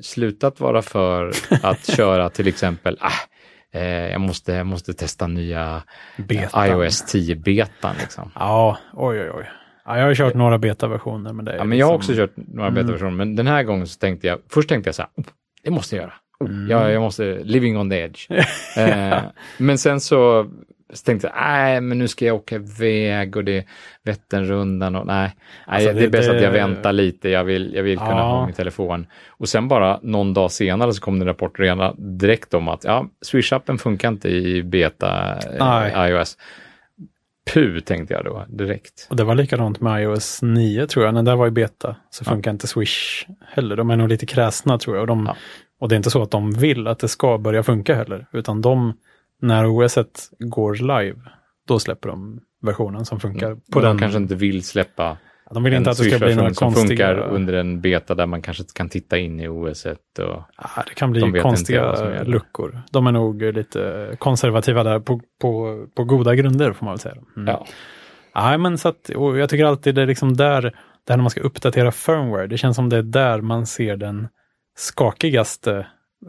slutat 0.02 0.60
vara 0.60 0.82
för 0.82 1.32
att 1.62 1.96
köra 1.96 2.30
till 2.30 2.48
exempel, 2.48 2.98
ah, 3.00 3.12
eh, 3.78 4.10
jag, 4.10 4.20
måste, 4.20 4.52
jag 4.52 4.66
måste 4.66 4.92
testa 4.94 5.26
nya 5.26 5.82
Betan. 6.16 6.66
iOS 6.66 7.14
10-betan 7.14 7.94
liksom. 8.00 8.30
Ja, 8.34 8.78
oj, 8.92 9.20
oj, 9.20 9.30
oj. 9.34 9.44
Ja, 9.84 9.98
jag 9.98 10.04
har 10.06 10.14
kört 10.14 10.34
några 10.34 10.58
betaversioner, 10.58 11.42
det 11.42 11.52
är 11.52 11.56
Ja, 11.56 11.64
men 11.64 11.78
jag 11.78 11.86
har 11.86 11.98
liksom- 11.98 12.12
också 12.14 12.22
kört 12.22 12.46
några 12.54 12.68
Mm. 12.68 12.74
betaversioner, 12.74 13.10
men 13.16 13.36
den 13.36 13.46
här 13.46 13.62
gången 13.62 13.86
så 13.86 13.98
tänkte 13.98 14.26
jag, 14.26 14.38
först 14.48 14.68
tänkte 14.68 14.88
jag 14.88 14.94
så 14.94 15.02
här, 15.02 15.10
oh, 15.16 15.24
det 15.64 15.70
måste 15.70 15.96
jag 15.96 16.02
göra. 16.02 16.14
Oh, 16.40 16.50
Mm. 16.50 16.70
jag, 16.70 16.92
jag 16.92 17.00
måste, 17.02 17.38
living 17.44 17.78
on 17.78 17.90
the 17.90 17.96
edge. 17.96 18.30
eh, 18.76 19.18
men 19.58 19.78
sen 19.78 20.00
så, 20.00 20.46
så 20.92 21.05
tänkte 21.05 21.26
jag, 21.26 21.37
nej, 21.42 21.81
men 21.81 21.98
nu 21.98 22.09
ska 22.09 22.24
jag 22.26 22.37
åka 22.37 22.55
iväg 22.55 23.37
och 23.37 23.44
det 23.44 23.59
är 23.59 23.64
Vätternrundan 24.05 24.96
och 24.96 25.07
nej, 25.07 25.16
nej 25.66 25.76
Alltså, 25.76 25.92
det, 25.92 26.00
det- 26.00 26.07
är 26.07 26.11
bäst 26.11 26.29
det- 26.31 26.37
att 26.37 26.42
jag 26.42 26.50
väntar 26.50 26.92
lite, 26.92 27.29
jag 27.29 27.44
vill, 27.44 27.74
jag 27.74 27.83
vill 27.83 27.98
kunna 27.98 28.11
Ja. 28.11 28.22
ha 28.31 28.46
min 28.46 28.55
telefon. 28.55 29.07
Och 29.29 29.48
sen 29.48 29.68
bara 29.68 30.00
någon 30.03 30.35
dag 30.35 30.50
senare 30.53 30.92
så 30.92 31.03
kom 31.03 31.18
det 31.18 31.22
en 31.22 31.26
rapport 31.26 31.59
redan 31.61 32.18
direkt 32.18 32.55
om 32.55 32.68
att, 32.68 32.85
ja, 32.85 33.07
Swish-appen 33.33 33.79
funkar 33.79 34.09
inte 34.09 34.29
i 34.29 34.62
beta 34.62 35.35
eh, 35.38 35.66
Nej. 35.66 36.11
iOS. 36.11 36.37
Puh, 37.53 37.81
tänkte 37.81 38.14
jag 38.14 38.24
då 38.24 38.44
direkt. 38.48 39.07
Och 39.11 39.16
det 39.16 39.24
var 39.24 39.35
likadant 39.35 39.81
med 39.81 40.03
iOS 40.03 40.42
9 40.42 40.87
tror 40.87 41.05
jag. 41.05 41.14
När 41.14 41.22
det 41.22 41.35
var 41.37 41.46
i 41.46 41.50
beta 41.50 41.96
så 42.11 42.24
funkar 42.24 42.50
inte 42.50 42.66
Swish 42.66 43.26
heller. 43.55 43.76
De 43.76 43.90
är 43.90 43.96
nog 43.96 44.09
lite 44.09 44.26
kräsna 44.26 44.79
tror 44.79 44.96
jag. 44.96 45.00
Och, 45.00 45.07
de, 45.07 45.26
Ja. 45.26 45.37
och 45.81 45.88
det 45.88 45.94
är 45.94 45.96
inte 45.96 46.11
så 46.11 46.22
att 46.22 46.31
de 46.31 46.53
vill 46.53 46.87
att 46.87 46.98
det 46.98 47.09
ska 47.09 47.38
börja 47.38 47.62
funka 47.62 47.94
heller. 47.94 48.26
Utan 48.33 48.61
de, 48.61 48.92
när 49.40 49.66
OS 49.66 49.98
går 50.38 50.74
live, 50.74 51.20
då 51.68 51.79
släpper 51.79 52.09
de 52.09 52.40
versionen 52.62 53.05
som 53.05 53.20
funkar 53.20 53.55
på 53.55 53.61
Men 53.74 53.83
den. 53.83 53.96
De 53.96 53.98
kanske 53.98 54.18
inte 54.18 54.35
vill 54.35 54.64
släppa 54.64 55.16
de 55.55 55.62
vill 55.62 55.72
inte 55.72 55.90
en 55.90 55.92
att 55.92 55.98
det 55.98 56.11
ska 56.11 56.18
bli 56.18 56.35
några 56.35 56.55
som 56.55 56.72
konstiga... 56.72 57.09
funkar 57.09 57.35
under 57.35 57.53
en 57.53 57.81
beta 57.81 58.14
där 58.14 58.26
man 58.26 58.42
kanske 58.42 58.64
kan 58.74 58.88
titta 58.88 59.18
in 59.18 59.40
i 59.40 59.48
OS 59.48 59.87
och 59.87 59.96
Ja, 60.18 60.44
det 60.88 60.94
kan 60.94 61.11
bli 61.11 61.20
De 61.20 61.40
konstiga 61.40 62.22
luckor. 62.22 62.83
De 62.90 63.07
är 63.07 63.12
nog 63.12 63.42
lite 63.42 64.14
konservativa 64.18 64.85
där 64.85 65.00
på, 65.00 65.20
på, 65.40 65.87
på 65.94 66.05
goda 66.05 66.35
grunder 66.35 66.72
får 66.72 66.85
man 66.85 66.92
väl 66.92 67.00
säga. 67.00 67.16
Mm. 67.37 67.48
ja. 67.48 67.66
Nej, 68.35 68.59
men 68.59 68.79
så 68.79 68.88
att, 68.88 69.11
jag 69.14 69.50
tycker 69.50 69.64
alltid 69.64 69.94
det 69.94 70.03
är 70.03 70.07
liksom 70.07 70.37
där, 70.37 70.62
där 71.07 71.16
när 71.16 71.22
man 71.22 71.31
ska 71.31 71.40
uppdatera 71.40 71.92
firmware, 71.92 72.46
det 72.46 72.59
känns 72.59 72.76
som 72.76 72.88
det 72.88 72.96
är 72.96 73.03
där 73.03 73.40
man 73.40 73.66
ser 73.66 73.96
den 73.96 74.29
skakigaste 74.76 75.87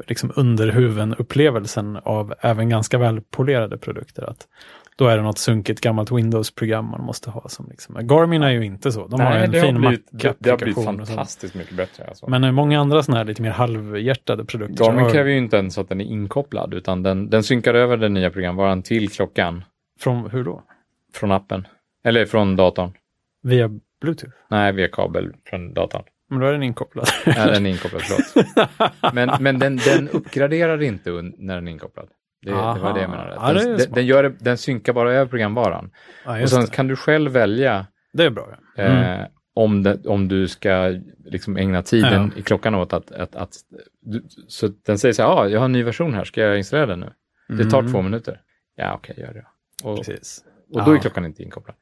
liksom 0.07 0.31
underhuven-upplevelsen 0.35 1.97
av 2.03 2.33
även 2.41 2.69
ganska 2.69 2.97
välpolerade 2.97 3.77
produkter. 3.77 4.29
Att 4.29 4.47
då 4.95 5.07
är 5.07 5.17
det 5.17 5.23
något 5.23 5.37
sunkigt 5.37 5.81
gammalt 5.81 6.11
Windows-program 6.11 6.85
man 6.85 7.01
måste 7.01 7.29
ha. 7.29 7.49
Som 7.49 7.67
liksom, 7.69 8.07
Garmin 8.07 8.43
är 8.43 8.49
ju 8.49 8.65
inte 8.65 8.91
så. 8.91 9.07
De 9.07 9.19
har 9.19 9.37
ju 9.37 9.43
en 9.43 9.51
fin 9.51 9.79
Mac-applikation. 9.81 11.01
och 11.01 11.07
sånt. 11.07 11.55
mycket 11.55 11.77
bättre. 11.77 12.05
Alltså. 12.07 12.29
Men 12.29 12.55
många 12.55 12.79
andra 12.79 13.03
sådana 13.03 13.17
här 13.17 13.25
lite 13.25 13.41
mer 13.41 13.49
halvhjärtade 13.51 14.45
produkter. 14.45 14.85
Garmin 14.85 15.03
har- 15.03 15.11
kräver 15.11 15.29
ju 15.29 15.37
inte 15.37 15.57
ens 15.57 15.77
att 15.77 15.89
den 15.89 16.01
är 16.01 16.05
inkopplad 16.05 16.73
utan 16.73 17.03
den, 17.03 17.29
den 17.29 17.43
synkar 17.43 17.73
över 17.73 17.97
den 17.97 18.13
nya 18.13 18.29
programvaran 18.29 18.83
till 18.83 19.09
klockan 19.09 19.63
Från, 19.99 20.29
hur 20.29 20.43
då? 20.43 20.63
från 21.13 21.31
appen. 21.31 21.67
Eller 22.03 22.25
från 22.25 22.55
datorn. 22.55 22.91
Via 23.43 23.69
Bluetooth? 24.01 24.33
Nej, 24.49 24.71
via 24.73 24.87
kabel 24.87 25.33
från 25.49 25.73
datorn. 25.73 26.03
Men 26.31 26.39
då 26.39 26.47
är 26.47 26.51
den 26.51 26.63
inkopplad. 26.63 27.07
Nej, 27.25 27.35
den 27.53 27.65
är 27.65 27.69
inkopplad, 27.69 28.01
förlåt. 28.01 29.13
Men, 29.13 29.31
men 29.39 29.59
den, 29.59 29.77
den 29.77 30.09
uppgraderar 30.09 30.81
inte 30.81 31.09
när 31.37 31.55
den 31.55 31.67
är 31.67 31.71
inkopplad. 31.71 32.07
Det, 32.41 32.49
det 32.51 32.55
var 32.55 32.93
det 32.93 33.01
jag 33.01 33.09
menade. 33.09 33.35
Aha. 33.37 33.47
Ja, 33.47 33.59
Den, 33.59 33.77
den, 33.77 33.91
den, 33.91 34.05
gör, 34.05 34.35
den 34.39 34.57
synkar 34.57 34.93
bara 34.93 35.13
över 35.13 35.25
programvaran. 35.29 35.91
ja, 36.25 36.41
Och 36.41 36.49
sen 36.49 36.61
det. 36.61 36.71
kan 36.71 36.87
du 36.87 36.95
själv 36.95 37.31
välja 37.31 37.85
det 38.13 38.23
är 38.23 38.29
bra. 38.29 38.57
Ja. 38.75 38.83
Mm. 38.83 39.19
Eh, 39.21 39.27
om, 39.53 39.83
det, 39.83 40.05
om 40.05 40.27
du 40.27 40.47
ska 40.47 40.99
liksom 41.25 41.57
ägna 41.57 41.81
tiden 41.83 42.31
Ja. 42.35 42.39
i 42.39 42.43
klockan 42.43 42.75
åt 42.75 42.93
att... 42.93 43.11
att, 43.11 43.35
att 43.35 43.49
du, 44.01 44.23
så 44.47 44.67
den 44.85 44.97
säger 44.99 45.13
så 45.13 45.21
här, 45.23 45.29
ah, 45.29 45.47
jag 45.47 45.59
har 45.59 45.65
en 45.65 45.71
ny 45.71 45.83
version 45.83 46.13
här, 46.13 46.23
ska 46.23 46.41
jag 46.41 46.57
installera 46.57 46.85
den 46.85 46.99
nu? 46.99 47.09
Det 47.57 47.65
tar 47.69 47.79
Mm. 47.79 47.91
två 47.91 48.01
minuter. 48.01 48.41
Ja, 48.75 48.93
okej, 48.93 49.15
gör 49.19 49.33
det. 49.33 49.45
Och, 49.89 49.97
Precis. 49.97 50.43
och 50.73 50.85
då 50.85 50.91
är 50.91 50.95
Ja. 50.95 51.01
klockan 51.01 51.25
inte 51.25 51.43
inkopplad. 51.43 51.75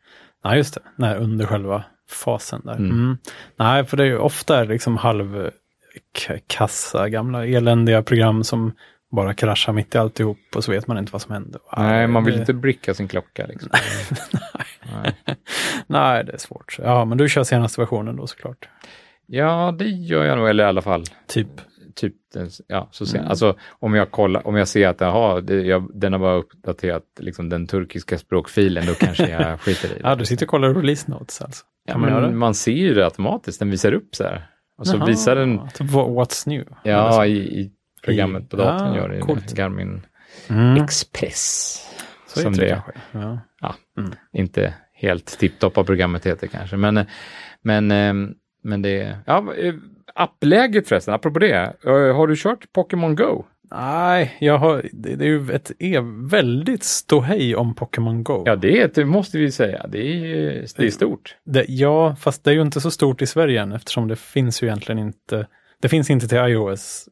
Nej, 0.43 0.57
just 0.57 0.73
det. 0.73 0.81
Nej, 0.95 1.17
under 1.17 1.45
själva 1.45 1.83
fasen 2.09 2.61
där. 2.65 2.75
Mm. 2.75 2.91
Mm. 2.91 3.17
Nej, 3.55 3.85
för 3.85 3.97
det 3.97 4.03
är 4.03 4.07
ju 4.07 4.17
ofta 4.17 4.63
liksom 4.63 4.97
halv 4.97 5.49
k- 6.27 6.33
kassa, 6.47 7.09
gamla 7.09 7.45
eländiga 7.45 8.03
program 8.03 8.43
som 8.43 8.71
bara 9.11 9.33
kraschar 9.33 9.73
mitt 9.73 9.95
i 9.95 9.97
alltihop 9.97 10.37
och 10.55 10.63
så 10.63 10.71
vet 10.71 10.87
man 10.87 10.97
inte 10.97 11.11
vad 11.11 11.21
som 11.21 11.33
händer. 11.33 11.61
Nej, 11.77 12.07
man 12.07 12.23
vill 12.25 12.33
det, 12.33 12.39
inte 12.39 12.53
bricka 12.53 12.93
sin 12.93 13.07
klocka. 13.07 13.45
Liksom. 13.47 13.69
Nej. 15.03 15.15
Nej, 15.87 16.23
det 16.23 16.33
är 16.33 16.37
svårt. 16.37 16.77
Ja, 16.83 17.05
men 17.05 17.17
du 17.17 17.29
kör 17.29 17.43
senaste 17.43 17.81
versionen 17.81 18.15
då 18.15 18.27
såklart. 18.27 18.69
Ja, 19.25 19.75
det 19.79 19.85
gör 19.85 20.25
jag 20.25 20.37
nog, 20.37 20.49
eller 20.49 20.63
i 20.63 20.67
alla 20.67 20.81
fall 20.81 21.03
Typ. 21.27 21.47
Typ, 21.99 22.13
den- 22.33 22.49
ja, 22.67 22.87
så 22.91 23.05
sen, 23.05 23.19
Mm. 23.19 23.29
alltså 23.29 23.55
om 23.79 23.93
jag 23.95 24.11
kollar, 24.11 24.47
om 24.47 24.55
jag 24.55 24.67
ser 24.67 24.87
att 24.87 25.01
aha, 25.01 25.41
det, 25.41 25.61
jag, 25.61 25.89
den 25.93 26.13
har 26.13 26.19
bara 26.19 26.35
uppdaterat 26.35 27.03
liksom, 27.19 27.49
den 27.49 27.67
turkiska 27.67 28.17
språkfilen, 28.17 28.85
då 28.85 28.93
kanske 28.93 29.29
jag 29.29 29.59
skiter 29.61 29.87
i 29.87 29.93
det. 29.93 29.99
Ja, 30.03 30.15
du 30.15 30.25
sitter 30.25 30.45
och 30.45 30.49
kollar 30.49 30.73
release 30.73 31.11
notes 31.11 31.41
alltså. 31.41 31.65
ja, 31.85 31.97
men 31.97 32.37
man 32.37 32.53
ser 32.55 32.71
ju 32.71 32.93
det 32.93 33.05
automatiskt, 33.05 33.59
den 33.59 33.69
visar 33.71 33.93
upp 33.93 34.15
så 34.15 34.23
här. 34.23 34.47
Och 34.77 34.87
så 34.87 34.95
Jaha, 34.97 35.05
visar 35.05 35.35
den, 35.35 35.59
typ 35.73 35.87
what- 35.91 36.15
What's 36.15 36.49
new? 36.49 36.63
ja, 36.83 37.25
i, 37.25 37.37
i 37.37 37.71
programmet 38.05 38.49
på 38.49 38.55
datorn 38.57 38.87
ah, 38.91 38.95
gör 38.97 39.09
det, 39.09 39.19
coolt. 39.19 39.53
Garmin 39.53 40.05
Mm. 40.49 40.83
Express. 40.83 41.75
Så 42.27 42.39
som 42.39 42.53
det 42.53 42.69
kanske. 43.11 43.39
Ja. 43.61 43.75
inte 44.33 44.73
helt 44.93 45.25
tipptopp 45.39 45.77
av 45.77 45.83
programmet 45.83 46.25
heter 46.25 46.47
kanske, 46.47 46.77
men, 46.77 47.05
men, 47.61 47.91
eh, 47.91 48.13
men 48.63 48.81
det, 48.81 49.17
ja, 49.25 49.53
appläget 50.15 50.87
förresten, 50.87 51.13
apropå 51.13 51.39
det, 51.39 51.73
eh, 51.85 52.15
har 52.15 52.27
du 52.27 52.35
kört 52.35 52.73
Pokémon 52.73 53.15
Go? 53.15 53.45
Nej, 53.71 54.37
jag 54.39 54.57
har, 54.57 54.85
det, 54.91 55.15
det 55.15 55.25
är 55.25 55.29
ju 55.29 55.51
ett 55.51 55.71
är 55.79 56.29
väldigt 56.29 56.83
ståhej 56.83 57.55
om 57.55 57.75
Pokémon 57.75 58.23
Go. 58.23 58.43
Ja, 58.45 58.55
det, 58.55 58.81
är, 58.81 58.91
det 58.95 59.05
måste 59.05 59.37
vi 59.37 59.51
säga, 59.51 59.87
det 59.87 59.99
är, 59.99 60.65
det 60.77 60.85
är 60.85 60.91
stort. 60.91 61.35
Det, 61.45 61.65
ja, 61.67 62.15
fast 62.15 62.43
det 62.43 62.51
är 62.51 62.55
ju 62.55 62.61
inte 62.61 62.81
så 62.81 62.91
stort 62.91 63.21
i 63.21 63.25
Sverige 63.25 63.61
än 63.61 63.71
eftersom 63.71 64.07
det 64.07 64.15
finns 64.15 64.63
ju 64.63 64.67
egentligen 64.67 64.99
inte, 64.99 65.47
det 65.81 65.89
finns 65.89 66.09
inte 66.09 66.27
till 66.27 66.37
iOS 66.37 67.09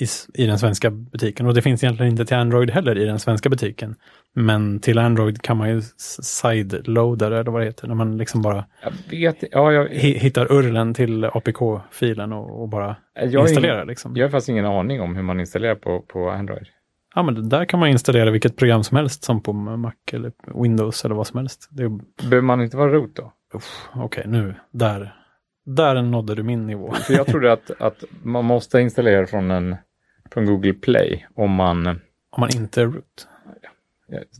i, 0.00 0.04
s- 0.04 0.26
i 0.34 0.46
den 0.46 0.58
svenska 0.58 0.90
butiken 0.90 1.46
och 1.46 1.54
det 1.54 1.62
finns 1.62 1.84
egentligen 1.84 2.12
inte 2.12 2.24
till 2.26 2.36
Android 2.36 2.70
heller 2.70 2.98
i 2.98 3.04
den 3.04 3.18
svenska 3.18 3.48
butiken. 3.48 3.94
Men 4.34 4.80
till 4.80 4.98
Android 4.98 5.42
kan 5.42 5.56
man 5.56 5.68
ju 5.70 5.82
sideloada 6.22 7.26
eller 7.26 7.44
vad 7.44 7.60
det 7.60 7.64
heter, 7.66 7.88
när 7.88 7.94
man 7.94 8.16
liksom 8.16 8.42
bara 8.42 8.64
vet, 9.10 9.44
ja, 9.52 9.72
jag, 9.72 9.88
hi- 9.88 10.18
hittar 10.18 10.52
URLen 10.52 10.94
till 10.94 11.24
APK-filen 11.24 12.32
och, 12.32 12.62
och 12.62 12.68
bara 12.68 12.96
installerar 13.48 13.74
ingen, 13.76 13.86
liksom. 13.88 14.16
jag 14.16 14.24
har 14.24 14.30
faktiskt 14.30 14.48
ingen 14.48 14.66
aning 14.66 15.00
om 15.00 15.16
hur 15.16 15.22
man 15.22 15.40
installerar 15.40 15.74
på, 15.74 16.00
på 16.00 16.30
Android. 16.30 16.66
Ja, 17.14 17.22
men 17.22 17.48
där 17.48 17.64
kan 17.64 17.80
man 17.80 17.88
installera 17.88 18.30
vilket 18.30 18.56
program 18.56 18.84
som 18.84 18.96
helst 18.96 19.24
som 19.24 19.42
på 19.42 19.52
Mac 19.52 19.92
eller 20.12 20.32
Windows 20.62 21.04
eller 21.04 21.14
vad 21.14 21.26
som 21.26 21.38
helst. 21.38 21.68
Det 21.70 21.88
Behöver 22.22 22.40
man 22.42 22.60
inte 22.62 22.76
vara 22.76 22.92
root 22.92 23.16
då? 23.16 23.32
Okej, 23.94 24.24
nu, 24.26 24.54
där, 24.72 25.14
där 25.64 26.02
nådde 26.02 26.34
du 26.34 26.42
min 26.42 26.66
nivå. 26.66 26.92
För 26.92 27.14
jag 27.14 27.26
trodde 27.26 27.52
att, 27.52 27.70
att 27.78 28.04
man 28.22 28.44
måste 28.44 28.80
installera 28.80 29.26
från, 29.26 29.50
en, 29.50 29.76
från 30.30 30.46
Google 30.46 30.74
Play 30.74 31.26
om 31.34 31.50
man, 31.50 31.86
Om 31.86 32.40
man 32.40 32.56
inte 32.56 32.80
är 32.82 32.86
root. 32.86 33.28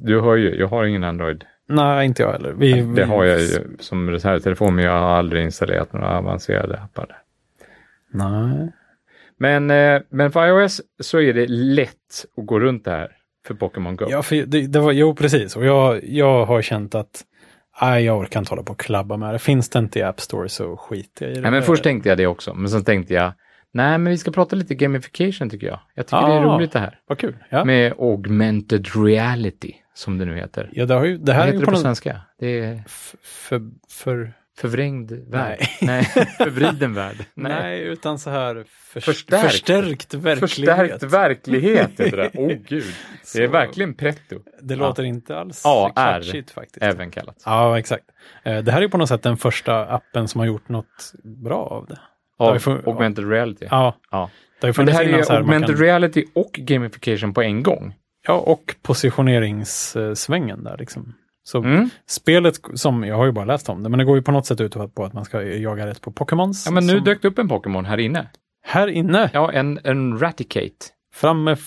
du 0.01 0.21
hör 0.21 0.37
ju, 0.37 0.55
jag 0.55 0.69
har 0.69 0.85
ingen 0.85 1.05
Android. 1.05 1.45
Nej, 1.67 2.07
inte 2.07 2.23
jag 2.23 2.33
heller. 2.33 2.53
Vi, 2.53 2.73
vi, 2.73 2.95
Det 2.95 3.05
har 3.05 3.25
jag 3.25 3.41
ju 3.41 3.77
som 3.79 4.11
reservtelefon, 4.11 4.75
men 4.75 4.85
jag 4.85 4.93
har 4.93 5.11
aldrig 5.11 5.45
installerat 5.45 5.93
några 5.93 6.19
avancerade 6.19 6.81
appar. 6.81 7.23
Nej. 8.11 8.73
Men, 9.37 9.71
eh, 9.71 10.03
men 10.09 10.33
för 10.33 10.47
iOS 10.47 10.83
så 11.01 11.21
är 11.21 11.35
det 11.35 11.47
lätt 11.47 12.25
att 12.37 12.47
gå 12.47 12.61
runt 12.61 12.85
det 12.85 12.91
här 12.91 13.17
för 13.47 13.55
Pokémon 13.55 13.97
Go. 13.97 14.07
Ja, 14.09 14.23
för 14.23 14.37
det, 14.37 14.67
det 14.67 14.81
var, 14.81 14.93
jo, 14.93 15.15
precis. 15.15 15.57
Och 15.57 15.65
jag, 15.65 16.05
jag 16.05 16.47
har 16.47 16.63
känt 16.63 16.95
att 16.95 17.25
nej, 17.81 18.05
jag 18.05 18.19
orkar 18.19 18.41
inte 18.41 18.51
hålla 18.51 18.63
på 18.63 18.73
och 18.73 18.81
klabba 18.81 19.17
med 19.17 19.35
det. 19.35 19.39
Finns 19.39 19.69
det 19.71 19.79
inte 19.79 19.99
i 19.99 20.03
App 20.03 20.21
Store 20.21 20.49
så 20.49 20.77
skiter 20.77 21.25
jag 21.27 21.33
i 21.33 21.35
det. 21.35 21.41
Nej, 21.41 21.51
men 21.51 21.63
först 21.63 21.83
tänkte 21.83 22.09
jag 22.09 22.19
det 22.19 22.27
också, 22.27 22.55
men 22.55 22.71
sen 22.71 22.85
tänkte 22.85 23.15
jag, 23.15 23.33
nej 23.73 23.99
men 23.99 24.11
vi 24.11 24.19
ska 24.19 24.31
prata 24.31 24.57
lite 24.57 24.75
gamification 24.75 25.51
tycker 25.51 25.67
jag. 25.67 25.81
Jag 25.95 26.07
tycker 26.07 26.27
det 26.27 26.33
är 26.33 26.45
Ah. 26.45 26.57
roligt 26.57 26.73
det 26.73 26.79
här. 26.79 26.99
Vad 27.07 27.19
kul. 27.19 27.37
Ja, 27.49 27.65
Med 27.65 27.93
augmented 27.99 28.87
reality, 29.05 29.73
som 29.95 30.19
det 30.19 30.25
nu 30.25 30.37
heter. 30.37 30.71
ja 30.73 30.87
det, 30.87 30.95
har 30.95 31.05
ju, 31.05 31.17
det 31.19 31.25
Vad 31.33 31.37
här 31.37 31.43
är 31.43 31.47
heter 31.47 31.59
det 31.59 31.65
på 31.65 31.71
på 31.71 31.77
något... 31.77 31.83
svenska? 31.83 32.21
Det 32.39 32.59
är 32.61 32.83
För, 33.23 33.61
för, 33.91 34.33
förvrängd 34.59 35.13
värld. 35.13 35.59
Nej. 35.59 35.69
Nej, 35.81 36.05
förvriden 36.39 36.95
värld. 36.95 37.17
nej. 37.35 37.81
utan 37.83 38.19
så 38.19 38.31
här 38.31 38.65
för, 38.69 39.01
Förstärkt. 39.01 39.43
förstärkt 39.51 40.15
verklighet. 40.15 40.41
Förstärkt 40.41 41.03
verklighet 41.03 41.91
heter 42.01 42.17
det. 42.17 42.31
Åh 42.35 42.49
gud. 42.69 42.85
Det 43.35 43.43
är 43.45 43.49
verkligen 43.49 43.95
pretto. 43.95 44.39
Det 44.63 44.75
Ja. 44.75 44.81
låter 44.81 45.03
inte 45.03 45.37
alls 45.39 45.67
AR 45.67 45.91
klatschigt 45.95 46.51
faktiskt. 46.51 46.83
Även 46.83 47.11
kallat. 47.11 47.43
Ja, 47.45 47.79
exakt. 47.79 48.05
Eh, 48.45 48.59
Det 48.63 48.71
här 48.73 48.79
är 48.79 48.83
ju 48.83 48.89
på 48.89 48.99
något 48.99 49.09
sätt 49.09 49.23
den 49.23 49.37
första 49.37 49.87
appen 49.87 50.29
som 50.29 50.39
har 50.39 50.47
gjort 50.47 50.69
något 50.69 51.13
bra 51.45 51.57
av 51.65 51.87
det. 51.87 51.99
Av 52.39 52.55
ju 52.55 52.59
fun- 52.59 52.83
augmented 52.89 53.31
reality. 53.31 53.67
Ja, 53.71 53.97
Ja. 54.11 54.31
det 54.61 54.67
ju 54.67 54.73
Men 54.77 54.87
det 54.87 54.93
här 54.93 55.05
är 55.05 55.09
här, 55.13 55.19
man 55.29 55.37
augmented 55.37 55.77
kan, 55.77 55.85
reality 55.85 56.25
och 56.35 56.53
gamification 56.53 57.35
på 57.35 57.43
en 57.43 57.63
gång. 57.63 57.95
Ja, 58.27 58.35
och 58.35 58.75
positioneringssvängen 58.83 60.65
där 60.65 60.77
liksom. 60.79 61.15
Så 61.47 61.59
Mm. 61.59 61.89
spelet, 62.07 62.61
som 62.75 63.05
jag 63.05 63.17
har 63.17 63.25
ju 63.27 63.33
bara 63.33 63.45
läst 63.45 63.69
om 63.69 63.83
det, 63.83 63.89
men 63.89 63.99
det 63.99 64.05
går 64.05 64.17
ju 64.17 64.23
på 64.23 64.33
något 64.33 64.47
sätt 64.47 64.61
ut 64.61 64.75
på 64.95 65.05
att 65.05 65.13
man 65.13 65.25
ska 65.25 65.43
jaga 65.43 65.87
rätt 65.87 66.01
på 66.01 66.11
Pokémons. 66.13 66.63
Ja, 66.67 66.73
men 66.73 66.87
nu 66.87 66.93
som, 66.97 67.05
dök 67.05 67.23
det 67.23 67.29
upp 67.29 67.39
en 67.39 67.49
Pokémon 67.49 67.85
här 67.85 67.99
inne. 67.99 68.27
Här 68.67 68.87
inne, 68.89 69.31
Ja, 69.33 69.53
en, 69.53 69.81
en 69.85 70.19
Raticate. 70.19 70.87
fram 71.15 71.45
med 71.45 71.59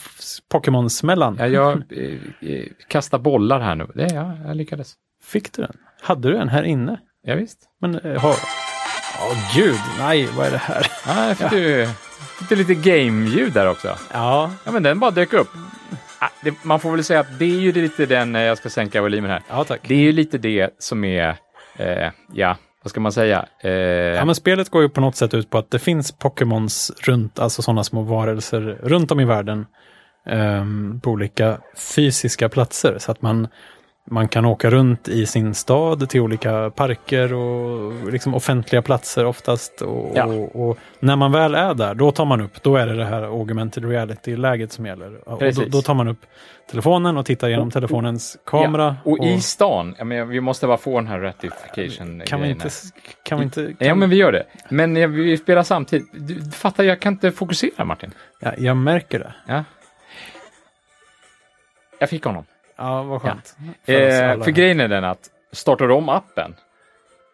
Pokémon-smällan. 0.52 1.36
Ja, 1.40 1.48
jag 1.48 1.72
eh, 1.92 2.50
eh, 2.50 2.66
kastar 2.88 3.20
bollar 3.20 3.60
här 3.60 3.76
nu. 3.76 3.88
Det, 3.96 4.08
ja, 4.14 4.38
jag 4.48 4.56
lyckades. 4.58 4.94
Fick 5.24 5.54
du 5.54 5.62
den? 5.62 5.76
Hade 6.02 6.30
du 6.32 6.38
en 6.38 6.50
här 6.50 6.64
inne? 6.64 7.00
Ja, 7.24 7.36
visst. 7.36 7.60
Men 7.82 7.96
eh, 8.00 8.22
har... 8.22 8.36
Åh 9.20 9.56
gud, 9.56 9.80
nej, 10.00 10.28
vad 10.38 10.48
är 10.48 10.52
det 10.52 10.58
här? 10.58 10.88
Ja, 11.08 11.28
jag 11.28 11.38
fick, 11.38 11.50
du, 11.52 11.88
fick 12.40 12.50
du 12.50 12.56
lite 12.56 12.74
game-ljud 12.76 13.54
där 13.54 13.70
också. 13.70 13.88
Ja, 14.14 14.52
Ja, 14.66 14.72
men 14.72 14.84
den 14.84 15.00
bara 15.00 15.12
dök 15.12 15.34
upp. 15.34 15.50
Ah, 16.20 16.30
man 16.64 16.80
får 16.80 16.92
väl 16.92 17.04
säga 17.04 17.20
att 17.20 17.40
det 17.40 17.46
är 17.46 17.60
ju 17.60 17.72
lite 17.72 18.06
den, 18.06 18.36
eh, 18.36 18.42
jag 18.42 18.58
ska 18.58 18.70
sänka 18.70 19.02
volymen 19.02 19.32
här. 19.32 19.42
ja 19.50 19.64
tack. 19.64 19.82
Det 19.88 19.94
är 19.96 20.00
ju 20.00 20.12
lite 20.12 20.38
det 20.38 20.70
som 20.80 21.04
är, 21.04 21.36
eh, 21.78 22.12
ja, 22.34 22.58
vad 22.84 22.90
ska 22.90 23.00
man 23.00 23.12
säga? 23.12 23.46
Eh, 23.64 23.72
Ja, 23.72 24.26
men 24.26 24.36
spelet 24.36 24.70
går 24.70 24.82
ju 24.82 24.90
på 24.90 25.02
något 25.02 25.16
sätt 25.16 25.34
ut 25.34 25.50
på 25.50 25.58
att 25.58 25.72
det 25.72 25.80
finns 25.80 26.12
Pokémons 26.12 26.92
runt, 27.02 27.40
alltså 27.40 27.62
sådana 27.62 27.84
små 27.84 28.02
varelser 28.02 28.78
runt 28.84 29.12
om 29.12 29.20
i 29.20 29.26
världen 29.26 29.66
ehm, 30.30 31.00
på 31.04 31.12
olika 31.12 31.58
fysiska 31.96 32.50
platser. 32.50 32.98
Så 33.00 33.12
att 33.12 33.22
man, 33.22 33.48
man 34.10 34.28
kan 34.28 34.46
åka 34.46 34.70
runt 34.70 35.08
i 35.08 35.26
sin 35.26 35.54
stad 35.54 36.10
till 36.10 36.22
olika 36.22 36.70
parker 36.70 37.34
och 37.34 38.12
liksom 38.12 38.34
offentliga 38.36 38.82
platser 38.82 39.26
oftast. 39.26 39.82
Och, 39.82 40.12
Ja. 40.16 40.26
och, 40.26 40.70
och 40.70 40.78
när 41.00 41.16
man 41.16 41.32
väl 41.32 41.56
är 41.56 41.74
där, 41.74 41.94
då 41.96 42.12
tar 42.12 42.26
man 42.26 42.42
upp, 42.42 42.64
då 42.64 42.76
är 42.78 42.88
det 42.88 42.96
det 42.96 43.06
här 43.06 43.24
augmented 43.24 43.86
reality-läget 43.90 44.72
som 44.72 44.86
gäller. 44.86 45.30
Och 45.30 45.40
då, 45.54 45.64
då 45.68 45.82
tar 45.82 45.94
man 45.94 46.08
upp 46.08 46.26
telefonen 46.70 47.18
och 47.18 47.26
tittar 47.26 47.48
genom 47.50 47.72
telefonens 47.72 48.38
kamera. 48.46 48.96
Ja, 49.06 49.12
och, 49.12 49.26
i 49.26 49.42
stan, 49.42 49.96
jag 49.98 50.08
menar, 50.08 50.26
vi 50.26 50.42
måste 50.42 50.68
bara 50.68 50.78
få 50.78 51.00
den 51.00 51.08
här 51.08 51.20
ratification 51.20 52.22
kan 52.26 52.42
vi 52.42 52.50
inte... 52.50 52.70
Kan 53.24 53.38
vi 53.38 53.44
inte 53.44 53.66
kan, 53.66 53.88
Ja, 53.88 53.96
men 53.96 54.10
vi 54.10 54.16
gör 54.16 54.32
det. 54.32 54.44
Men 54.70 55.12
vi 55.14 55.38
spelar 55.38 55.64
samtidigt. 55.64 56.08
Du, 56.14 56.34
du 56.34 56.52
fattar, 56.52 56.84
jag 56.84 57.00
kan 57.00 57.14
inte 57.14 57.32
fokusera 57.32 57.86
Martin. 57.86 58.12
ja, 58.40 58.52
jag 58.58 58.78
märker 58.78 59.20
det. 59.20 59.34
Ja. 59.48 59.64
Jag 62.00 62.10
fick 62.10 62.24
honom. 62.24 62.46
Ja, 62.78 63.04
vad 63.04 63.22
skönt. 63.22 63.56
För 63.86 63.94
Eh, 63.94 64.44
för 64.44 64.52
grejen 64.52 64.80
är 64.80 64.88
den 64.88 65.04
att 65.04 65.30
startar 65.52 65.88
du 65.88 65.94
om 65.94 66.10
appen 66.10 66.56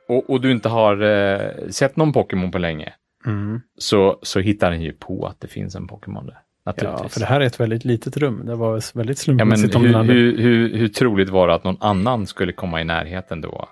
och, 0.09 0.29
och 0.29 0.41
du 0.41 0.51
inte 0.51 0.69
har 0.69 1.01
eh, 1.01 1.67
sett 1.69 1.95
någon 1.95 2.13
Pokémon 2.13 2.51
på 2.51 2.57
länge 2.57 2.93
Mm. 3.25 3.61
så, 3.77 4.19
så 4.21 4.39
hittar 4.39 4.71
den 4.71 4.81
ju 4.81 4.93
på 4.93 5.25
att 5.27 5.39
det 5.41 5.47
finns 5.47 5.75
en 5.75 5.87
Pokémon 5.87 6.25
där. 6.25 6.37
Naturligtvis. 6.65 7.03
Ja, 7.03 7.09
för 7.09 7.19
det 7.19 7.25
här 7.25 7.41
är 7.41 7.45
ett 7.45 7.59
väldigt 7.59 7.85
litet 7.85 8.17
rum. 8.17 8.45
Det 8.45 8.55
var 8.55 8.97
väldigt 8.97 9.27
Ja, 9.27 9.45
men 9.45 9.57
slumpmässigt 9.57 9.75
om 9.75 9.81
den 9.83 9.91
hur, 9.91 9.97
hade... 9.97 10.13
hur, 10.13 10.37
hur, 10.37 10.77
hur 10.77 10.87
troligt 10.87 11.29
var 11.29 11.47
det 11.47 11.53
att 11.53 11.63
någon 11.63 11.77
annan 11.79 12.27
skulle 12.27 12.51
komma 12.53 12.81
i 12.81 12.83
närheten 12.83 13.41
då? 13.41 13.69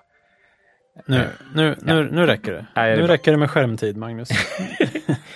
Nu, 1.06 1.24
nu, 1.56 1.76
nu, 1.82 2.10
nu 2.12 2.26
räcker 2.26 2.52
det. 2.52 2.66
Nej, 2.76 2.90
det 2.92 2.96
nu 3.02 3.04
bra. 3.04 3.14
räcker 3.14 3.32
det 3.32 3.38
med 3.38 3.50
skärmtid, 3.52 3.98
Magnus. 3.98 4.30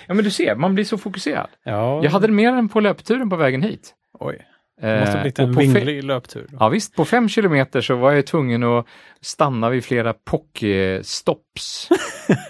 Ja, 0.08 0.14
men 0.14 0.24
du 0.24 0.32
ser, 0.32 0.56
man 0.56 0.76
blir 0.76 0.86
så 0.86 0.98
fokuserad. 0.98 1.48
Ja, 1.64 2.04
Jag 2.04 2.12
hade 2.12 2.28
det 2.28 2.34
mer 2.34 2.52
än 2.54 2.70
på 2.70 2.80
löpturen 2.80 3.30
på 3.30 3.36
vägen 3.36 3.62
hit. 3.62 3.94
Oj, 4.20 4.42
det 4.82 5.00
måste 5.00 5.12
ha 5.16 5.22
blivit 5.22 5.40
Eh, 5.40 5.46
en 5.46 5.54
på 5.56 5.62
fe- 5.62 5.74
vinglig 5.74 6.04
löptur. 6.04 6.48
Ja 6.60 6.70
visst, 6.70 6.96
på 6.96 7.06
fem 7.06 7.30
kilometer 7.30 7.82
så 7.82 7.96
var 7.96 8.12
jag 8.12 8.28
tvungen 8.28 8.64
att 8.64 8.86
stanna 9.22 9.70
vid 9.70 9.84
flera 9.86 10.14
Pokéstops. 10.14 11.90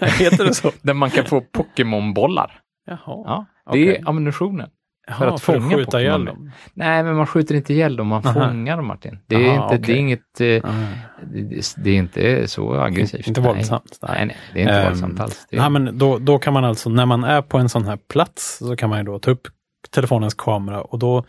Heter 0.00 0.44
det 0.44 0.54
så? 0.54 0.70
där 0.82 0.94
man 0.94 1.10
kan 1.10 1.24
få 1.24 1.40
Pokémonbollar. 1.40 2.60
Jaha. 2.86 2.98
Ja, 3.06 3.46
det 3.64 3.70
okej. 3.70 3.96
är 3.96 4.08
ammunitionen. 4.08 4.68
Jaha, 5.08 5.34
att 5.34 5.40
fånga 5.40 5.60
skjuta 5.60 5.84
Pokémon 5.84 6.00
ihjäl 6.00 6.24
dem. 6.24 6.50
Nej, 6.74 7.02
men 7.04 7.16
man 7.16 7.26
skjuter 7.26 7.54
inte 7.54 7.72
ihjäl 7.74 7.96
dem, 7.96 8.06
man 8.06 8.26
Aha. 8.26 8.48
fångar 8.48 8.76
dem 8.76 8.86
Martin. 8.86 9.18
Det 9.26 9.34
är, 9.34 9.48
Aha, 9.58 9.64
inte, 9.64 9.76
det 9.76 9.82
okej. 9.82 9.94
är 9.94 9.98
inget, 9.98 10.40
eh, 10.40 10.70
Ah. 10.70 10.84
det, 11.32 11.74
det 11.76 11.90
är 11.90 11.94
inte 11.94 12.48
så 12.48 12.74
aggressivt. 12.80 13.26
Inte 13.28 13.40
Nej. 13.40 13.52
våldsamt. 13.54 13.98
Nej, 14.02 14.26
nej, 14.26 14.36
det 14.52 14.58
är 14.58 14.62
inte 14.62 14.74
Ehm, 14.74 14.86
våldsamt 14.88 15.20
alls. 15.20 15.46
Det 15.50 15.56
är, 15.56 15.60
Nej, 15.60 15.70
men 15.70 15.98
då, 15.98 16.18
då 16.18 16.38
kan 16.38 16.52
man 16.52 16.64
alltså, 16.64 16.90
när 16.90 17.06
man 17.06 17.24
är 17.24 17.42
på 17.42 17.58
en 17.58 17.68
sån 17.68 17.84
här 17.84 17.96
plats, 17.96 18.56
så 18.58 18.76
kan 18.76 18.90
man 18.90 18.98
ju 18.98 19.04
då 19.04 19.18
ta 19.18 19.30
upp 19.30 19.46
telefonens 19.90 20.34
kamera 20.34 20.80
och 20.82 20.98
då 20.98 21.24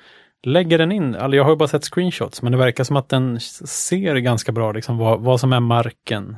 lägger 0.45 0.77
den 0.77 0.91
in, 0.91 1.15
alltså 1.15 1.35
jag 1.35 1.43
har 1.43 1.51
ju 1.51 1.57
bara 1.57 1.67
sett 1.67 1.83
screenshots, 1.83 2.41
men 2.41 2.51
det 2.51 2.57
verkar 2.57 2.83
som 2.83 2.95
att 2.95 3.09
den 3.09 3.39
ser 3.39 4.15
ganska 4.15 4.51
bra 4.51 4.71
liksom 4.71 4.97
vad, 4.97 5.21
vad 5.21 5.39
som 5.39 5.53
är 5.53 5.59
marken 5.59 6.37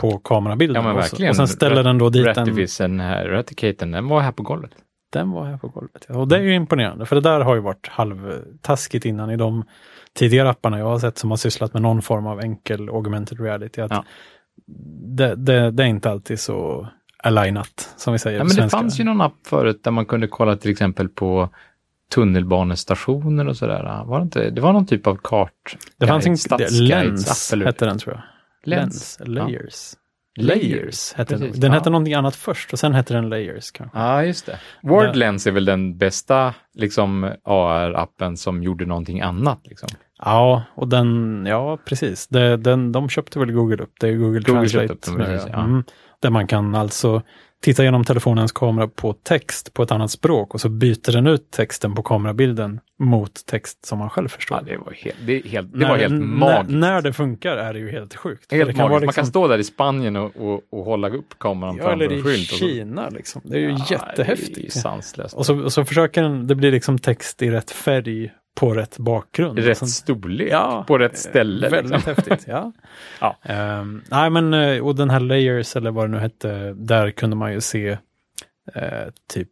på 0.00 0.18
kamerabilden. 0.18 0.84
Ja, 0.84 0.92
Och. 0.92 1.28
Och 1.28 1.36
sen 1.36 1.48
ställer 1.48 1.84
den 1.84 1.98
då 1.98 2.08
dit 2.10 2.36
en... 2.80 3.00
Raticaten, 3.30 3.90
den 3.90 4.08
var 4.08 4.20
här 4.20 4.32
på 4.32 4.42
golvet. 4.42 4.70
Den 5.12 5.30
var 5.30 5.44
här 5.44 5.56
på 5.56 5.68
golvet. 5.68 6.06
Ja. 6.08 6.18
Och 6.18 6.28
det 6.28 6.36
är 6.36 6.40
ju 6.40 6.54
imponerande, 6.54 7.06
för 7.06 7.16
det 7.16 7.22
där 7.22 7.40
har 7.40 7.54
ju 7.54 7.60
varit 7.60 7.88
halvtaskigt 7.88 9.04
innan 9.04 9.30
i 9.30 9.36
de 9.36 9.64
tidigare 10.14 10.50
apparna 10.50 10.78
jag 10.78 10.86
har 10.86 10.98
sett 10.98 11.18
som 11.18 11.30
har 11.30 11.36
sysslat 11.36 11.72
med 11.72 11.82
någon 11.82 12.02
form 12.02 12.26
av 12.26 12.40
enkel 12.40 12.88
augmented 12.88 13.40
reality. 13.40 13.80
Att 13.80 13.90
Ja. 13.90 14.04
det, 15.16 15.34
det, 15.34 15.70
det 15.70 15.82
är 15.82 15.86
inte 15.86 16.10
alltid 16.10 16.40
så 16.40 16.88
alignat, 17.22 17.94
som 17.96 18.12
vi 18.12 18.18
säger 18.18 18.38
Ja, 18.38 18.44
men 18.44 18.56
det 18.56 18.70
fanns 18.70 19.00
ju 19.00 19.04
någon 19.04 19.20
app 19.20 19.46
förut 19.46 19.80
där 19.84 19.90
man 19.90 20.06
kunde 20.06 20.26
kolla 20.28 20.56
till 20.56 20.70
exempel 20.70 21.08
på 21.08 21.48
tunnelbanestationer 22.14 23.48
och 23.48 23.56
sådär. 23.56 24.04
Var 24.04 24.18
det, 24.18 24.22
inte, 24.22 24.50
det 24.50 24.60
var 24.60 24.72
någon 24.72 24.86
typ 24.86 25.06
av 25.06 25.18
kart. 25.24 25.76
Det 25.98 26.06
fanns 26.06 26.26
en 26.26 26.36
Lens, 26.86 27.52
hette 27.64 27.84
den 27.84 27.98
tror 27.98 28.14
jag. 28.14 28.22
Lens. 28.70 29.20
Layers. 29.24 29.94
Layers, 30.40 30.62
Layers 30.64 31.12
hette 31.12 31.34
den. 31.34 31.40
precis. 31.40 31.60
Den 31.60 31.70
Ja. 31.72 31.78
hette 31.78 31.90
någonting 31.90 32.14
annat 32.14 32.36
först 32.36 32.72
och 32.72 32.78
sen 32.78 32.94
hette 32.94 33.14
den 33.14 33.28
Layers. 33.28 33.72
Ja, 33.94 34.24
just 34.24 34.46
det. 34.46 34.58
Word 34.82 35.04
Där- 35.04 35.14
Lens 35.14 35.46
är 35.46 35.50
väl 35.50 35.64
den 35.64 35.98
bästa 35.98 36.54
liksom, 36.74 37.30
AR-appen 37.44 38.36
som 38.36 38.62
gjorde 38.62 38.86
någonting 38.86 39.20
annat. 39.20 39.60
Liksom. 39.64 39.88
Ja, 40.18 40.62
och 40.74 40.88
den, 40.88 41.44
ja 41.48 41.78
precis. 41.84 42.28
Det, 42.28 42.56
den, 42.56 42.92
de 42.92 43.08
köpte 43.08 43.38
väl 43.38 43.52
Google 43.52 43.82
upp. 43.82 43.92
Det 44.00 44.08
är 44.08 44.12
Google, 44.12 44.40
Google 44.40 44.52
Translate. 44.60 44.92
upp 44.92 45.02
dem, 45.02 45.14
nu, 45.14 45.24
precis, 45.24 45.48
ja. 45.52 45.64
Mm. 45.64 45.84
Där 46.22 46.30
man 46.30 46.46
kan 46.46 46.74
alltså 46.74 47.22
titta 47.62 47.84
genom 47.84 48.04
telefonens 48.04 48.52
kamera 48.52 48.88
på 48.88 49.12
text 49.12 49.74
på 49.74 49.82
ett 49.82 49.90
annat 49.90 50.10
språk 50.10 50.54
och 50.54 50.60
så 50.60 50.68
byter 50.68 51.12
den 51.12 51.26
ut 51.26 51.50
texten 51.50 51.94
på 51.94 52.02
kamerabilden 52.02 52.80
mot 53.00 53.46
text 53.46 53.86
som 53.86 53.98
man 53.98 54.10
själv 54.10 54.28
förstår. 54.28 54.58
Ja, 54.66 54.72
det 54.72 54.76
var 54.78 54.92
helt, 54.92 55.16
det, 55.26 55.46
helt, 55.46 55.72
det 55.72 55.78
när, 55.78 55.88
var 55.88 55.96
helt 55.96 56.12
när, 56.12 56.20
magiskt. 56.20 56.70
när 56.74 57.02
det 57.02 57.12
funkar 57.12 57.56
är 57.56 57.72
det 57.72 57.78
ju 57.78 57.90
helt 57.90 58.14
sjukt. 58.16 58.52
Helt 58.52 58.70
kan 58.70 58.78
vara 58.78 58.88
Man 58.92 59.00
liksom, 59.02 59.22
kan 59.22 59.26
stå 59.26 59.48
där 59.48 59.58
i 59.58 59.64
Spanien 59.64 60.16
och, 60.16 60.36
och, 60.36 60.60
och 60.72 60.84
hålla 60.84 61.08
upp 61.08 61.38
kameran 61.38 61.76
ja, 61.76 61.84
framför 61.84 62.04
eller 62.04 62.14
en 62.14 62.20
i 62.20 62.22
skylt. 62.22 62.52
och 62.52 62.58
så- 62.58 62.64
Kina 62.68 63.08
liksom. 63.08 63.42
Det 63.44 63.56
är 63.56 63.60
ju 63.60 63.68
Ja, 63.70 63.76
Det 63.78 63.82
är 63.82 63.88
ju 63.88 63.94
jättehäftigt. 63.94 64.72
sanslöst. 64.72 65.34
Och 65.34 65.46
så, 65.46 65.62
och 65.64 65.72
så 65.72 65.84
försöker 65.84 66.22
den, 66.22 66.46
det 66.46 66.54
blir 66.54 66.72
liksom 66.72 66.98
text 66.98 67.42
i 67.42 67.50
rätt 67.50 67.70
färg 67.70 68.32
på 68.58 68.74
rätt 68.74 68.98
bakgrund. 68.98 69.58
Rätt 69.58 69.70
Och 69.70 69.76
sen- 69.76 69.88
storlek 69.88 70.48
Ja, 70.52 70.84
på 70.86 70.98
rätt 70.98 71.18
ställe. 71.18 71.68
Väldigt 71.68 71.92
liksom. 71.92 72.14
häftigt, 72.16 72.44
ja. 72.48 72.72
Ja. 73.20 73.36
Ehm, 73.42 74.02
nej 74.10 74.30
men, 74.30 74.54
eh, 74.54 74.84
och 74.86 74.94
den 74.94 75.10
här 75.10 75.20
Layers 75.20 75.76
eller 75.76 75.90
vad 75.90 76.04
det 76.04 76.08
nu 76.08 76.18
hette, 76.18 76.72
där 76.74 77.10
kunde 77.10 77.36
man 77.36 77.52
ju 77.52 77.60
se 77.60 77.88
eh, 78.74 79.08
typ 79.32 79.48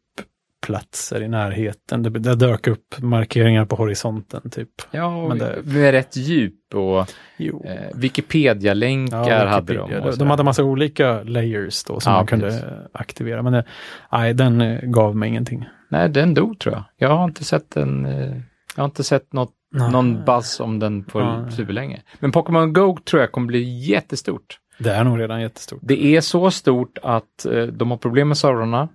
platser 0.66 1.22
i 1.22 1.28
närheten. 1.28 2.02
Det, 2.02 2.10
det 2.10 2.34
dök 2.34 2.66
upp 2.66 2.98
markeringar 2.98 3.64
på 3.64 3.76
horisonten 3.76 4.50
typ. 4.50 4.68
Ja, 4.90 5.28
Men 5.28 5.38
det- 5.38 5.58
med 5.64 5.90
rätt 5.90 6.16
djup 6.16 6.74
och 6.74 7.10
Jo. 7.36 7.64
eh, 7.66 7.96
Wikipedia-länkar 7.96 9.30
Ja, 9.30 9.46
hade 9.46 9.72
Wikipedia. 9.72 10.00
de. 10.00 10.10
de. 10.10 10.16
De 10.18 10.30
hade 10.30 10.42
massa 10.42 10.64
olika 10.64 11.22
layers 11.22 11.84
då 11.84 12.00
som 12.00 12.12
Ja, 12.12 12.18
man 12.18 12.26
kunde 12.26 12.46
precis. 12.46 12.64
aktivera. 12.92 13.42
Men 13.42 13.52
det, 13.52 13.64
nej, 14.12 14.34
den 14.34 14.60
eh, 14.60 14.80
gav 14.82 15.16
mig 15.16 15.28
ingenting. 15.28 15.68
Nej, 15.90 16.08
den 16.08 16.34
dog 16.34 16.58
tror 16.58 16.74
jag. 16.74 16.84
Jag 16.96 17.16
har 17.16 17.24
inte 17.24 17.44
sett 17.44 17.70
den. 17.70 18.06
Eh, 18.06 18.32
jag 18.76 18.82
har 18.82 18.88
inte 18.88 19.04
sett 19.04 19.32
något, 19.32 19.52
Nej. 19.74 19.90
någon 19.92 20.24
buzz 20.24 20.60
om 20.60 20.78
den 20.78 21.04
på 21.04 21.20
Nej. 21.20 21.52
superlänge. 21.52 22.02
Men 22.18 22.32
Pokémon 22.32 22.72
Go 22.72 22.98
tror 23.04 23.20
jag 23.22 23.32
kommer 23.32 23.46
bli 23.46 23.88
jättestort. 23.88 24.58
Det 24.78 24.90
är 24.90 25.04
nog 25.04 25.20
redan 25.20 25.40
jättestort. 25.40 25.78
Det 25.82 26.04
är 26.04 26.20
så 26.20 26.50
stort 26.50 26.98
att 27.02 27.46
eh, 27.46 27.62
de 27.62 27.90
har 27.90 27.98
problem 27.98 28.28
med 28.28 28.38
servrarna. 28.38 28.88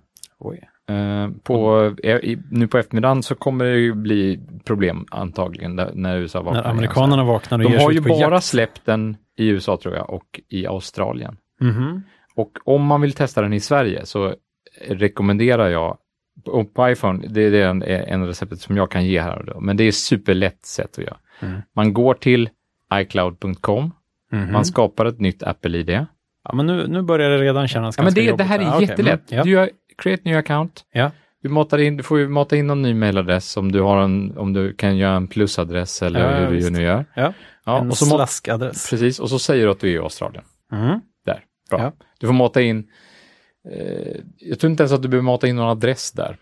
Eh, 0.88 1.30
på, 1.42 1.84
eh, 2.02 2.38
nu 2.50 2.68
på 2.68 2.78
eftermiddagen 2.78 3.22
så 3.22 3.34
kommer 3.34 3.64
det 3.64 3.78
ju 3.78 3.94
bli 3.94 4.40
problem 4.64 5.06
antagligen 5.10 5.76
där, 5.76 5.90
när 5.94 6.16
USA 6.18 6.42
vaknar. 6.42 6.62
När 6.62 6.70
amerikanerna 6.70 7.24
vaknar 7.24 7.58
och 7.58 7.64
De 7.64 7.70
ger 7.70 7.78
har 7.78 7.86
sig 7.86 7.94
ju 7.94 8.00
ut 8.00 8.06
på 8.06 8.14
bara 8.14 8.34
jakt. 8.34 8.44
släppt 8.44 8.86
den 8.86 9.16
i 9.38 9.48
USA 9.48 9.78
tror 9.82 9.94
jag 9.94 10.10
och 10.10 10.40
i 10.48 10.66
Australien. 10.66 11.36
Mhm. 11.60 12.02
Och 12.34 12.52
om 12.64 12.82
man 12.86 13.00
vill 13.00 13.12
testa 13.12 13.42
den 13.42 13.52
i 13.52 13.60
Sverige 13.60 14.06
så 14.06 14.34
rekommenderar 14.88 15.68
jag 15.68 15.98
och 16.48 16.74
på 16.74 16.90
iPhone, 16.90 17.26
det 17.28 17.40
är 17.42 17.50
det 17.50 17.62
en, 17.62 17.82
en 17.82 18.26
receptet 18.26 18.60
som 18.60 18.76
jag 18.76 18.90
kan 18.90 19.04
ge 19.06 19.20
här. 19.20 19.42
Då, 19.46 19.60
men 19.60 19.76
det 19.76 19.84
är 19.84 19.92
superlätt 19.92 20.66
sätt 20.66 20.98
att 20.98 21.04
göra. 21.04 21.16
Mm. 21.40 21.60
Man 21.76 21.92
går 21.92 22.14
till 22.14 22.48
iCloud.com, 22.94 23.90
Mhm. 24.32 24.52
man 24.52 24.64
skapar 24.64 25.06
ett 25.06 25.20
nytt 25.20 25.42
Apple-ID. 25.42 25.88
Ja, 25.90 26.06
Ja, 26.44 26.54
men 26.54 26.66
nu, 26.66 26.86
nu 26.88 27.02
börjar 27.02 27.30
det 27.30 27.38
redan 27.38 27.68
kännas 27.68 27.98
men 27.98 28.04
ganska 28.04 28.20
det, 28.20 28.24
det 28.26 28.30
jobbigt. 28.30 28.46
här 28.46 28.58
är 28.58 28.62
Ja, 28.62 28.74
okej. 28.76 28.88
jättelätt. 28.88 29.30
Mm, 29.32 29.38
ja. 29.38 29.44
Du 29.44 29.50
gör 29.50 29.70
create 29.98 30.22
new 30.24 30.38
account. 30.38 30.84
Ja. 30.92 31.10
Du, 31.42 31.48
matar 31.48 31.78
in, 31.78 31.96
du 31.96 32.02
får 32.02 32.18
ju 32.18 32.28
mata 32.28 32.56
in 32.56 32.66
någon 32.66 32.82
ny 32.82 32.94
mailadress 32.94 33.56
om 33.56 33.72
du, 33.72 33.80
har 33.80 34.00
en, 34.02 34.38
om 34.38 34.52
du 34.52 34.74
kan 34.74 34.96
göra 34.96 35.16
en 35.16 35.26
plusadress 35.28 36.02
eller 36.02 36.20
Ja, 36.32 36.36
hur 36.38 36.46
du 36.46 36.56
visst. 36.56 36.70
nu 36.72 36.82
gör. 36.82 37.04
Ja. 37.14 37.32
Ja, 37.64 37.80
en 37.80 37.90
och 37.90 37.96
så 37.96 38.04
slaskadress. 38.04 38.90
Precis, 38.90 39.20
och 39.20 39.28
så 39.30 39.38
säger 39.38 39.64
du 39.66 39.70
att 39.70 39.80
du 39.80 39.88
är 39.88 39.94
i 39.94 39.98
Australien. 39.98 40.44
Mm. 40.72 41.00
Där, 41.26 41.40
bra. 41.70 41.78
Ja. 41.80 41.92
Du 42.20 42.26
får 42.26 42.34
mata 42.34 42.62
in, 42.62 42.86
jag 44.38 44.60
tror 44.60 44.70
inte 44.70 44.82
ens 44.82 44.92
att 44.92 45.02
du 45.02 45.08
behöver 45.08 45.24
mata 45.24 45.48
in 45.48 45.56
någon 45.56 45.68
adress 45.68 46.12
där 46.12 46.36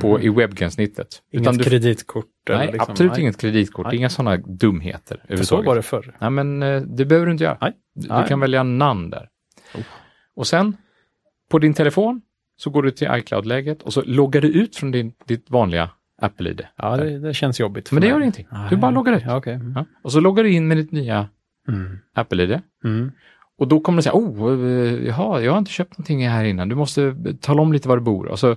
på, 0.00 0.20
i 0.20 0.28
webgränssnittet. 0.28 1.22
Mm. 1.32 1.44
Inget 1.44 1.58
du, 1.58 1.64
kreditkort? 1.64 2.26
nej, 2.48 2.56
eller 2.56 2.72
liksom, 2.72 2.92
absolut 2.92 3.12
nej. 3.12 3.20
inget 3.20 3.38
kreditkort, 3.38 3.86
Nej. 3.86 3.96
inga 3.96 4.08
sådana 4.10 4.36
dumheter 4.36 5.24
För 5.28 5.36
så 5.36 5.62
var 5.62 5.76
det 5.76 5.82
förr. 5.82 6.16
Nej, 6.18 6.30
men 6.30 6.62
eh, 6.62 6.82
det 6.82 7.04
behöver 7.04 7.26
du 7.26 7.32
inte 7.32 7.44
göra. 7.44 7.58
Nej. 7.60 7.72
Du, 7.94 8.08
Nej. 8.08 8.22
du 8.22 8.28
kan 8.28 8.40
välja 8.40 8.62
namn 8.62 9.10
där. 9.10 9.28
Oh. 9.74 9.80
Och 10.36 10.46
sen, 10.46 10.76
på 11.50 11.58
din 11.58 11.74
telefon, 11.74 12.22
så 12.56 12.70
går 12.70 12.82
du 12.82 12.90
till 12.90 13.08
iCloud-läget 13.12 13.82
och 13.82 13.92
så 13.92 14.02
loggar 14.02 14.40
du 14.40 14.48
ut 14.48 14.76
från 14.76 14.90
din, 14.90 15.12
ditt 15.24 15.50
vanliga 15.50 15.90
Apple-ID. 16.22 16.62
Ja, 16.76 16.96
det, 16.96 17.18
det 17.18 17.34
känns 17.34 17.60
jobbigt. 17.60 17.92
Men 17.92 18.00
det 18.00 18.06
mig. 18.06 18.10
gör 18.10 18.20
ingenting. 18.20 18.46
Du 18.70 18.76
bara 18.76 18.90
loggar 18.90 19.12
ut. 19.12 19.22
Ja, 19.26 19.36
okej. 19.36 19.54
Mm. 19.54 19.72
Ja. 19.76 19.84
Och 20.02 20.12
så 20.12 20.20
loggar 20.20 20.44
du 20.44 20.52
in 20.52 20.68
med 20.68 20.76
ditt 20.76 20.92
nya 20.92 21.28
Mm. 21.68 21.98
Apple-ID. 22.14 22.60
Mm. 22.84 23.12
Och 23.58 23.68
då 23.68 23.80
kommer 23.80 23.96
det 23.96 24.02
säga, 24.02 24.14
oh, 24.14 24.52
eh, 24.52 25.06
jaha, 25.06 25.40
jag 25.40 25.52
har 25.52 25.58
inte 25.58 25.70
köpt 25.70 25.98
någonting 25.98 26.28
här 26.28 26.44
innan. 26.44 26.68
Du 26.68 26.74
måste 26.74 27.16
tala 27.40 27.62
om 27.62 27.72
lite 27.72 27.88
var 27.88 27.96
du 27.96 28.02
bor. 28.02 28.26
Och 28.26 28.38
så 28.38 28.56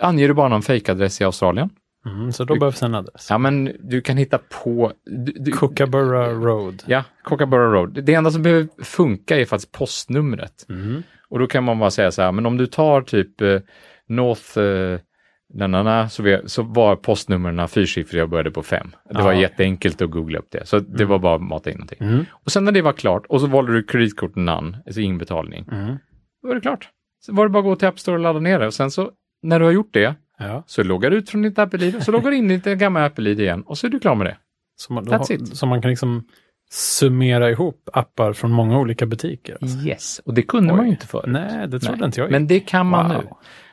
anger 0.00 0.28
du 0.28 0.34
bara 0.34 0.48
någon 0.48 0.62
fejkadress 0.62 1.20
i 1.20 1.24
Australien. 1.24 1.70
Mm. 2.06 2.32
Så 2.32 2.44
då 2.44 2.58
behövs 2.58 2.82
en 2.82 2.94
adress. 2.94 3.26
Ja, 3.30 3.38
men 3.38 3.76
du 3.80 4.00
kan 4.00 4.16
hitta 4.16 4.38
på... 4.38 4.92
Du, 5.04 5.32
du, 5.32 5.52
Kookaburra 5.52 6.32
Road. 6.32 6.82
ja, 6.86 7.04
Kookaburra 7.22 7.72
Road. 7.72 8.04
Det 8.04 8.14
enda 8.14 8.30
som 8.30 8.42
behöver 8.42 8.68
funka 8.84 9.38
är 9.38 9.44
faktiskt 9.44 9.72
postnumret. 9.72 10.66
Mm. 10.68 11.02
Och 11.28 11.38
då 11.38 11.46
kan 11.46 11.64
man 11.64 11.78
bara 11.78 11.90
säga 11.90 12.12
så 12.12 12.22
här, 12.22 12.32
men 12.32 12.46
om 12.46 12.56
du 12.56 12.66
tar 12.66 13.02
typ 13.02 13.40
eh, 13.40 13.60
North... 14.08 14.58
Eh, 14.58 15.00
Nanana, 15.54 16.08
så, 16.08 16.22
vi, 16.22 16.38
så 16.46 16.62
var 16.62 16.96
postnumren 16.96 17.68
fyrsiffriga 17.68 18.22
och 18.22 18.28
började 18.28 18.50
på 18.50 18.62
fem. 18.62 18.90
Det 19.10 19.22
var 19.22 19.32
Ja. 19.32 19.40
jätteenkelt 19.40 20.02
att 20.02 20.10
googla 20.10 20.38
upp 20.38 20.50
det. 20.50 20.66
Så 20.66 20.78
det 20.78 21.04
var 21.04 21.18
bara 21.18 21.34
att 21.34 21.42
mata 21.42 21.70
in 21.70 21.76
någonting. 21.76 21.98
Mm. 22.00 22.24
Och 22.30 22.52
sen 22.52 22.64
när 22.64 22.72
det 22.72 22.82
var 22.82 22.92
klart 22.92 23.26
och 23.26 23.40
så 23.40 23.46
valde 23.46 23.72
du 23.72 23.82
kreditkort 23.82 24.36
namn, 24.36 24.76
alltså 24.86 25.00
ingen 25.00 25.18
betalning. 25.18 25.68
Mm. 25.72 25.96
Då 26.42 26.48
var 26.48 26.54
det 26.54 26.60
klart. 26.60 26.88
Så 27.26 27.32
var 27.34 27.44
det 27.44 27.50
bara 27.50 27.58
att 27.58 27.64
gå 27.64 27.76
till 27.76 27.88
App 27.88 27.98
Store 28.00 28.16
och 28.16 28.22
ladda 28.22 28.40
ner 28.40 28.58
det. 28.58 28.66
Och 28.66 28.74
sen 28.74 28.90
så, 28.90 29.10
när 29.42 29.58
du 29.58 29.64
har 29.64 29.72
gjort 29.72 29.90
det, 29.94 30.14
Ja. 30.38 30.62
så 30.66 30.82
loggar 30.82 31.10
du 31.10 31.16
ut 31.16 31.30
från 31.30 31.42
ditt 31.42 31.58
Apple-ID 31.58 31.96
och 31.96 32.02
så 32.02 32.12
loggar 32.12 32.30
du 32.30 32.36
in 32.36 32.50
i 32.50 32.56
ditt 32.56 32.78
gamla 32.78 33.04
Apple-ID 33.04 33.40
igen 33.40 33.62
och 33.62 33.78
så 33.78 33.86
är 33.86 33.90
du 33.90 33.98
klar 34.00 34.14
med 34.14 34.26
det. 34.26 34.36
Så, 34.76 34.92
man, 34.92 35.04
That's 35.04 35.18
har- 35.18 35.32
it. 35.32 35.56
så 35.56 35.66
man 35.66 35.82
kan 35.82 35.90
liksom 35.90 36.24
summera 36.72 37.50
ihop 37.50 37.88
appar 37.92 38.32
från 38.32 38.50
många 38.52 38.78
olika 38.78 39.06
butiker. 39.06 39.58
Alltså. 39.60 39.78
Yes, 39.78 40.18
och 40.24 40.34
det 40.34 40.42
kunde 40.42 40.72
Oj. 40.72 40.76
man 40.76 40.86
ju 40.86 40.92
inte 40.92 41.06
förut. 41.06 41.24
Nej, 41.28 41.68
det 41.68 41.80
trodde 41.80 41.98
Nej. 41.98 42.06
inte 42.06 42.20
jag. 42.20 42.30
Men 42.30 42.46
det 42.46 42.60
kan 42.60 42.86
man 42.86 43.08
Wow. 43.14 43.22
nu. 43.22 43.28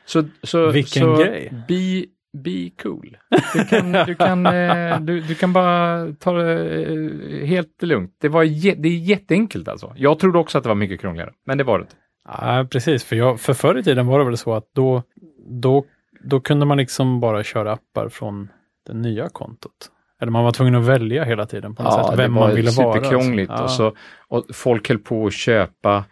Så, 0.06 0.24
så, 0.42 0.70
Vilken 0.70 1.02
så 1.02 1.16
grej. 1.16 1.52
Be, 1.68 2.04
be 2.42 2.70
cool. 2.82 3.16
Du 3.54 3.64
kan, 3.64 3.92
du, 3.92 4.14
kan, 4.14 4.46
eh, 4.46 5.00
du, 5.00 5.20
du 5.20 5.34
kan 5.34 5.52
bara 5.52 6.06
ta 6.12 6.32
det 6.32 6.84
eh, 6.84 7.46
helt 7.46 7.82
lugnt. 7.82 8.16
Det, 8.20 8.28
var, 8.28 8.44
det 8.74 8.88
är 8.88 8.98
jätteenkelt 8.98 9.68
alltså. 9.68 9.92
Jag 9.96 10.18
trodde 10.18 10.38
också 10.38 10.58
att 10.58 10.64
det 10.64 10.68
var 10.68 10.76
mycket 10.76 11.00
krångligare, 11.00 11.32
men 11.46 11.58
det 11.58 11.64
var 11.64 11.78
det 11.78 11.82
inte. 11.82 11.96
Ja, 12.24 12.66
precis. 12.70 13.04
För, 13.04 13.16
jag, 13.16 13.40
för 13.40 13.54
förr 13.54 13.78
i 13.78 13.82
tiden 13.82 14.06
var 14.06 14.18
det 14.18 14.24
väl 14.24 14.36
så 14.36 14.54
att 14.54 14.70
då, 14.74 15.02
då, 15.50 15.84
då 16.24 16.40
kunde 16.40 16.66
man 16.66 16.78
liksom 16.78 17.20
bara 17.20 17.44
köra 17.44 17.72
appar 17.72 18.08
från 18.08 18.48
det 18.86 18.94
nya 18.94 19.28
kontot. 19.28 19.90
Eller 20.20 20.32
man 20.32 20.44
var 20.44 20.52
tvungen 20.52 20.74
att 20.74 20.86
välja 20.86 21.24
hela 21.24 21.46
tiden 21.46 21.74
på 21.74 21.82
något 21.82 21.94
sätt 21.94 22.18
vem 22.18 22.32
det 22.32 22.40
var 22.40 22.46
man 22.46 22.56
ville 22.56 22.70
vara. 22.70 22.94
superkrångligt. 22.94 23.52
Ja. 23.56 23.62
Och, 23.62 23.70
så, 23.70 23.92
och 24.28 24.44
folk 24.52 24.88
höll 24.88 24.98
på 24.98 25.26
att 25.26 25.32
köpa 25.32 26.04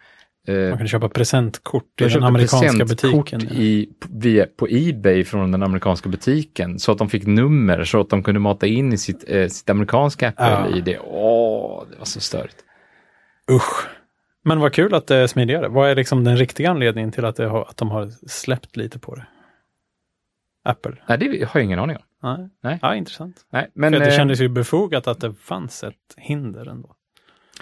eh, 0.47 0.55
Man 0.55 0.71
kunde 0.71 0.87
köpa 0.87 1.09
presentkort 1.09 2.01
i 2.01 2.07
den 2.07 2.23
amerikanska 2.23 2.85
butiken. 2.85 3.41
I, 3.41 3.89
via, 4.09 4.45
på 4.57 4.67
Ebay 4.69 5.23
från 5.23 5.51
den 5.51 5.63
amerikanska 5.63 6.09
butiken 6.09 6.79
så 6.79 6.91
att 6.91 6.97
de 6.97 7.09
fick 7.09 7.25
nummer 7.25 7.83
så 7.83 8.01
att 8.01 8.09
de 8.09 8.23
kunde 8.23 8.39
mata 8.39 8.67
in 8.67 8.93
i 8.93 8.97
sitt, 8.97 9.23
eh, 9.27 9.47
sitt 9.47 9.69
amerikanska 9.69 10.33
Apple-ID. 10.35 10.97
Åh, 11.03 11.83
det 11.91 11.97
var 11.97 12.05
så 12.05 12.19
störigt. 12.19 12.57
Usch. 13.51 13.87
Men 14.43 14.59
vad 14.59 14.73
kul 14.73 14.93
att 14.93 15.07
det 15.07 15.15
är 15.15 15.27
smidigare. 15.27 15.67
Vad 15.67 15.89
är 15.89 15.95
liksom 15.95 16.23
den 16.23 16.37
riktiga 16.37 16.69
anledningen 16.69 17.11
till 17.11 17.25
att, 17.25 17.35
det 17.35 17.45
har, 17.45 17.61
att 17.61 17.77
de 17.77 17.89
har 17.91 18.11
släppt 18.27 18.77
lite 18.77 18.99
på 18.99 19.15
det? 19.15 19.25
Apple? 20.63 20.95
Nej, 21.07 21.17
det 21.17 21.25
har 21.25 21.59
jag 21.59 21.63
ingen 21.63 21.79
aning 21.79 21.95
om. 21.95 22.03
Nej. 22.37 22.49
Nej. 22.63 22.79
Ja, 22.81 22.95
intressant. 22.95 23.35
Nej, 23.51 23.69
men 23.73 23.93
För 23.93 23.99
det 23.99 24.05
eh, 24.05 24.15
kändes 24.15 24.39
ju 24.41 24.49
befogat 24.49 25.07
att 25.07 25.19
det 25.19 25.33
fanns 25.33 25.83
ett 25.83 25.95
hinder 26.17 26.65
ändå. 26.65 26.95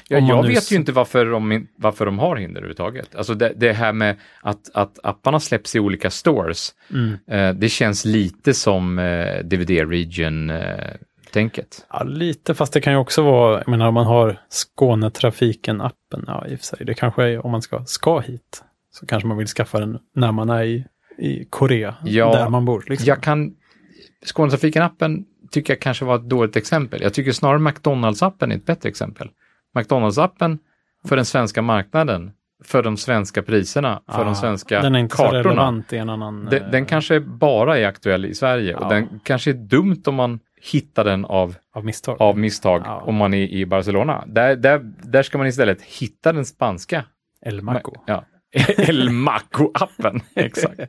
ja, 0.07 0.17
jag 0.17 0.45
nu 0.45 0.53
vet 0.53 0.71
ju 0.71 0.75
inte 0.75 0.91
varför 0.91 1.25
de, 1.25 1.67
varför 1.77 2.05
de 2.05 2.19
har 2.19 2.35
hinder 2.35 2.57
överhuvudtaget. 2.57 3.15
Alltså 3.15 3.33
det, 3.33 3.53
det 3.55 3.73
här 3.73 3.93
med 3.93 4.17
att, 4.41 4.69
att 4.73 4.99
apparna 5.03 5.39
släpps 5.39 5.75
i 5.75 5.79
olika 5.79 6.09
stores, 6.09 6.75
Mm. 6.89 7.17
eh, 7.27 7.53
det 7.59 7.69
känns 7.69 8.05
lite 8.05 8.53
som 8.53 8.99
eh, 8.99 9.39
DVD 9.43 9.69
Region-tänket. 9.69 11.85
Ja, 11.89 12.03
lite, 12.03 12.53
fast 12.53 12.73
det 12.73 12.81
kan 12.81 12.93
ju 12.93 12.99
också 12.99 13.21
vara, 13.21 13.57
jag 13.57 13.67
menar 13.67 13.87
om 13.87 13.93
man 13.93 14.05
har 14.05 14.39
Skånetrafiken-appen, 14.49 16.23
ja 16.27 16.45
i 16.47 16.55
och 16.55 16.59
för 16.59 16.65
sig, 16.65 16.85
det 16.85 16.93
kanske 16.93 17.23
är 17.23 17.45
om 17.45 17.51
man 17.51 17.61
ska, 17.61 17.83
ska 17.85 18.19
hit, 18.19 18.63
så 18.91 19.05
kanske 19.05 19.27
man 19.27 19.37
vill 19.37 19.47
skaffa 19.47 19.79
den 19.79 19.99
när 20.15 20.31
man 20.31 20.49
är 20.49 20.63
i 20.63 20.85
i 21.17 21.45
Korea, 21.49 21.95
Ja, 22.03 22.31
där 22.33 22.49
man 22.49 22.65
bor. 22.65 22.83
Liksom. 22.87 23.07
Jag 23.07 23.21
kan... 23.23 23.55
Skånetrafiken-appen 24.25 25.23
tycker 25.51 25.73
jag 25.73 25.81
kanske 25.81 26.05
var 26.05 26.15
ett 26.15 26.29
dåligt 26.29 26.55
exempel. 26.55 27.01
Jag 27.01 27.13
tycker 27.13 27.31
snarare 27.31 27.59
McDonalds-appen 27.59 28.51
är 28.51 28.55
ett 28.57 28.65
bättre 28.65 28.89
exempel. 28.89 29.29
McDonalds-appen 29.77 30.57
för 31.07 31.15
den 31.15 31.25
svenska 31.25 31.61
marknaden, 31.61 32.31
för 32.63 32.83
de 32.83 32.97
svenska 32.97 33.43
priserna, 33.43 34.01
för 34.11 34.17
Ja, 34.19 34.23
de 34.23 34.35
svenska 34.35 34.81
den 34.81 34.95
är 34.95 34.99
inte 34.99 35.15
så 35.17 35.23
kartorna. 35.23 35.39
relevant 35.43 35.93
i 35.93 35.97
en 35.97 36.09
annan... 36.09 36.45
Den, 36.45 36.63
eh, 36.63 36.69
den 36.71 36.85
kanske 36.85 37.19
bara 37.19 37.77
är 37.77 37.85
aktuell 37.87 38.25
i 38.25 38.33
Sverige 38.35 38.75
och 38.75 38.83
Ja. 38.83 38.89
den 38.89 39.19
kanske 39.23 39.51
är 39.51 39.53
dumt 39.53 40.01
om 40.05 40.15
man 40.15 40.39
hittar 40.61 41.03
den 41.03 41.25
av, 41.25 41.55
av 41.73 41.85
misstag. 41.85 42.21
av 42.21 42.37
misstag 42.37 42.81
Ja. 42.85 43.01
om 43.05 43.15
man 43.15 43.33
är 43.33 43.47
i 43.47 43.65
Barcelona. 43.65 44.23
Där, 44.27 44.55
där, 44.55 44.79
där 45.03 45.23
ska 45.23 45.37
man 45.37 45.47
istället 45.47 45.81
hitta 45.81 46.33
den 46.33 46.45
spanska. 46.45 47.03
El 47.41 47.61
Maco. 47.61 47.93
Ja. 48.07 48.23
El 48.77 49.09
Maco-appen. 49.09 50.21
Exakt. 50.35 50.79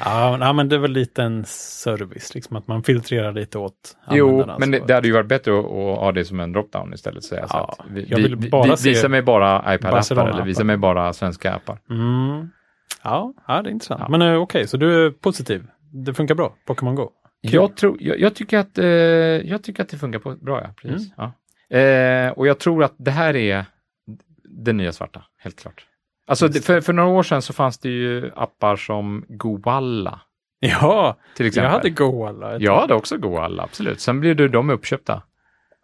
ja, 0.00 0.52
men 0.52 0.68
det 0.68 0.76
är 0.76 0.80
väl 0.80 0.92
lite 0.92 1.22
en 1.22 1.44
service, 1.46 2.34
liksom 2.34 2.56
att 2.56 2.68
man 2.68 2.82
filtrerar 2.82 3.32
lite 3.32 3.58
åt 3.58 3.96
Jo, 4.10 4.28
användarna, 4.28 4.58
men 4.58 4.66
så 4.68 4.72
det, 4.72 4.86
det 4.86 4.94
hade 4.94 5.08
ju 5.08 5.14
varit 5.14 5.26
bättre 5.26 5.58
att, 5.58 5.64
att 5.64 5.98
ha 5.98 6.12
det 6.12 6.24
som 6.24 6.40
en 6.40 6.52
dropdown 6.52 6.94
istället. 6.94 7.24
Säga, 7.24 7.48
så 7.48 7.56
Ja, 7.56 7.76
att 7.78 7.86
vi, 7.90 8.06
jag 8.08 8.16
vill 8.16 8.36
vi, 8.36 8.50
bara 8.50 8.70
vi, 8.70 8.76
se 8.76 8.88
visa 8.88 9.08
mig 9.08 9.22
bara 9.22 9.76
iPad-appar 9.76 10.30
eller 10.30 10.44
visa 10.44 10.64
mig 10.64 10.76
bara 10.76 11.12
svenska 11.12 11.52
appar. 11.52 11.78
Mm. 11.90 12.48
Ja, 13.02 13.34
ja, 13.48 13.62
det 13.62 13.68
är 13.68 13.72
intressant. 13.72 14.00
Ja. 14.00 14.08
Men 14.08 14.22
eh, 14.22 14.34
okej, 14.34 14.66
så 14.68 14.76
du 14.76 15.06
är 15.06 15.10
positiv? 15.10 15.66
Det 15.92 16.14
funkar 16.14 16.34
bra, 16.34 16.54
Pokémon 16.66 16.94
Go? 16.94 17.10
Kul. 17.42 17.54
Jag, 17.54 17.76
tror, 17.76 17.96
jag, 18.00 18.20
jag, 18.20 18.34
tycker 18.34 18.58
att, 18.58 18.78
eh, 18.78 18.86
jag 18.86 19.62
tycker 19.62 19.82
att 19.82 19.88
det 19.88 19.98
funkar 19.98 20.18
på, 20.18 20.34
bra. 20.34 20.60
Ja, 20.62 20.70
precis. 20.76 21.12
Mm. 21.18 21.30
Ja. 21.68 21.78
Eh, 21.78 22.30
och 22.30 22.46
jag 22.46 22.58
tror 22.58 22.84
att 22.84 22.94
det 22.96 23.10
här 23.10 23.36
är 23.36 23.64
det 24.44 24.72
nya 24.72 24.92
svarta, 24.92 25.22
helt 25.38 25.56
klart. 25.60 25.86
Alltså, 26.26 26.48
det, 26.48 26.60
för, 26.60 26.80
för 26.80 26.92
några 26.92 27.08
år 27.08 27.22
sedan 27.22 27.42
så 27.42 27.52
fanns 27.52 27.78
det 27.78 27.88
ju 27.88 28.30
appar 28.36 28.76
som 28.76 29.24
Goalla, 29.28 30.20
Ja, 30.60 31.16
till 31.36 31.44
jag 31.46 31.48
exempel. 31.48 31.72
hade 31.72 31.90
Goalla. 31.90 32.58
jag 32.58 32.80
hade 32.80 32.94
också 32.94 33.16
Goalla, 33.18 33.62
absolut. 33.62 34.00
Sen 34.00 34.20
blev 34.20 34.36
du 34.36 34.48
de 34.48 34.70
uppköpta. 34.70 35.22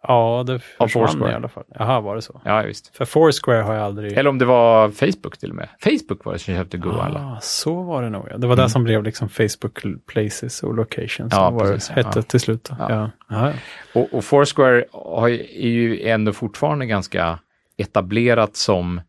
Ja, 0.07 0.43
det 0.47 0.59
försvann 0.59 1.29
i 1.31 1.33
alla 1.33 1.47
fall. 1.47 1.63
Jaha, 1.79 1.99
var 2.01 2.15
det 2.15 2.21
så? 2.21 2.41
Ja, 2.45 2.61
visst. 2.61 2.95
För 2.97 3.05
Foursquare 3.05 3.61
har 3.61 3.73
jag 3.73 3.83
aldrig... 3.83 4.17
Eller 4.17 4.29
om 4.29 4.37
det 4.37 4.45
var 4.45 4.89
Facebook 4.89 5.37
till 5.37 5.49
och 5.49 5.55
med. 5.55 5.69
Facebook 5.83 6.25
var 6.25 6.33
det 6.33 6.39
som 6.39 6.55
köpte 6.55 6.77
Goalla. 6.77 7.19
Ah, 7.19 7.39
så 7.41 7.81
var 7.83 8.03
det 8.03 8.09
nog. 8.09 8.27
Ja. 8.31 8.37
Det 8.37 8.47
var 8.47 8.55
det 8.55 8.61
Mm. 8.61 8.69
som 8.69 8.83
blev 8.83 9.03
liksom 9.03 9.29
Facebook 9.29 9.79
Places 10.07 10.63
och 10.63 10.73
Locations. 10.75 11.33
Ja, 11.33 11.47
som 11.47 11.55
var 11.55 11.65
precis, 11.65 11.87
det 11.87 11.93
hette 11.93 12.19
ja. 12.19 12.23
till 12.23 12.39
slut. 12.39 12.69
Ja. 12.79 13.09
Ja. 13.29 13.51
Och, 13.93 14.13
och 14.13 14.23
Foursquare 14.25 14.85
har, 14.91 15.29
är 15.29 15.67
ju 15.69 16.01
ändå 16.07 16.33
fortfarande 16.33 16.85
ganska 16.85 17.39
etablerat 17.77 18.55
som 18.55 19.01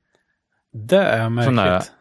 Det 0.75 0.97
är 0.99 1.19
sådana 1.43 1.51
märkligt. 1.65 1.93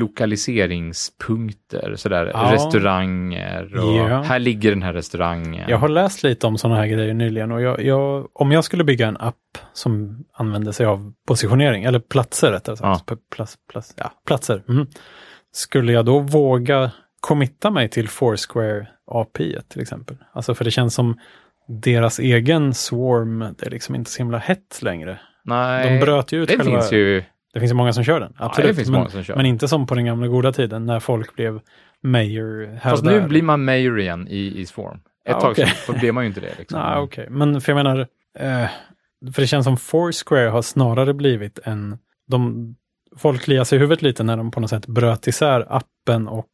lokaliseringspunkter, 0.00 1.94
sådär 1.96 2.30
Ja. 2.34 2.52
restauranger 2.52 3.76
och 3.78 3.96
Ja. 3.96 4.22
här 4.22 4.38
ligger 4.38 4.70
den 4.70 4.82
här 4.82 4.92
restaurangen. 4.92 5.64
Jag 5.68 5.78
har 5.78 5.88
läst 5.88 6.22
lite 6.22 6.46
om 6.46 6.58
sådana 6.58 6.80
här 6.80 6.86
grejer 6.86 7.14
nyligen 7.14 7.52
och 7.52 7.62
jag, 7.62 7.82
jag, 7.82 8.28
om 8.32 8.52
jag 8.52 8.64
skulle 8.64 8.84
bygga 8.84 9.06
en 9.06 9.16
app 9.16 9.58
som 9.72 10.24
använder 10.32 10.72
sig 10.72 10.86
av 10.86 11.12
positionering, 11.28 11.84
eller 11.84 11.98
platser 11.98 12.52
rättare 12.52 12.76
sagt, 12.76 13.04
Ja. 13.10 13.16
Plats, 13.36 13.56
plats, 13.72 13.94
ja, 13.96 14.12
platser, 14.26 14.62
mm. 14.68 14.86
skulle 15.52 15.92
jag 15.92 16.04
då 16.04 16.18
våga 16.18 16.90
committa 17.20 17.70
mig 17.70 17.88
till 17.88 18.08
Foursquare 18.08 18.86
API 19.06 19.58
till 19.68 19.80
exempel? 19.82 20.16
Alltså 20.32 20.54
för 20.54 20.64
det 20.64 20.70
känns 20.70 20.94
som 20.94 21.18
deras 21.68 22.18
egen 22.18 22.74
swarm, 22.74 23.38
det 23.58 23.66
är 23.66 23.70
liksom 23.70 23.94
inte 23.94 24.10
så 24.10 24.18
himla 24.18 24.38
hett 24.38 24.78
längre. 24.82 25.18
Nej, 25.44 25.90
De 25.98 26.00
bröt 26.04 26.32
ju 26.32 26.42
ut 26.42 26.48
det 26.48 26.56
själva... 26.56 26.80
finns 26.80 26.92
ju. 26.92 27.22
Det 27.56 27.60
finns 27.60 27.72
ju 27.72 27.76
många 27.76 27.92
som 27.92 28.04
kör 28.04 28.20
den, 28.20 28.32
Ja, 28.38 28.44
absolut. 28.44 28.70
det 28.70 28.74
finns 28.74 28.88
men, 28.90 28.98
många 29.00 29.10
som 29.10 29.22
kör. 29.24 29.36
men 29.36 29.46
inte 29.46 29.68
som 29.68 29.86
på 29.86 29.94
den 29.94 30.04
gamla 30.04 30.26
goda 30.26 30.52
tiden 30.52 30.86
när 30.86 31.00
folk 31.00 31.34
blev 31.36 31.60
mayor 32.02 32.78
här 32.82 32.90
Fast 32.90 33.04
nu 33.04 33.20
blir 33.28 33.42
man 33.42 33.64
mayor 33.64 34.00
igen 34.00 34.28
i, 34.28 34.66
Swarm. 34.66 34.96
Ett 34.96 35.02
Ja, 35.24 35.40
tag 35.40 35.50
okej. 35.50 35.66
sedan 35.66 35.76
så 35.86 35.92
blev 36.00 36.14
man 36.14 36.24
ju 36.24 36.28
inte 36.28 36.40
det. 36.40 36.54
Liksom. 36.58 36.80
Nej, 36.80 36.98
okej. 36.98 37.26
Men 37.30 37.60
för 37.60 37.72
jag 37.72 37.76
menar, 37.84 37.98
eh, 38.38 38.68
för 39.34 39.40
det 39.42 39.46
känns 39.46 39.64
som 39.64 39.76
Foursquare 39.76 40.48
har 40.48 40.62
snarare 40.62 41.14
blivit 41.14 41.58
en... 41.64 41.98
De, 42.28 42.74
folk 43.16 43.42
kliar 43.42 43.64
sig 43.64 43.76
i 43.76 43.80
huvudet 43.80 44.02
lite 44.02 44.22
när 44.22 44.36
de 44.36 44.50
på 44.50 44.60
något 44.60 44.70
sätt 44.70 44.86
bröt 44.86 45.26
isär 45.26 45.66
appen 45.76 46.28
och 46.28 46.50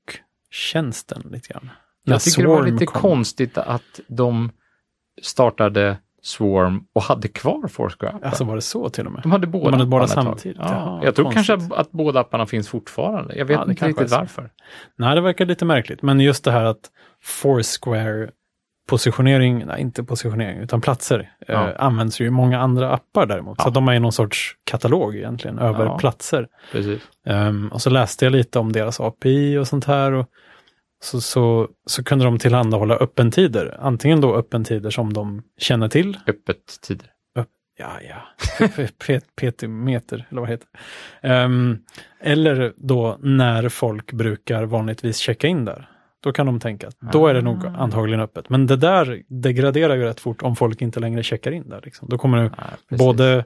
tjänsten 0.51 1.23
lite 1.31 1.49
grann. 1.53 1.71
När 2.07 2.15
Jag 2.15 2.23
tycker 2.23 2.43
det 2.43 2.49
var 2.49 2.57
Swarm 2.57 2.73
lite 2.75 2.87
kom. 2.87 3.01
konstigt 3.01 3.59
att 3.59 4.01
de 4.09 4.51
startade 5.23 5.97
Swarm 6.25 6.85
och 6.93 7.03
hade 7.03 7.29
kvar 7.29 7.69
Foursquare-appen. 7.69 8.25
Alltså 8.25 8.45
var 8.45 8.55
det 8.55 8.61
så 8.63 8.89
till 8.89 9.07
och 9.07 9.13
med? 9.13 9.23
de 9.23 9.33
hade 9.33 9.47
båda, 9.47 9.71
de 9.71 9.73
hade 9.73 9.87
båda 9.91 10.07
samtidigt. 10.07 10.59
Ja, 10.61 10.69
Jaha, 10.71 11.01
jag 11.05 11.15
tror 11.15 11.25
konstigt. 11.33 11.47
kanske 11.47 11.75
att 11.77 11.91
båda 11.93 12.21
apparna 12.21 12.47
finns 12.47 12.69
fortfarande. 12.69 13.35
Jag 13.37 13.45
vet 13.45 13.55
Ja, 13.67 13.71
inte 13.71 13.89
riktigt 13.89 14.11
varför. 14.11 14.51
Nej, 14.99 15.15
det 15.15 15.21
verkar 15.21 15.47
lite 15.47 15.65
märkligt. 15.65 16.03
Men 16.03 16.21
just 16.21 16.45
det 16.45 16.51
här 16.53 16.65
att 16.65 16.91
Foursquare 17.23 18.31
positionering, 18.89 19.65
nej 19.67 19.81
inte 19.81 20.05
positionering, 20.05 20.59
utan 20.59 20.81
platser, 20.81 21.31
Ja. 21.47 21.69
eh, 21.69 21.75
används 21.79 22.21
ju 22.21 22.27
i 22.27 22.31
många 22.31 22.61
andra 22.61 22.93
appar 22.93 23.27
däremot. 23.27 23.55
Ja. 23.59 23.65
Så 23.65 23.71
de 23.71 23.89
är 23.89 23.93
i 23.95 23.99
någon 24.01 24.13
sorts 24.13 24.57
katalog 24.65 25.17
egentligen 25.17 25.59
över 25.59 25.85
Ja. 25.85 25.99
platser. 25.99 26.47
Precis. 26.73 27.03
Ehm, 27.27 27.69
och 27.73 27.83
så 27.83 27.91
läste 27.91 28.25
jag 28.25 28.33
lite 28.33 28.59
om 28.59 28.73
deras 28.73 29.01
API 29.01 29.57
och 29.59 29.69
sånt 29.69 29.85
här. 29.85 30.13
Och 30.13 30.27
så, 31.03 31.21
så, 31.21 31.69
så 31.87 32.05
kunde 32.05 32.25
de 32.25 32.39
tillhandahålla 32.39 32.95
öppentider. 32.97 33.77
Antingen 33.81 34.21
då 34.21 34.35
öppentider 34.37 34.91
som 34.91 35.13
de 35.13 35.43
känner 35.59 35.89
till. 35.89 36.19
Öppet 36.27 36.81
tider. 36.83 37.07
Ja, 37.79 37.91
ja. 38.09 38.47
Petimeter, 39.41 40.27
eller 40.31 40.41
vad 40.41 40.49
det 40.49 40.53
heter. 40.53 40.69
Ehm, 41.21 41.79
eller 42.21 42.73
då 42.77 43.19
när 43.21 43.69
folk 43.69 44.13
brukar 44.13 44.65
vanligtvis 44.65 45.17
checka 45.19 45.47
in 45.47 45.65
där. 45.65 45.89
Då 46.23 46.33
kan 46.33 46.47
de 46.47 46.61
tänka 46.61 46.89
att 46.89 46.97
då 47.13 47.27
är 47.27 47.35
det 47.35 47.41
nog 47.43 47.67
Ah. 47.67 47.69
antagligen 47.69 48.21
öppet. 48.21 48.49
Men 48.49 48.67
det 48.67 48.77
där 48.77 49.23
degraderar 49.29 49.95
ju 49.97 50.03
rätt 50.05 50.21
fort 50.21 50.43
om 50.43 50.57
folk 50.57 50.83
inte 50.83 51.01
längre 51.01 51.23
checkar 51.23 51.51
in 51.53 51.69
där. 51.69 51.81
Liksom. 51.85 52.09
Då 52.09 52.19
kommer 52.19 52.39
det 52.43 52.51
Ja, 52.91 52.97
både 52.97 53.45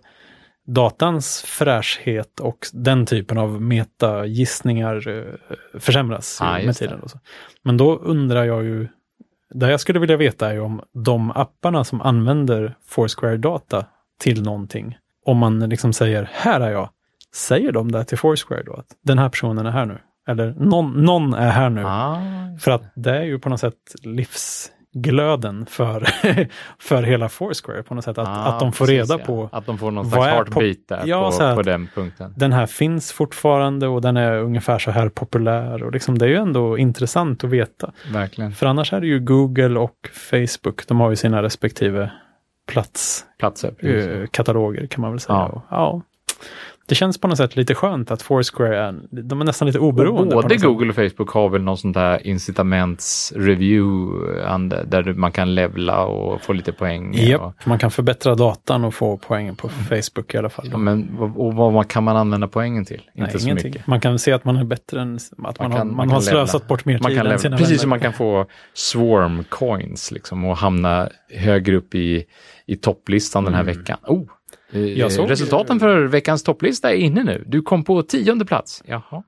datans 0.66 1.42
fräschhet 1.42 2.40
och 2.40 2.58
den 2.72 3.06
typen 3.06 3.38
av 3.38 3.62
metagissningar 3.62 5.08
eh, 5.08 5.78
försämras 5.80 6.38
Ja, 6.40 6.58
med 6.66 6.76
tiden. 6.76 7.00
det. 7.02 7.20
Men 7.62 7.76
då 7.76 7.96
undrar 7.96 8.44
jag 8.44 8.64
ju, 8.64 8.88
det 9.54 9.70
jag 9.70 9.80
skulle 9.80 9.98
vilja 9.98 10.16
veta 10.16 10.48
är 10.48 10.52
ju 10.54 10.60
om 10.60 10.80
de 11.04 11.30
apparna 11.30 11.84
som 11.84 12.00
använder 12.00 12.76
Foursquare-data 12.88 13.84
till 14.20 14.42
någonting, 14.42 14.98
om 15.24 15.38
man 15.38 15.58
liksom 15.68 15.92
säger 15.92 16.30
här 16.32 16.60
är 16.60 16.70
jag, 16.70 16.90
säger 17.34 17.72
de 17.72 17.92
det 17.92 18.04
till 18.04 18.18
Foursquare 18.18 18.62
då? 18.62 18.72
Att 18.74 18.86
den 19.04 19.18
här 19.18 19.28
personen 19.28 19.66
är 19.66 19.70
här 19.70 19.86
nu? 19.86 19.98
Eller 20.28 20.54
någon, 20.58 21.04
någon 21.04 21.34
är 21.34 21.50
här 21.50 21.70
nu? 21.70 21.82
Ah, 21.86 22.20
För 22.60 22.70
att 22.70 22.82
det 22.94 23.16
är 23.16 23.22
ju 23.22 23.38
på 23.38 23.48
något 23.48 23.60
sätt 23.60 23.74
livsglöden 24.96 25.66
för, 25.66 26.06
för 26.78 27.02
hela 27.02 27.28
Foursquare 27.28 27.82
på 27.82 27.94
något 27.94 28.04
sätt. 28.04 28.18
Att, 28.18 28.28
ah, 28.28 28.44
att 28.44 28.60
de 28.60 28.72
får 28.72 28.86
precis, 28.86 29.10
reda 29.10 29.20
ja. 29.20 29.26
på 29.26 29.48
Att 29.52 29.66
de 29.66 29.78
får 29.78 29.90
någon 29.90 30.10
slags 30.10 30.26
heartbeat 30.26 30.78
där 30.88 31.02
Ja, 31.06 31.30
på, 31.38 31.54
på 31.54 31.62
den 31.62 31.88
punkten. 31.94 32.34
den 32.36 32.52
här 32.52 32.66
finns 32.66 33.12
fortfarande 33.12 33.88
och 33.88 34.00
den 34.00 34.16
är 34.16 34.38
ungefär 34.38 34.78
så 34.78 34.90
här 34.90 35.08
populär. 35.08 35.82
Och 35.82 35.92
liksom, 35.92 36.18
det 36.18 36.24
är 36.24 36.28
ju 36.28 36.36
ändå 36.36 36.78
intressant 36.78 37.44
att 37.44 37.50
veta. 37.50 37.92
Verkligen. 38.12 38.52
För 38.52 38.66
annars 38.66 38.92
är 38.92 39.00
det 39.00 39.06
ju 39.06 39.20
Google 39.20 39.78
och 39.78 40.10
Facebook. 40.12 40.86
De 40.86 41.00
har 41.00 41.10
ju 41.10 41.16
sina 41.16 41.42
respektive 41.42 42.10
platskataloger 42.66 43.30
Platser. 43.38 43.70
precis. 44.78 44.90
kan 44.94 45.02
man 45.02 45.10
väl 45.10 45.20
säga. 45.20 45.38
Ja. 45.38 45.46
Och, 45.48 45.62
ja. 45.70 46.02
Det 46.88 46.94
känns 46.94 47.20
på 47.20 47.28
något 47.28 47.36
sätt 47.38 47.56
lite 47.56 47.74
skönt 47.74 48.10
att 48.10 48.22
Foursquare 48.22 48.78
är, 48.86 48.94
de 49.22 49.40
är 49.40 49.44
nästan 49.44 49.66
lite 49.66 49.78
oberoende. 49.78 50.36
Och 50.36 50.42
både 50.42 50.54
något 50.54 50.60
sätt. 50.60 50.68
Google 50.68 50.88
och 50.88 50.94
Facebook 50.94 51.30
har 51.30 51.48
väl 51.48 51.62
någon 51.62 51.78
sån 51.78 51.92
där 51.92 52.26
incitaments-review 52.26 54.84
där 54.84 55.12
man 55.14 55.32
kan 55.32 55.54
levla 55.54 56.04
och 56.04 56.42
få 56.42 56.52
lite 56.52 56.72
poäng. 56.72 57.14
Japp, 57.14 57.40
Och, 57.42 57.54
man 57.68 57.78
kan 57.78 57.90
förbättra 57.90 58.34
datan 58.34 58.84
och 58.84 58.94
få 58.94 59.16
poängen 59.16 59.56
på 59.56 59.68
Facebook 59.68 60.34
i 60.34 60.38
alla 60.38 60.48
fall. 60.48 60.68
ja, 60.72 60.78
men, 60.78 61.08
vad- 61.18 61.36
och 61.36 61.54
vad 61.54 61.72
man- 61.72 61.84
kan 61.84 62.04
man 62.04 62.16
använda 62.16 62.48
poängen 62.48 62.84
till? 62.84 63.02
Nej, 63.14 63.26
Inte 63.26 63.38
så 63.38 63.46
ingenting. 63.46 63.68
mycket. 63.70 63.86
Man 63.86 64.00
kan 64.00 64.18
se 64.18 64.32
att 64.32 64.44
man 64.44 64.56
är 64.56 64.64
bättre 64.64 65.00
än 65.00 65.16
att 65.16 65.30
man, 65.38 65.54
kan- 65.54 65.72
har, 65.72 65.78
man 65.84 65.96
man, 65.96 66.10
har 66.10 66.20
levla. 66.20 66.30
slösat 66.30 66.68
bort 66.68 66.84
mer 66.84 66.98
Man 67.02 67.10
tid 67.10 67.18
kan 67.18 67.26
än 67.26 67.30
levla, 67.30 67.38
sina 67.38 67.56
precis 67.56 67.70
vänner. 67.70 67.78
som 67.80 67.90
man 67.90 68.00
kan 68.00 68.12
få 68.12 68.46
swarm 68.74 69.44
coins 69.48 70.10
liksom 70.12 70.44
och 70.44 70.56
hamna 70.56 71.08
högre 71.34 71.76
upp 71.76 71.94
i, 71.94 72.24
i 72.66 72.76
topplistan 72.76 73.44
den 73.44 73.54
här 73.54 73.62
Mm. 73.62 73.76
veckan. 73.76 73.98
Oh, 74.06 74.22
såg- 75.10 75.30
resultaten 75.30 75.80
för 75.80 76.02
veckans 76.04 76.42
topplista 76.42 76.90
är 76.92 76.96
inne 76.96 77.22
nu. 77.24 77.44
Du 77.46 77.62
kom 77.62 77.84
på 77.84 78.02
tionde 78.02 78.44
plats. 78.44 78.82
Jaha. 78.86 79.22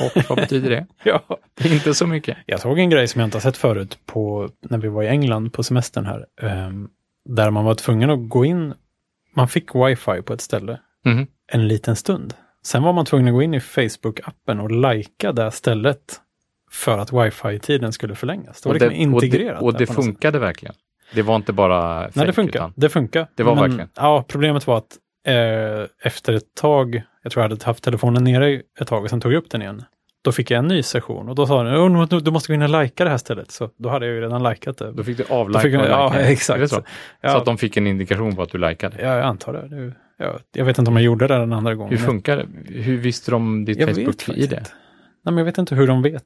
Och 0.00 0.22
vad 0.28 0.38
betyder 0.38 0.70
det? 0.70 0.86
Ja. 1.04 1.22
Det 1.54 1.68
är 1.68 1.72
inte 1.74 1.94
så 1.94 2.06
mycket. 2.06 2.36
Jag 2.46 2.60
såg 2.60 2.78
en 2.78 2.90
grej 2.90 3.08
som 3.08 3.20
jag 3.20 3.26
inte 3.26 3.36
har 3.36 3.40
sett 3.42 3.56
förut 3.56 3.98
på, 4.06 4.48
när 4.70 4.78
vi 4.78 4.88
var 4.88 5.02
i 5.02 5.08
England 5.08 5.52
på 5.52 5.62
semestern 5.62 6.06
här. 6.06 6.26
ehm, 6.42 6.88
där 7.28 7.50
man 7.50 7.64
var 7.64 7.74
tvungen 7.74 8.10
att 8.10 8.28
gå 8.28 8.44
in, 8.44 8.74
man 9.34 9.48
fick 9.48 9.74
wifi 9.74 10.22
på 10.22 10.32
ett 10.32 10.40
ställe 10.40 10.80
Mhm. 11.04 11.26
en 11.52 11.68
liten 11.68 11.96
stund. 11.96 12.34
Sen 12.64 12.82
var 12.82 12.92
man 12.92 13.04
tvungen 13.04 13.28
att 13.28 13.34
gå 13.34 13.42
in 13.42 13.54
i 13.54 13.58
Facebook-appen 13.58 14.60
och 14.62 14.70
lajka 14.70 15.32
det 15.32 15.50
stället 15.50 16.20
för 16.70 16.98
att 16.98 17.12
wifi-tiden 17.12 17.92
skulle 17.92 18.14
förlängas. 18.14 18.60
Det 18.62 18.68
var 18.68 18.74
liksom 18.74 18.92
integrerat. 18.92 19.62
Och 19.62 19.72
det, 19.72 19.74
och 19.74 19.78
det 19.78 19.86
funkade 20.04 20.38
verkligen. 20.38 20.74
Det 21.14 21.22
var 21.22 21.36
inte 21.36 21.52
bara 21.52 22.00
Nej, 22.00 22.10
det 22.14 22.20
fake, 22.20 22.32
funkar. 22.32 22.72
Det 22.76 22.88
funkar. 22.88 23.26
Det 23.34 23.42
var 23.42 23.54
Men, 23.54 23.62
verkligen. 23.62 23.88
Ja, 23.96 24.24
problemet 24.28 24.66
var 24.66 24.76
att 24.78 24.96
eh, 25.26 25.86
efter 26.06 26.32
ett 26.32 26.54
tag, 26.60 27.02
jag 27.22 27.32
tror 27.32 27.44
jag 27.44 27.50
hade 27.50 27.64
haft 27.64 27.84
telefonen 27.84 28.24
nere 28.24 28.60
ett 28.80 28.86
tag 28.88 29.02
och 29.02 29.10
sen 29.10 29.20
tog 29.20 29.32
jag 29.32 29.38
upp 29.38 29.50
den 29.50 29.62
igen. 29.62 29.84
då 30.24 30.32
fick 30.32 30.50
jag 30.50 30.58
en 30.58 30.68
ny 30.68 30.82
session 30.82 31.28
och 31.28 31.34
då 31.34 31.46
sa 31.46 31.62
den, 31.62 31.76
"Åh, 31.76 32.20
du- 32.22 32.30
måste 32.30 32.48
gå 32.52 32.54
in 32.54 32.62
och 32.62 32.82
likea 32.82 33.04
det 33.04 33.10
här 33.10 33.16
stället. 33.18 33.50
Så 33.50 33.70
då 33.78 33.88
hade 33.88 34.06
jag 34.06 34.14
ju 34.14 34.20
redan 34.20 34.42
likat 34.42 34.78
det. 34.78 34.92
Då 34.92 35.04
fick 35.04 35.16
du 35.16 35.24
jag, 35.28 35.46
och 35.46 35.50
ja, 35.90 36.14
exakt. 36.18 36.70
Så? 36.70 36.82
Ja, 37.20 37.30
Så 37.30 37.36
att 37.36 37.44
de 37.44 37.58
fick 37.58 37.76
en 37.76 37.86
indikation 37.86 38.36
på 38.36 38.42
att 38.42 38.48
du 38.50 38.58
likade. 38.58 38.96
ja, 39.02 39.08
jag 39.16 39.24
antar 39.24 39.52
det. 39.52 39.68
det 39.68 39.92
ja, 40.18 40.38
jag 40.54 40.64
vet 40.64 40.78
inte 40.78 40.90
om 40.90 40.96
jag 40.96 41.04
gjorde 41.04 41.26
det 41.26 41.38
den 41.38 41.52
andra 41.52 41.74
gången. 41.74 41.90
Hur 41.98 42.06
funkar 42.06 42.36
det? 42.36 42.46
Hur 42.80 42.96
visste 42.96 43.30
de 43.30 43.64
ditt 43.64 43.78
Jag 43.78 43.88
Facebook-id? 43.88 44.50
Nej, 44.50 44.62
men 45.24 45.36
jag 45.36 45.44
vet 45.44 45.58
inte 45.58 45.74
hur 45.74 45.86
de 45.86 46.02
vet. 46.02 46.22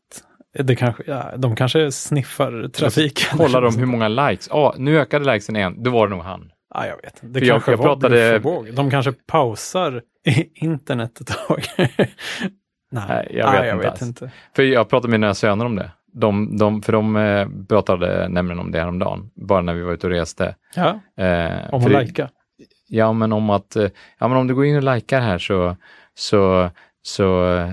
Det 0.59 0.77
kanske, 0.77 1.03
ja, 1.07 1.33
de 1.37 1.57
kanske 1.57 1.93
sniffar 1.93 2.69
trafiken. 2.69 3.39
Kollar 3.39 3.63
de 3.63 3.77
hur 3.79 3.87
många 3.87 4.09
likes? 4.09 4.49
Ja, 4.53 4.75
nu 4.79 4.99
ökade 5.01 5.33
likesen 5.33 5.57
igen. 5.57 5.83
Då 5.83 5.91
var 5.91 6.09
det 6.09 6.15
nog 6.15 6.25
han. 6.25 6.51
Ja, 6.75 6.87
jag 6.87 6.97
vet. 6.97 7.21
Det 7.21 7.39
För 7.41 7.47
jag- 7.47 7.55
kanske 7.55 7.71
jag 7.73 7.79
var 7.79 7.85
pratade- 7.85 8.31
bluffbåg. 8.41 8.75
De 8.75 8.91
kanske 8.91 9.13
pausar 9.13 10.03
internet 10.55 11.21
ett 11.21 11.27
tag. 11.27 11.63
Nej, 12.91 13.29
jag 13.31 13.53
vet 13.53 13.67
jag 13.67 13.77
inte 13.77 13.91
vet 13.91 14.03
inte. 14.03 14.31
För 14.57 14.63
jag 14.63 14.89
pratade 14.89 15.11
med 15.11 15.21
mina 15.21 15.35
söner 15.35 15.65
om 15.65 15.77
det. 15.77 15.91
De, 16.13 16.57
de, 16.59 16.83
för 16.83 16.93
de 16.93 17.17
eh, 17.17 17.49
pratade 17.69 18.29
nämligen 18.29 18.59
om 18.61 18.73
det 18.73 18.79
häromdagen, 18.81 19.31
bara 19.49 19.61
när 19.63 19.75
vi 19.75 19.83
var 19.83 19.93
ute 19.93 20.07
och 20.07 20.11
reste. 20.13 20.55
Ja, 20.77 21.01
Eh, 21.25 21.75
om 21.75 21.85
att 21.85 21.93
lajka. 21.93 22.29
Ja, 22.89 23.13
men 23.13 23.33
om 23.33 23.51
att, 23.51 23.77
eh, 23.77 23.89
ja 24.19 24.29
men 24.29 24.37
om 24.39 24.47
du 24.47 24.55
går 24.55 24.65
in 24.65 24.77
och 24.77 24.95
likar 24.95 25.21
här 25.21 25.39
så, 25.39 25.77
så, 26.15 26.71
så 27.07 27.57
eh, 27.57 27.71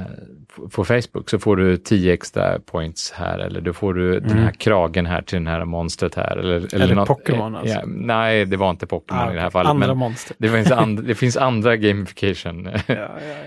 på 0.75 0.85
Facebook 0.85 1.29
så 1.29 1.39
får 1.39 1.55
du 1.55 1.77
10 1.77 2.13
extra 2.13 2.59
points 2.59 3.11
här 3.11 3.39
eller 3.39 3.61
då 3.61 3.73
får 3.73 3.93
du 3.93 4.19
den 4.19 4.37
här 4.37 4.51
kragen 4.51 5.05
här 5.05 5.21
till 5.21 5.35
den 5.35 5.47
här 5.47 5.65
monstret 5.65 6.15
här. 6.15 6.37
Eller, 6.37 6.55
eller, 6.55 6.85
Mm. 6.85 6.91
Eller 6.91 7.05
Pokémon 7.05 7.53
eh, 7.53 7.59
alltså. 7.59 7.75
Ja, 7.75 7.83
nej, 7.85 8.45
det 8.45 8.57
var 8.57 8.69
inte 8.69 8.85
Pokémon 8.85 9.27
Ah, 9.27 9.31
i 9.31 9.35
det 9.35 9.41
här 9.41 9.49
fallet. 9.49 9.69
Andra 9.69 9.93
monster. 9.93 10.35
det, 10.39 10.49
finns 10.49 10.71
and, 10.71 11.03
det 11.07 11.15
finns 11.15 11.37
andra 11.37 11.75
gamification. 11.77 12.69
Ja, 12.87 12.95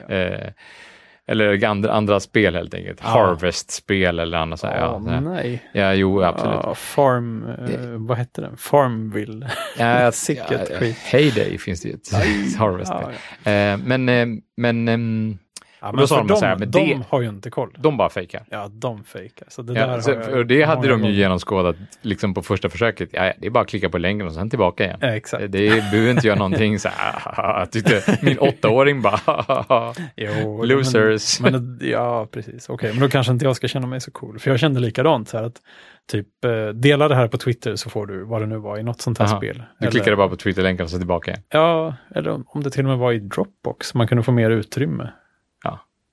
ja, 0.08 0.14
eh, 0.14 0.50
eller 1.28 1.64
andra, 1.64 1.92
andra 1.92 2.20
spel 2.20 2.54
helt 2.54 2.74
enkelt. 2.74 3.00
Ja. 3.02 3.08
Harvest-spel 3.08 4.18
eller 4.18 4.38
annat 4.38 4.60
så 4.60 4.66
här. 4.66 4.78
Ja, 4.78 5.02
här. 5.08 5.20
nej. 5.20 5.62
ja, 5.72 5.94
jo, 5.94 6.22
absolut. 6.22 6.60
Ja, 6.62 6.74
farm, 6.74 7.46
eh, 7.48 7.78
vad 7.80 8.18
hette 8.18 8.40
den? 8.40 8.56
Farmville. 8.56 9.50
Ja, 9.78 10.12
Sicket 10.12 10.68
ja, 10.70 10.78
skit. 10.78 10.96
Heyday 10.96 11.58
finns 11.58 11.82
det 11.82 11.88
ju 11.88 11.94
ett 11.94 12.56
Harvest-spel. 12.58 13.08
Eh, 13.44 13.78
men, 13.84 14.08
eh, 14.08 14.26
men 14.56 14.88
Ja, 15.86 15.92
då 15.92 15.96
men 15.96 16.08
sa 16.08 16.14
för 16.14 16.22
de 16.22 16.28
de, 16.28 16.36
så 16.36 16.44
här, 16.46 16.56
men 16.58 16.70
de 16.70 16.78
det- 16.88 17.02
har 17.08 17.20
ju 17.20 17.28
inte 17.28 17.50
koll. 17.50 17.74
de 17.78 17.96
bara 17.96 18.08
fejkar. 18.08 18.42
Ja, 18.50 18.68
de 18.72 19.04
fejkar. 19.04 19.46
Så 19.50 19.62
det 19.62 19.72
Ja, 19.80 19.86
där 19.86 20.00
så, 20.00 20.10
har 20.14 20.20
jag 20.22 20.32
och 20.38 20.46
det 20.46 20.62
hade 20.62 20.88
de 20.88 21.04
ju 21.04 21.12
genomskådat 21.12 21.76
liksom 22.02 22.34
på 22.34 22.42
första 22.42 22.68
försöket. 22.68 23.08
Ja, 23.12 23.32
det 23.38 23.46
är 23.46 23.50
bara 23.50 23.60
att 23.60 23.68
klicka 23.68 23.88
på 23.88 23.98
länken 23.98 24.26
och 24.26 24.32
sen 24.34 24.50
tillbaka 24.50 24.84
igen. 24.84 24.98
Ja, 25.00 25.08
exakt. 25.08 25.42
Det 25.52 25.68
behöver 25.90 26.10
inte 26.10 26.26
göra 26.26 26.38
någonting 26.38 26.78
så 26.78 26.88
här. 26.88 27.58
Jag 27.60 27.72
tyckte 27.72 28.18
min 28.22 28.38
åttaåring 28.38 29.02
bara 29.02 29.20
Jo, 30.16 30.64
losers. 30.64 31.40
Men, 31.40 31.52
men, 31.52 31.78
ja, 31.82 32.28
precis. 32.32 32.68
Okej, 32.68 32.90
men 32.92 33.00
då 33.00 33.08
kanske 33.08 33.32
inte 33.32 33.44
jag 33.44 33.56
ska 33.56 33.68
känna 33.68 33.86
mig 33.86 34.00
så 34.00 34.10
cool. 34.10 34.38
För 34.38 34.50
jag 34.50 34.60
kände 34.60 34.80
likadant. 34.80 35.28
Så 35.28 35.36
här 35.36 35.44
att 35.44 35.56
typ 36.12 36.44
eh, 36.44 36.66
dela 36.68 37.08
det 37.08 37.14
här 37.14 37.28
på 37.28 37.38
Twitter 37.38 37.76
så 37.76 37.90
får 37.90 38.06
du 38.06 38.24
vad 38.24 38.42
det 38.42 38.46
nu 38.46 38.56
var 38.56 38.78
i 38.78 38.82
något 38.82 39.00
sånt 39.00 39.18
här 39.18 39.26
Aha. 39.26 39.36
spel. 39.36 39.62
Du 39.80 39.90
klickade 39.90 40.16
bara 40.16 40.28
på 40.28 40.36
Twitter-länken 40.36 40.84
och 40.84 40.90
så 40.90 40.98
tillbaka 40.98 41.30
igen. 41.30 41.42
Ja, 41.48 41.94
eller 42.14 42.30
om 42.56 42.62
det 42.62 42.70
till 42.70 42.84
och 42.84 42.88
med 42.90 42.98
var 42.98 43.12
i 43.12 43.18
Dropbox. 43.18 43.94
Man 43.94 44.08
kunde 44.08 44.22
få 44.24 44.32
mer 44.32 44.50
utrymme. 44.50 45.08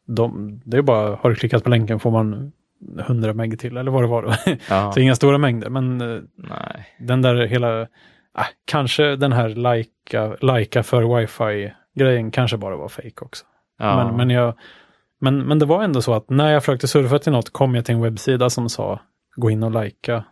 De, 0.05 0.61
det 0.65 0.77
är 0.77 0.81
bara, 0.81 1.15
har 1.15 1.29
du 1.29 1.35
klickat 1.35 1.63
på 1.63 1.69
länken 1.69 1.99
får 1.99 2.11
man 2.11 2.51
100 2.99 3.33
meg 3.33 3.59
till, 3.59 3.77
eller 3.77 3.91
vad 3.91 4.03
det 4.03 4.07
var 4.07 4.23
då. 4.23 4.33
Ja. 4.69 4.91
så 4.93 4.99
inga 4.99 5.15
stora 5.15 5.37
mängder, 5.37 5.69
men 5.69 6.01
eh, 6.01 6.21
Nej. 6.35 6.95
den 6.99 7.21
där 7.21 7.35
hela, 7.35 7.87
ah, 8.33 8.45
kanske 8.65 9.15
den 9.15 9.33
här 9.33 9.49
lika, 9.49 10.35
lika 10.41 10.83
för 10.83 11.17
wifi-grejen 11.17 12.31
kanske 12.31 12.57
bara 12.57 12.75
var 12.75 12.89
fake 12.89 13.21
också. 13.25 13.45
Ja. 13.79 14.03
Men, 14.03 14.17
men, 14.17 14.29
jag, 14.29 14.53
men, 15.19 15.43
men 15.43 15.59
det 15.59 15.65
var 15.65 15.83
ändå 15.83 16.01
så 16.01 16.13
att 16.13 16.29
när 16.29 16.51
jag 16.51 16.63
försökte 16.63 16.87
surfa 16.87 17.19
till 17.19 17.31
något 17.31 17.49
kom 17.49 17.75
jag 17.75 17.85
till 17.85 17.95
en 17.95 18.01
webbsida 18.01 18.49
som 18.49 18.69
sa 18.69 18.99
gå 19.35 19.49
in 19.49 19.63
och 19.63 19.71
lajka. 19.71 20.23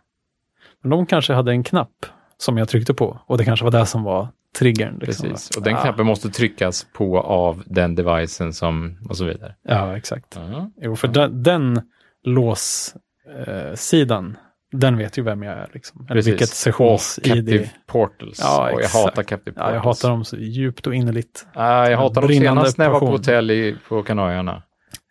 Men 0.80 0.90
de 0.90 1.06
kanske 1.06 1.32
hade 1.32 1.52
en 1.52 1.64
knapp 1.64 2.06
som 2.42 2.58
jag 2.58 2.68
tryckte 2.68 2.94
på 2.94 3.20
och 3.26 3.38
det 3.38 3.44
kanske 3.44 3.64
var 3.64 3.70
det 3.72 3.86
som 3.86 4.02
var 4.02 4.28
triggern. 4.58 4.98
Liksom. 5.00 5.28
Precis, 5.28 5.56
och 5.56 5.62
den 5.62 5.72
Ja. 5.72 5.80
knappen 5.82 6.06
måste 6.06 6.28
tryckas 6.30 6.86
på 6.92 7.20
av 7.20 7.62
den 7.66 7.94
devicen 7.94 8.52
som 8.52 8.98
och 9.08 9.16
så 9.16 9.24
vidare. 9.24 9.54
Ja, 9.68 9.96
exakt. 9.96 10.38
Ja. 10.52 10.70
Jo, 10.80 10.96
för 10.96 11.08
den, 11.08 11.42
den 11.42 11.80
låssidan, 12.24 14.36
den 14.72 14.96
vet 14.96 15.18
ju 15.18 15.22
vem 15.22 15.42
jag 15.42 15.52
är. 15.58 15.68
Liksom. 15.72 16.00
Eller 16.10 16.14
Precis. 16.14 16.32
vilket 16.32 16.48
sessions-id. 16.48 17.32
Captive 17.34 17.70
Portals. 17.86 18.38
Ja, 18.42 18.70
och 18.72 18.82
jag 18.82 18.88
hatar 18.88 19.22
Captive 19.22 19.54
Portals. 19.54 19.70
Ja, 19.70 19.74
jag 19.74 19.80
hatar 19.82 20.10
dem 20.10 20.24
så 20.24 20.36
djupt 20.36 20.86
och 20.86 20.94
innerligt. 20.94 21.46
Ja, 21.54 21.90
jag 21.90 21.98
hatar 21.98 22.20
dem 22.22 22.30
senast 22.30 22.78
när 22.78 22.84
jag 22.84 22.92
var 22.92 23.00
på 23.00 23.06
hotell 23.06 23.50
i, 23.50 23.76
på 23.88 24.02
Kanarieöarna. 24.02 24.62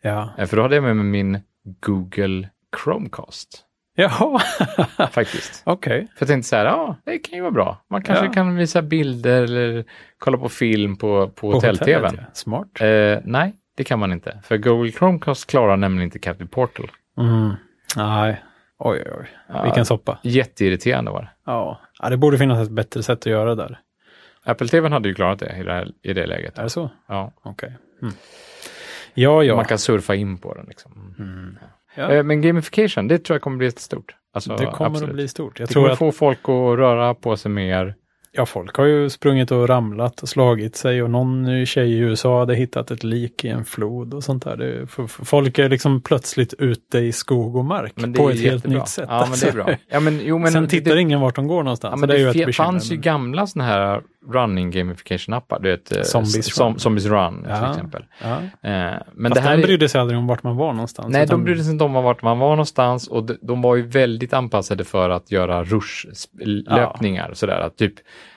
Ja. 0.01 0.29
Eh, 0.37 0.45
För 0.45 0.57
då 0.57 0.63
hade 0.63 0.75
jag 0.75 0.83
med 0.83 0.95
mig 0.95 1.05
min 1.05 1.39
Google 1.85 2.49
Chromecast. 2.83 3.65
Jaha, 3.95 4.39
Faktiskt. 5.11 5.61
okej. 5.65 6.07
För 6.15 6.23
jag 6.23 6.27
tänkte 6.27 6.49
så 6.49 6.55
här, 6.55 6.65
ja, 6.65 6.95
det 7.05 7.19
kan 7.19 7.35
ju 7.35 7.41
vara 7.41 7.51
bra. 7.51 7.85
Man 7.89 8.01
kanske 8.01 8.25
Ja. 8.25 8.31
kan 8.31 8.55
visa 8.55 8.81
bilder 8.81 9.43
eller 9.43 9.85
kolla 10.17 10.37
på 10.37 10.49
film 10.49 10.95
på, 10.97 11.27
på, 11.27 11.31
På 11.33 11.51
hotell-tvn. 11.51 12.15
ja. 12.17 12.23
Smart. 12.33 12.81
Eh, 12.81 13.17
nej, 13.23 13.53
det 13.77 13.83
kan 13.83 13.99
man 13.99 14.11
inte. 14.11 14.39
För 14.43 14.57
Google 14.57 14.91
Chromecast 14.91 15.49
klarar 15.49 15.77
nämligen 15.77 16.03
inte 16.03 16.19
Captive 16.19 16.49
Portal. 16.49 16.91
Mm. 17.17 17.53
Nej, 17.95 18.43
oj, 18.77 19.03
oj, 19.05 19.11
oj. 19.19 19.27
Ja. 19.49 19.63
Vilken 19.63 19.85
soppa. 19.85 20.19
Jätteirriterande 20.23 21.11
var 21.11 21.21
det. 21.21 21.29
Ja. 21.45 21.79
ja, 21.99 22.09
det 22.09 22.17
borde 22.17 22.37
finnas 22.37 22.59
ett 22.67 22.71
bättre 22.71 23.03
sätt 23.03 23.19
att 23.19 23.25
göra 23.25 23.55
där. 23.55 23.79
Apple 24.43 24.67
TV 24.67 24.89
hade 24.89 25.09
ju 25.09 25.15
klarat 25.15 25.39
det 25.39 25.55
i 25.59 25.63
det, 25.63 25.73
här, 25.73 25.87
i 26.03 26.13
det 26.13 26.25
läget. 26.27 26.57
Är 26.57 26.63
det 26.63 26.69
så? 26.69 26.89
Ja. 27.07 27.31
Okej. 27.43 27.73
Mm. 28.01 28.13
Ja, 29.13 29.43
ja. 29.43 29.55
Man 29.55 29.65
kan 29.65 29.77
surfa 29.77 30.15
in 30.15 30.37
på 30.37 30.53
den. 30.53 30.65
Liksom. 30.65 31.15
Mm. 31.19 31.57
ja. 31.61 31.67
Eh, 31.95 32.23
Men 32.23 32.41
gamification, 32.41 33.07
det 33.07 33.17
tror 33.19 33.35
jag 33.35 33.41
kommer 33.41 33.57
bli 33.57 33.67
ett 33.67 33.79
stort. 33.79 34.15
Alltså, 34.33 34.55
det 34.55 34.65
kommer 34.65 34.89
absolut. 34.89 35.09
att 35.09 35.15
bli 35.15 35.27
stort. 35.27 35.59
Jag 35.59 35.67
Det 35.67 35.73
tror 35.73 35.81
kommer 35.83 35.93
att 35.93 35.99
få 35.99 36.11
folk 36.11 36.39
att 36.43 36.77
röra 36.79 37.13
på 37.13 37.37
sig 37.37 37.51
mer. 37.51 37.95
ja, 38.31 38.45
folk 38.45 38.75
har 38.75 38.85
ju 38.85 39.09
sprungit 39.09 39.51
och 39.51 39.67
ramlat 39.69 40.21
och 40.21 40.29
slagit 40.29 40.75
sig 40.75 41.03
och 41.03 41.09
någon 41.09 41.65
tjej 41.65 41.91
i 41.93 41.97
USA 41.97 42.39
hade 42.39 42.55
hittat 42.55 42.91
ett 42.91 43.03
lik 43.03 43.45
i 43.45 43.47
en 43.47 43.65
flod 43.65 44.13
och 44.13 44.23
sånt 44.23 44.43
där. 44.43 44.57
Det, 44.57 44.87
för, 44.87 45.07
för 45.07 45.25
folk 45.25 45.59
är 45.59 45.69
liksom 45.69 46.01
plötsligt 46.01 46.53
ute 46.53 46.97
i 46.99 47.11
skog 47.11 47.55
och 47.55 47.65
mark 47.65 47.93
det 47.95 48.13
på 48.13 48.29
ett 48.29 48.35
ju 48.35 48.41
helt 48.41 48.55
jättebra. 48.55 48.79
nytt 48.79 48.87
sätt. 48.89 49.05
Ja, 49.09 49.27
men 49.29 49.39
det 49.39 49.47
är 49.47 49.53
bra. 49.53 49.69
Ja, 49.89 49.99
men, 49.99 50.19
jo, 50.23 50.37
men 50.37 50.51
Sen 50.51 50.67
tittar 50.67 50.95
det, 50.95 51.01
ingen 51.01 51.21
vart 51.21 51.35
de 51.35 51.47
går 51.47 51.63
någonstans. 51.63 51.91
ja, 51.91 51.95
men 51.97 52.09
det 52.09 52.15
är 52.15 52.19
ju 52.19 52.23
det, 52.23 52.29
ett 52.29 52.35
bekymmer. 52.45 52.65
fanns 52.65 52.91
ju 52.91 52.95
gamla 52.97 53.47
sådana 53.47 53.69
här 53.71 54.01
running 54.33 54.71
gamification-appar. 54.71 55.59
Du 55.61 55.69
vet, 55.71 55.95
eh, 55.97 56.01
Zombies 56.03 56.55
som, 56.55 56.67
Run. 56.71 56.79
Zombies 56.79 57.05
Run 57.05 57.45
Ja. 57.49 57.55
till 57.59 57.69
exempel. 57.69 58.05
Ja. 58.21 58.27
Eh, 58.31 58.41
men 59.13 59.31
Fast 59.31 59.35
det 59.35 59.41
här 59.49 59.57
är, 59.57 59.61
brydde 59.61 59.89
sig 59.89 60.01
aldrig 60.01 60.19
om 60.19 60.27
vart 60.27 60.43
man 60.43 60.55
var 60.57 60.73
någonstans. 60.73 61.07
Nej, 61.13 61.23
utan- 61.23 61.39
de 61.39 61.43
brydde 61.45 61.63
sig 61.63 61.71
inte 61.73 61.83
om 61.83 61.93
vart 61.93 62.21
man 62.21 62.39
var 62.39 62.49
någonstans 62.49 63.07
och 63.07 63.23
de, 63.25 63.37
de 63.41 63.61
var 63.61 63.75
ju 63.75 63.81
väldigt 63.87 64.33
anpassade 64.33 64.83
för 64.83 65.09
att 65.09 65.31
göra 65.31 65.63
rush-löpningar. 66.35 67.33
Sådär, 67.33 67.59
att 67.59 67.77
typ 67.77 67.93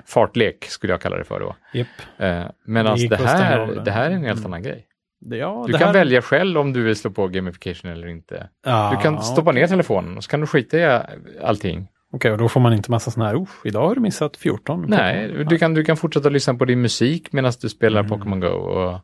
fartlek 0.06 0.64
skulle 0.64 0.92
jag 0.92 1.00
kalla 1.00 1.16
det 1.16 1.24
för 1.24 1.40
då. 1.40 1.56
Japp. 1.72 1.86
Eh, 2.18 2.42
Medan 2.66 2.96
Det 2.98 3.08
det, 3.08 3.16
här, 3.16 3.66
det. 3.84 3.90
här 3.90 4.10
är 4.10 4.14
en 4.14 4.24
helt 4.24 4.38
Mm. 4.40 4.46
annan 4.52 4.62
grej. 4.62 4.86
Ja, 5.26 5.64
Du 5.66 5.72
kan 5.72 5.86
här- 5.86 5.92
välja 5.92 6.22
själv 6.22 6.58
om 6.58 6.72
du 6.72 6.82
vill 6.82 6.96
slå 6.96 7.10
på 7.10 7.28
gamification 7.28 7.90
eller 7.90 8.06
inte. 8.06 8.48
Ja, 8.66 8.92
Du 8.96 9.02
kan 9.02 9.22
stoppa 9.22 9.52
ner 9.52 9.66
telefonen 9.66 10.16
och 10.16 10.24
så 10.24 10.30
kan 10.30 10.40
du 10.40 10.46
skita 10.46 10.78
i 10.78 11.00
allting. 11.42 11.88
Okej, 12.14 12.32
och 12.32 12.38
då 12.38 12.48
får 12.48 12.60
man 12.60 12.72
inte 12.72 12.90
massa 12.90 13.10
sådana 13.10 13.30
här, 13.30 13.42
"Usch, 13.42 13.66
idag 13.66 13.88
har 13.88 13.94
du 13.94 14.00
missat 14.00 14.36
14. 14.36 14.84
Nej, 14.88 15.44
du 15.48 15.58
kan, 15.58 15.74
du 15.74 15.84
kan 15.84 15.96
fortsätta 15.96 16.28
lyssna 16.28 16.54
på 16.54 16.64
din 16.64 16.80
musik 16.80 17.32
medan 17.32 17.52
du 17.60 17.68
spelar 17.68 18.00
Mm. 18.00 18.10
Pokémon 18.10 18.40
Go 18.40 18.46
och, 18.48 19.00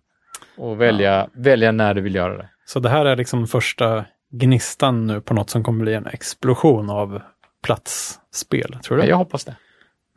och 0.57 0.81
välja, 0.81 1.29
välja 1.33 1.73
när 1.73 1.95
du 1.95 2.01
vill 2.01 2.15
göra 2.15 2.37
det. 2.37 2.49
Så 2.67 2.81
det 2.81 2.89
här 2.89 3.05
är 3.07 3.17
liksom 3.17 3.47
första 3.47 4.05
gnistan 4.33 5.07
nu 5.07 5.21
på 5.21 5.35
något 5.35 5.51
som 5.51 5.65
kommer 5.65 5.85
bli 5.85 5.95
en 5.95 6.07
explosion 6.07 6.91
av 6.91 7.21
platsspel, 7.63 8.79
tror 8.85 8.99
du? 8.99 9.05
Jag 9.05 9.17
hoppas 9.17 9.45
det. 9.45 9.57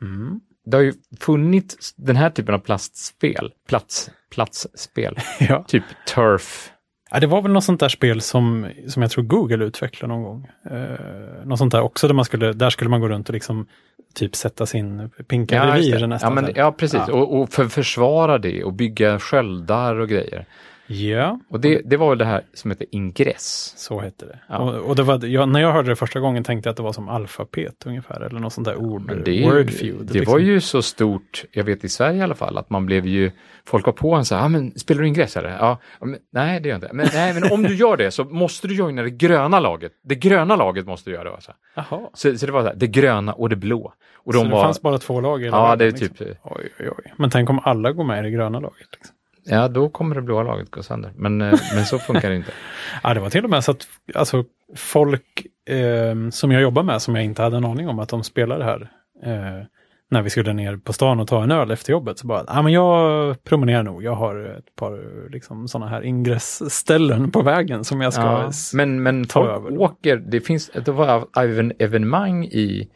Mm. 0.02 0.40
Det 0.66 0.76
har 0.76 0.82
ju 0.84 0.92
funnits 1.20 1.94
den 1.96 2.16
här 2.16 2.30
typen 2.30 2.54
av 2.54 2.58
plastspel, 2.58 3.52
plats, 3.68 4.10
platsspel, 4.30 5.16
ja. 5.40 5.64
typ 5.68 5.84
Turf. 6.14 6.70
Ja, 7.10 7.20
det 7.20 7.26
var 7.26 7.42
väl 7.42 7.52
något 7.52 7.64
sånt 7.64 7.80
där 7.80 7.88
spel 7.88 8.20
som, 8.20 8.70
som 8.88 9.02
jag 9.02 9.10
tror 9.10 9.24
Google 9.24 9.64
utvecklade 9.64 10.14
någon 10.14 10.22
gång. 10.22 10.48
Eh, 10.70 11.44
något 11.44 11.58
sånt 11.58 11.72
där 11.72 11.80
också, 11.80 12.06
där, 12.06 12.14
man 12.14 12.24
skulle, 12.24 12.52
där 12.52 12.70
skulle 12.70 12.90
man 12.90 13.00
gå 13.00 13.08
runt 13.08 13.28
och 13.28 13.34
liksom 13.34 13.66
typ 14.14 14.36
sätta 14.36 14.66
sin 14.66 15.10
pinka 15.28 15.76
just 15.76 15.88
revir 15.92 16.06
nästan. 16.06 16.36
ja, 16.36 16.42
men, 16.42 16.52
ja, 16.54 16.72
precis. 16.72 17.00
Ja. 17.08 17.14
Och, 17.14 17.40
och 17.40 17.50
för, 17.50 17.68
försvara 17.68 18.38
det 18.38 18.64
och 18.64 18.72
bygga 18.72 19.18
sköldar 19.18 19.94
och 19.94 20.08
grejer. 20.08 20.46
Ja, 20.86 21.40
Och 21.48 21.60
det, 21.60 21.82
det 21.84 21.96
var 21.96 22.08
väl 22.08 22.18
det 22.18 22.24
här 22.24 22.42
som 22.54 22.70
heter 22.70 22.86
ingress. 22.90 23.74
så 23.76 24.00
hette 24.00 24.26
det. 24.26 24.38
Ja. 24.48 24.58
Och, 24.58 24.74
och 24.74 24.96
det 24.96 25.02
var, 25.02 25.24
jag, 25.24 25.48
när 25.48 25.60
jag 25.60 25.72
hörde 25.72 25.88
det 25.88 25.96
första 25.96 26.20
gången 26.20 26.44
tänkte 26.44 26.68
jag 26.68 26.70
att 26.70 26.76
det 26.76 26.82
var 26.82 26.92
som 26.92 27.08
alfabet 27.08 27.86
ungefär, 27.86 28.20
eller 28.20 28.40
något 28.40 28.52
sånt 28.52 28.64
där 28.64 28.76
ord. 28.76 29.02
Men 29.02 29.24
det, 29.24 29.44
Wordfeud. 29.44 30.06
det 30.06 30.14
liksom. 30.14 30.32
var 30.32 30.38
ju 30.38 30.60
så 30.60 30.82
stort, 30.82 31.44
jag 31.52 31.64
vet 31.64 31.84
i 31.84 31.88
Sverige 31.88 32.18
i 32.18 32.22
alla 32.22 32.34
fall, 32.34 32.58
att 32.58 32.70
man 32.70 32.86
blev 32.86 33.06
ju, 33.06 33.30
folk 33.64 33.86
var 33.86 33.92
på 33.92 34.14
en 34.14 34.24
så 34.24 34.34
här, 34.34 34.44
ah, 34.44 34.48
men 34.48 34.78
spelar 34.78 35.02
du 35.02 35.08
ingress 35.08 35.36
eller? 35.36 35.50
Ja, 35.50 35.78
ja, 36.00 36.06
men, 36.06 36.18
nej 36.32 36.60
det 36.60 36.68
gör 36.68 36.74
jag 36.74 36.84
inte. 36.84 36.94
Men, 36.94 37.08
nej, 37.14 37.34
men 37.34 37.52
om 37.52 37.62
du 37.62 37.74
gör 37.74 37.96
det 37.96 38.10
så 38.10 38.24
måste 38.24 38.68
du 38.68 38.74
joina 38.74 39.02
det 39.02 39.10
gröna 39.10 39.60
laget. 39.60 39.92
Det 40.04 40.14
gröna 40.14 40.56
laget 40.56 40.86
måste 40.86 41.10
du 41.10 41.14
göra. 41.14 41.36
det, 41.36 41.42
Så, 41.42 42.10
så, 42.14 42.38
så 42.38 42.46
det 42.46 42.52
var 42.52 42.60
så 42.62 42.68
här, 42.68 42.74
det 42.74 42.86
gröna 42.86 43.32
och 43.32 43.48
det 43.48 43.56
blå. 43.56 43.92
Och 44.24 44.34
så 44.34 44.40
de 44.40 44.48
det 44.48 44.54
var, 44.54 44.62
fanns 44.62 44.82
bara 44.82 44.98
två 44.98 45.20
lag 45.20 45.42
ja 45.42 45.76
det 45.76 45.84
är 45.84 45.90
liksom. 45.90 46.08
typ, 46.08 46.38
Oj, 46.42 46.72
oj, 46.80 46.90
oj. 46.98 47.12
Men 47.16 47.30
tänk 47.30 47.50
om 47.50 47.60
alla 47.64 47.92
går 47.92 48.04
med 48.04 48.18
i 48.18 48.22
det 48.22 48.30
gröna 48.30 48.60
laget. 48.60 48.88
Liksom. 48.92 49.16
Ja, 49.44 49.68
då 49.68 49.88
kommer 49.88 50.14
det 50.14 50.22
blåa 50.22 50.42
laget 50.42 50.70
gå 50.70 50.82
sönder. 50.82 51.12
Men, 51.16 51.40
eh, 51.40 51.60
men 51.74 51.84
så 51.84 51.98
funkar 51.98 52.30
det 52.30 52.36
inte. 52.36 52.50
Ja, 53.02 53.14
det 53.14 53.20
var 53.20 53.30
till 53.30 53.44
och 53.44 53.50
med 53.50 53.64
så 53.64 53.70
att 53.70 53.86
alltså, 54.14 54.44
folk 54.76 55.46
eh, 55.68 56.30
som 56.30 56.52
jag 56.52 56.62
jobbar 56.62 56.82
med, 56.82 57.02
som 57.02 57.14
jag 57.16 57.24
inte 57.24 57.42
hade 57.42 57.56
en 57.56 57.64
aning 57.64 57.88
om 57.88 57.98
att 57.98 58.08
de 58.08 58.24
spelade 58.24 58.64
här, 58.64 58.90
eh, 59.24 59.66
när 60.10 60.22
vi 60.22 60.30
skulle 60.30 60.52
ner 60.52 60.76
på 60.76 60.92
stan 60.92 61.20
och 61.20 61.28
ta 61.28 61.42
en 61.42 61.50
öl 61.50 61.70
efter 61.70 61.92
jobbet, 61.92 62.18
så 62.18 62.26
bara, 62.26 62.44
ja 62.46 62.62
men 62.62 62.72
jag 62.72 63.44
promenerar 63.44 63.82
nog, 63.82 64.02
jag 64.02 64.14
har 64.14 64.56
ett 64.58 64.76
par 64.76 65.30
liksom, 65.30 65.68
sådana 65.68 65.90
här 65.90 66.02
ingressställen 66.02 67.30
på 67.30 67.42
vägen 67.42 67.84
som 67.84 68.00
jag 68.00 68.12
ska 68.12 68.22
Ja, 68.22 68.50
men, 68.74 69.02
men 69.02 69.24
ta 69.24 69.46
över. 69.48 69.78
åker, 69.78 70.16
det 70.16 70.40
finns, 70.40 70.70
det 70.84 70.92
var 70.92 71.26
även 71.38 71.72
evenemang 71.78 72.44
i, 72.44 72.88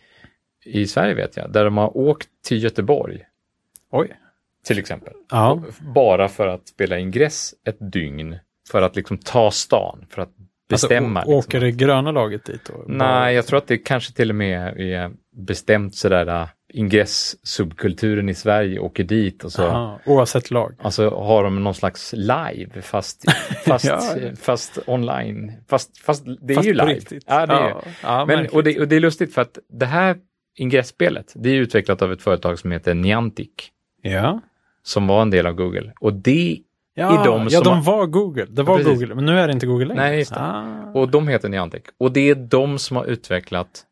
i 0.64 0.86
Sverige 0.86 1.14
vet 1.14 1.36
jag, 1.36 1.52
där 1.52 1.64
de 1.64 1.76
har 1.76 1.96
åkt 1.96 2.28
till 2.44 2.62
Göteborg 2.62 3.20
Oj. 3.90 4.12
Till 4.66 4.78
exempel. 4.78 5.12
Ja, 5.30 5.62
Bara 5.94 6.28
för 6.28 6.46
att 6.46 6.68
spela 6.68 6.98
ingress 6.98 7.54
ett 7.68 7.92
dygn, 7.92 8.38
för 8.70 8.82
att 8.82 8.96
liksom 8.96 9.18
ta 9.18 9.50
stan, 9.50 10.06
för 10.10 10.22
att 10.22 10.30
bestämma. 10.70 11.20
Alltså, 11.20 11.32
åker 11.34 11.60
liksom. 11.60 11.78
det 11.78 11.84
gröna 11.84 12.10
laget 12.10 12.44
dit? 12.44 12.60
då? 12.64 12.84
Nej, 12.86 13.34
jag 13.34 13.46
tror 13.46 13.58
att 13.58 13.66
det 13.66 13.78
kanske 13.78 14.12
till 14.12 14.30
och 14.30 14.36
med 14.36 14.80
är 14.80 15.10
bestämt 15.36 15.94
sådär, 15.94 16.26
äh, 16.42 16.48
ingress-subkulturen 16.74 18.28
i 18.28 18.34
Sverige 18.34 18.78
åker 18.78 19.04
dit 19.04 19.44
och 19.44 19.52
så 19.52 19.62
Aha, 19.66 20.00
oavsett 20.06 20.50
lag. 20.50 20.74
Alltså 20.78 21.10
har 21.10 21.44
de 21.44 21.64
någon 21.64 21.74
slags 21.74 22.12
live 22.16 22.82
fast, 22.82 23.24
fast, 23.66 23.84
Ja. 23.84 24.00
fast 24.40 24.78
online. 24.86 25.52
Fast, 25.68 25.98
fast 25.98 26.24
det 26.24 26.52
är 26.52 26.54
Fast 26.54 26.68
ju 26.68 26.72
på 26.78 26.84
live. 26.84 26.94
riktigt. 26.98 27.24
Ja, 27.26 27.46
det 27.46 27.52
är. 27.52 27.68
Ja, 27.68 27.82
ja, 28.02 28.26
Men, 28.26 28.46
och, 28.46 28.64
det, 28.64 28.80
och 28.80 28.88
det 28.88 28.96
är 28.96 29.00
lustigt 29.00 29.34
för 29.34 29.42
att 29.42 29.58
det 29.72 29.86
här 29.86 30.16
ingressspelet, 30.58 31.32
det 31.36 31.50
är 31.50 31.54
utvecklat 31.54 32.02
av 32.02 32.12
ett 32.12 32.22
företag 32.22 32.58
som 32.58 32.72
heter 32.72 32.94
Niantic, 32.94 33.50
Ja. 34.02 34.40
som 34.82 35.06
var 35.06 35.22
en 35.22 35.30
del 35.30 35.46
av 35.46 35.54
Google. 35.54 35.92
Och 36.00 36.12
det, 36.12 36.58
Ja, 36.94 37.22
I 37.22 37.26
de 37.26 37.42
ja, 37.42 37.50
som 37.50 37.64
de 37.64 37.74
har- 37.74 37.82
var 37.98 38.06
Google. 38.06 38.46
Det 38.50 38.62
var 38.62 38.76
precis. 38.76 38.92
Google, 38.92 39.14
men 39.14 39.26
nu 39.26 39.38
är 39.40 39.46
det 39.46 39.52
inte 39.52 39.66
Google 39.66 39.84
längre. 39.86 40.02
Nej, 40.02 40.18
just 40.18 40.34
det. 40.34 40.40
Ah. 40.40 40.90
och 40.94 41.08
de 41.08 41.28
heter 41.28 41.48
Niantic. 41.48 41.82
Och 41.98 42.12
det 42.12 42.30
är 42.30 42.34
de 42.34 42.78
som 42.78 42.96
har 42.96 43.04
utvecklat 43.04 43.82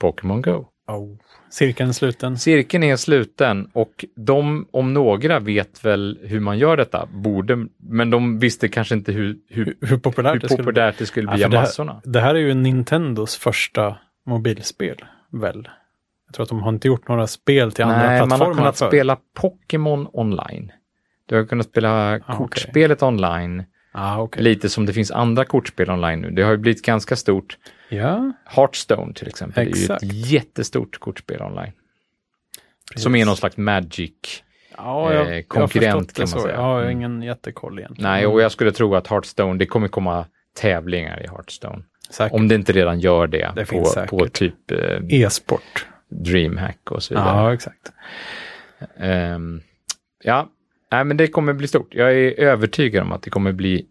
Pokémon 0.00 0.42
Go. 0.42 0.66
Oh. 0.88 1.16
Cirkeln 1.50 1.88
är 1.88 1.92
sluten. 1.92 2.38
Cirkeln 2.38 2.84
är 2.84 2.96
sluten 2.96 3.70
och 3.72 4.04
de 4.16 4.66
om 4.70 4.94
några 4.94 5.38
vet 5.38 5.84
väl 5.84 6.18
hur 6.22 6.40
man 6.40 6.58
gör 6.58 6.76
detta, 6.76 7.06
borde, 7.12 7.66
men 7.78 8.10
de 8.10 8.38
visste 8.38 8.68
kanske 8.68 8.94
inte 8.94 9.12
hur, 9.12 9.36
hur, 9.48 9.76
Hur, 9.80 9.98
populärt 9.98 10.34
hur 10.34 10.40
det 10.40 10.46
skulle 10.48 10.62
bli. 10.62 10.72
populärt 10.72 10.98
det 10.98 11.06
skulle 11.06 11.30
Ja, 11.30 11.34
bli 11.36 11.44
av 11.44 11.52
här- 11.52 11.60
massorna. 11.60 12.00
Det 12.04 12.20
här 12.20 12.34
är 12.34 12.38
ju 12.38 12.54
Nintendos 12.54 13.36
första 13.36 13.96
mobilspel, 14.26 14.96
väl? 15.32 15.68
Jag 16.30 16.34
tror 16.34 16.42
att 16.44 16.48
de 16.48 16.62
har 16.62 16.68
inte 16.68 16.88
gjort 16.88 17.08
några 17.08 17.26
spel 17.26 17.72
till 17.72 17.84
andra 17.84 17.96
Nej, 17.98 18.18
man 18.20 18.28
plattformar 18.28 18.46
har 18.46 18.54
kunnat 18.54 18.78
för. 18.78 18.88
spela 18.88 19.16
Pokémon 19.34 20.08
online. 20.12 20.72
Du 21.26 21.36
har 21.36 21.44
kunnat 21.44 21.66
spela 21.66 22.16
okej. 22.16 22.36
kortspelet 22.36 23.02
online, 23.02 23.64
Ah, 23.92 24.18
okej. 24.22 24.42
lite 24.42 24.68
som 24.68 24.86
det 24.86 24.92
finns 24.92 25.10
andra 25.10 25.44
kortspel 25.44 25.90
online 25.90 26.20
nu. 26.20 26.30
Det 26.30 26.42
har 26.42 26.50
ju 26.50 26.56
blivit 26.56 26.82
ganska 26.84 27.16
stort. 27.16 27.58
Ja, 27.88 28.32
Hearthstone 28.44 29.14
till 29.14 29.28
exempel 29.28 29.68
Exakt. 29.68 30.02
är 30.02 30.06
ju 30.06 30.10
ett 30.20 30.26
jättestort 30.30 30.98
kortspel 30.98 31.42
online. 31.42 31.72
precis. 32.92 33.02
Som 33.02 33.14
är 33.16 33.24
någon 33.26 33.36
slags 33.36 33.56
Magic. 33.56 34.12
ja, 34.76 35.14
jag, 35.14 35.36
eh, 35.38 35.42
konkurrent, 35.42 36.12
kan 36.14 36.22
man 36.22 36.28
så. 36.28 36.40
säga. 36.40 36.54
Jag 36.54 36.62
har 36.62 36.80
Mm. 36.82 36.90
ingen 36.96 37.22
jättekoll 37.22 37.78
egentligen. 37.78 38.10
Nej, 38.10 38.26
och 38.26 38.40
jag 38.42 38.52
skulle 38.52 38.72
tro 38.72 38.94
att 38.94 39.06
Hearthstone, 39.06 39.58
det 39.58 39.66
kommer 39.66 39.88
komma 39.88 40.26
tävlingar 40.56 41.22
i 41.24 41.28
Hearthstone. 41.28 41.82
Säkert. 42.10 42.32
Om 42.34 42.48
det 42.48 42.54
inte 42.54 42.72
redan 42.72 43.00
gör 43.00 43.26
det, 43.26 43.52
Det 43.56 43.64
på, 43.64 43.84
på 44.08 44.26
typ 44.28 44.70
eh, 44.70 44.78
E-sport. 45.08 45.86
DreamHack 46.10 46.90
och 46.90 47.02
så 47.02 47.14
vidare. 47.14 47.36
Ja, 47.36 47.54
exakt. 47.54 47.92
Ehm, 48.96 49.60
ja, 50.24 50.48
nej, 50.92 51.04
men 51.04 51.16
det 51.16 51.26
kommer 51.26 51.52
bli 51.52 51.68
stort. 51.68 51.94
Jag 51.94 52.12
är 52.12 52.40
övertygad 52.40 53.02
om 53.02 53.12
att 53.12 53.22
det 53.22 53.30
kommer 53.30 53.52
bli 53.52 53.86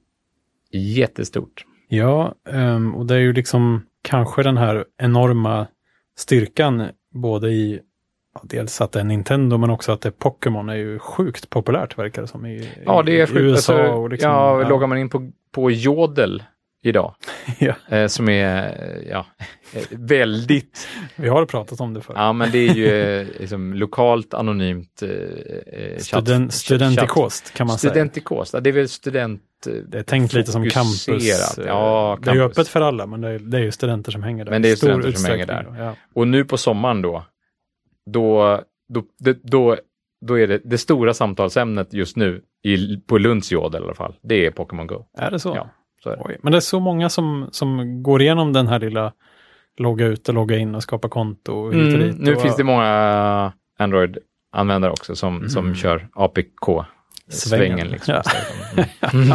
jättestort. 0.71 1.65
Ja, 1.87 2.35
ehm, 2.49 2.95
och 2.95 3.05
det 3.05 3.15
är 3.15 3.19
ju 3.19 3.33
liksom 3.33 3.85
kanske 4.01 4.43
den 4.43 4.57
här 4.57 4.85
enorma 4.97 5.67
styrkan 6.17 6.87
både 7.13 7.49
i 7.49 7.79
ja, 8.33 8.41
dels 8.43 8.81
att 8.81 8.91
det 8.91 8.99
är 8.99 9.03
Nintendo 9.03 9.57
men 9.57 9.69
också 9.69 9.91
att 9.91 10.01
det 10.01 10.09
är 10.09 10.13
Pokémon 10.13 10.69
är 10.69 10.75
ju 10.75 10.99
sjukt 10.99 11.49
populärt 11.49 11.97
verkar 11.97 12.21
det 12.21 12.27
som 12.27 12.45
i, 12.45 12.69
Ja, 12.85 13.03
det 13.03 13.19
är 13.19 13.23
i 13.23 13.27
sjukt. 13.27 13.39
USA. 13.39 13.73
Alltså, 13.73 13.93
och 13.93 14.09
liksom, 14.09 14.31
ja, 14.31 14.69
loggar 14.69 14.87
man 14.87 14.97
in 14.97 15.09
på, 15.09 15.31
på 15.51 15.71
Jodel 15.71 16.43
idag, 16.83 17.15
Ja, 17.59 17.73
eh, 17.89 18.07
som 18.07 18.29
är 18.29 18.67
eh, 18.67 19.09
ja, 19.09 19.25
eh, 19.73 19.83
väldigt, 19.91 20.87
vi 21.15 21.27
har 21.29 21.45
pratat 21.45 21.81
om 21.81 21.93
det 21.93 22.01
förr. 22.01 22.13
ja 22.17 22.33
men 22.33 22.51
det 22.51 22.57
är 22.57 22.73
ju 22.73 23.25
liksom 23.39 23.73
lokalt 23.73 24.33
anonymt 24.33 25.01
eh, 25.01 25.09
chatt- 25.97 26.49
studentikost 26.49 27.53
kan 27.53 27.67
man 27.67 27.77
säga. 27.77 27.91
Studentikost, 27.91 28.53
ja, 28.53 28.59
det 28.59 28.69
är 28.69 28.73
väl 28.73 28.89
student... 28.89 29.41
Det 29.87 29.99
är 29.99 30.03
tänkt 30.03 30.33
lite 30.33 30.51
som 30.51 30.69
campus. 30.69 31.07
Ja, 31.07 31.53
Det 31.57 31.69
är 31.69 32.15
campus. 32.35 32.41
öppet 32.41 32.67
för 32.67 32.81
alla 32.81 33.05
men 33.05 33.21
det 33.21 33.29
är, 33.29 33.39
det 33.39 33.57
är 33.57 33.61
ju 33.61 33.71
studenter 33.71 34.11
som 34.11 34.23
hänger 34.23 34.45
där. 34.45 34.51
Men 34.51 34.61
det 34.61 34.69
är 34.71 34.75
stor 34.75 34.87
studenter 34.87 35.11
som 35.11 35.31
hänger 35.31 35.45
då, 35.63 35.75
Ja. 35.77 35.95
Och 36.15 36.27
nu 36.27 36.45
på 36.45 36.57
sommaren 36.57 37.01
då, 37.01 37.25
då, 38.13 38.61
då, 38.93 39.03
då, 39.43 39.77
då 40.25 40.39
är 40.39 40.47
det 40.47 40.61
det 40.65 40.77
stora 40.77 41.13
samtalsämnet 41.13 41.93
just 41.93 42.15
nu, 42.15 42.41
i, 42.63 42.97
på 42.97 43.17
Lunds 43.17 43.51
Jodel 43.51 43.81
i 43.81 43.85
alla 43.85 43.95
fall, 43.95 44.15
det 44.23 44.45
är 44.45 44.51
Pokémon 44.51 44.87
Go. 44.87 45.05
Är 45.17 45.31
det 45.31 45.39
så? 45.39 45.53
Ja. 45.55 45.69
Oj. 46.05 46.37
Men 46.43 46.51
det 46.51 46.57
är 46.57 46.61
så 46.61 46.79
många 46.79 47.09
som, 47.09 47.49
som 47.51 48.03
går 48.03 48.21
igenom 48.21 48.53
den 48.53 48.67
här 48.67 48.79
lilla 48.79 49.13
logga 49.77 50.05
ut 50.05 50.27
och 50.29 50.35
logga 50.35 50.57
in 50.57 50.75
och 50.75 50.83
skapa 50.83 51.09
konto 51.09 51.53
och 51.53 51.73
hit 51.73 51.81
och 51.93 51.99
Mm, 51.99 52.07
dit. 52.07 52.19
nu 52.19 52.35
och, 52.35 52.41
finns 52.41 52.55
det 52.55 52.63
många 52.63 53.53
Android-användare 53.79 54.91
också 54.91 55.15
som, 55.15 55.49
som 55.49 55.65
Mm. 55.65 55.75
kör 55.75 56.07
APK-svängen. 56.13 56.87
Svängen. 57.29 57.87
Liksom. 57.87 58.13
Ja. 58.13 59.09
Mm. 59.13 59.29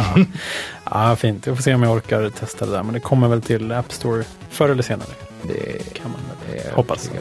ja. 0.91 1.15
fint. 1.15 1.47
Jag 1.47 1.55
får 1.55 1.63
se 1.63 1.73
om 1.75 1.83
jag 1.83 1.93
orkar 1.93 2.29
testa 2.29 2.65
det 2.65 2.71
där. 2.71 2.83
Men 2.83 2.93
det 2.93 2.99
kommer 2.99 3.27
väl 3.27 3.41
till 3.41 3.71
App 3.71 3.91
Store 3.91 4.23
förr 4.49 4.69
eller 4.69 4.83
senare. 4.83 5.07
Det 5.43 5.93
Kan 5.93 6.11
man 6.11 6.19
väl 6.51 6.73
hoppas. 6.73 7.11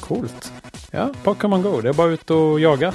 Coolt. 0.00 0.52
Ja, 0.90 1.10
Pokémon 1.24 1.62
Go. 1.62 1.80
Det 1.80 1.88
är 1.88 1.92
bara 1.92 2.10
ut 2.10 2.30
och 2.30 2.60
jaga. 2.60 2.92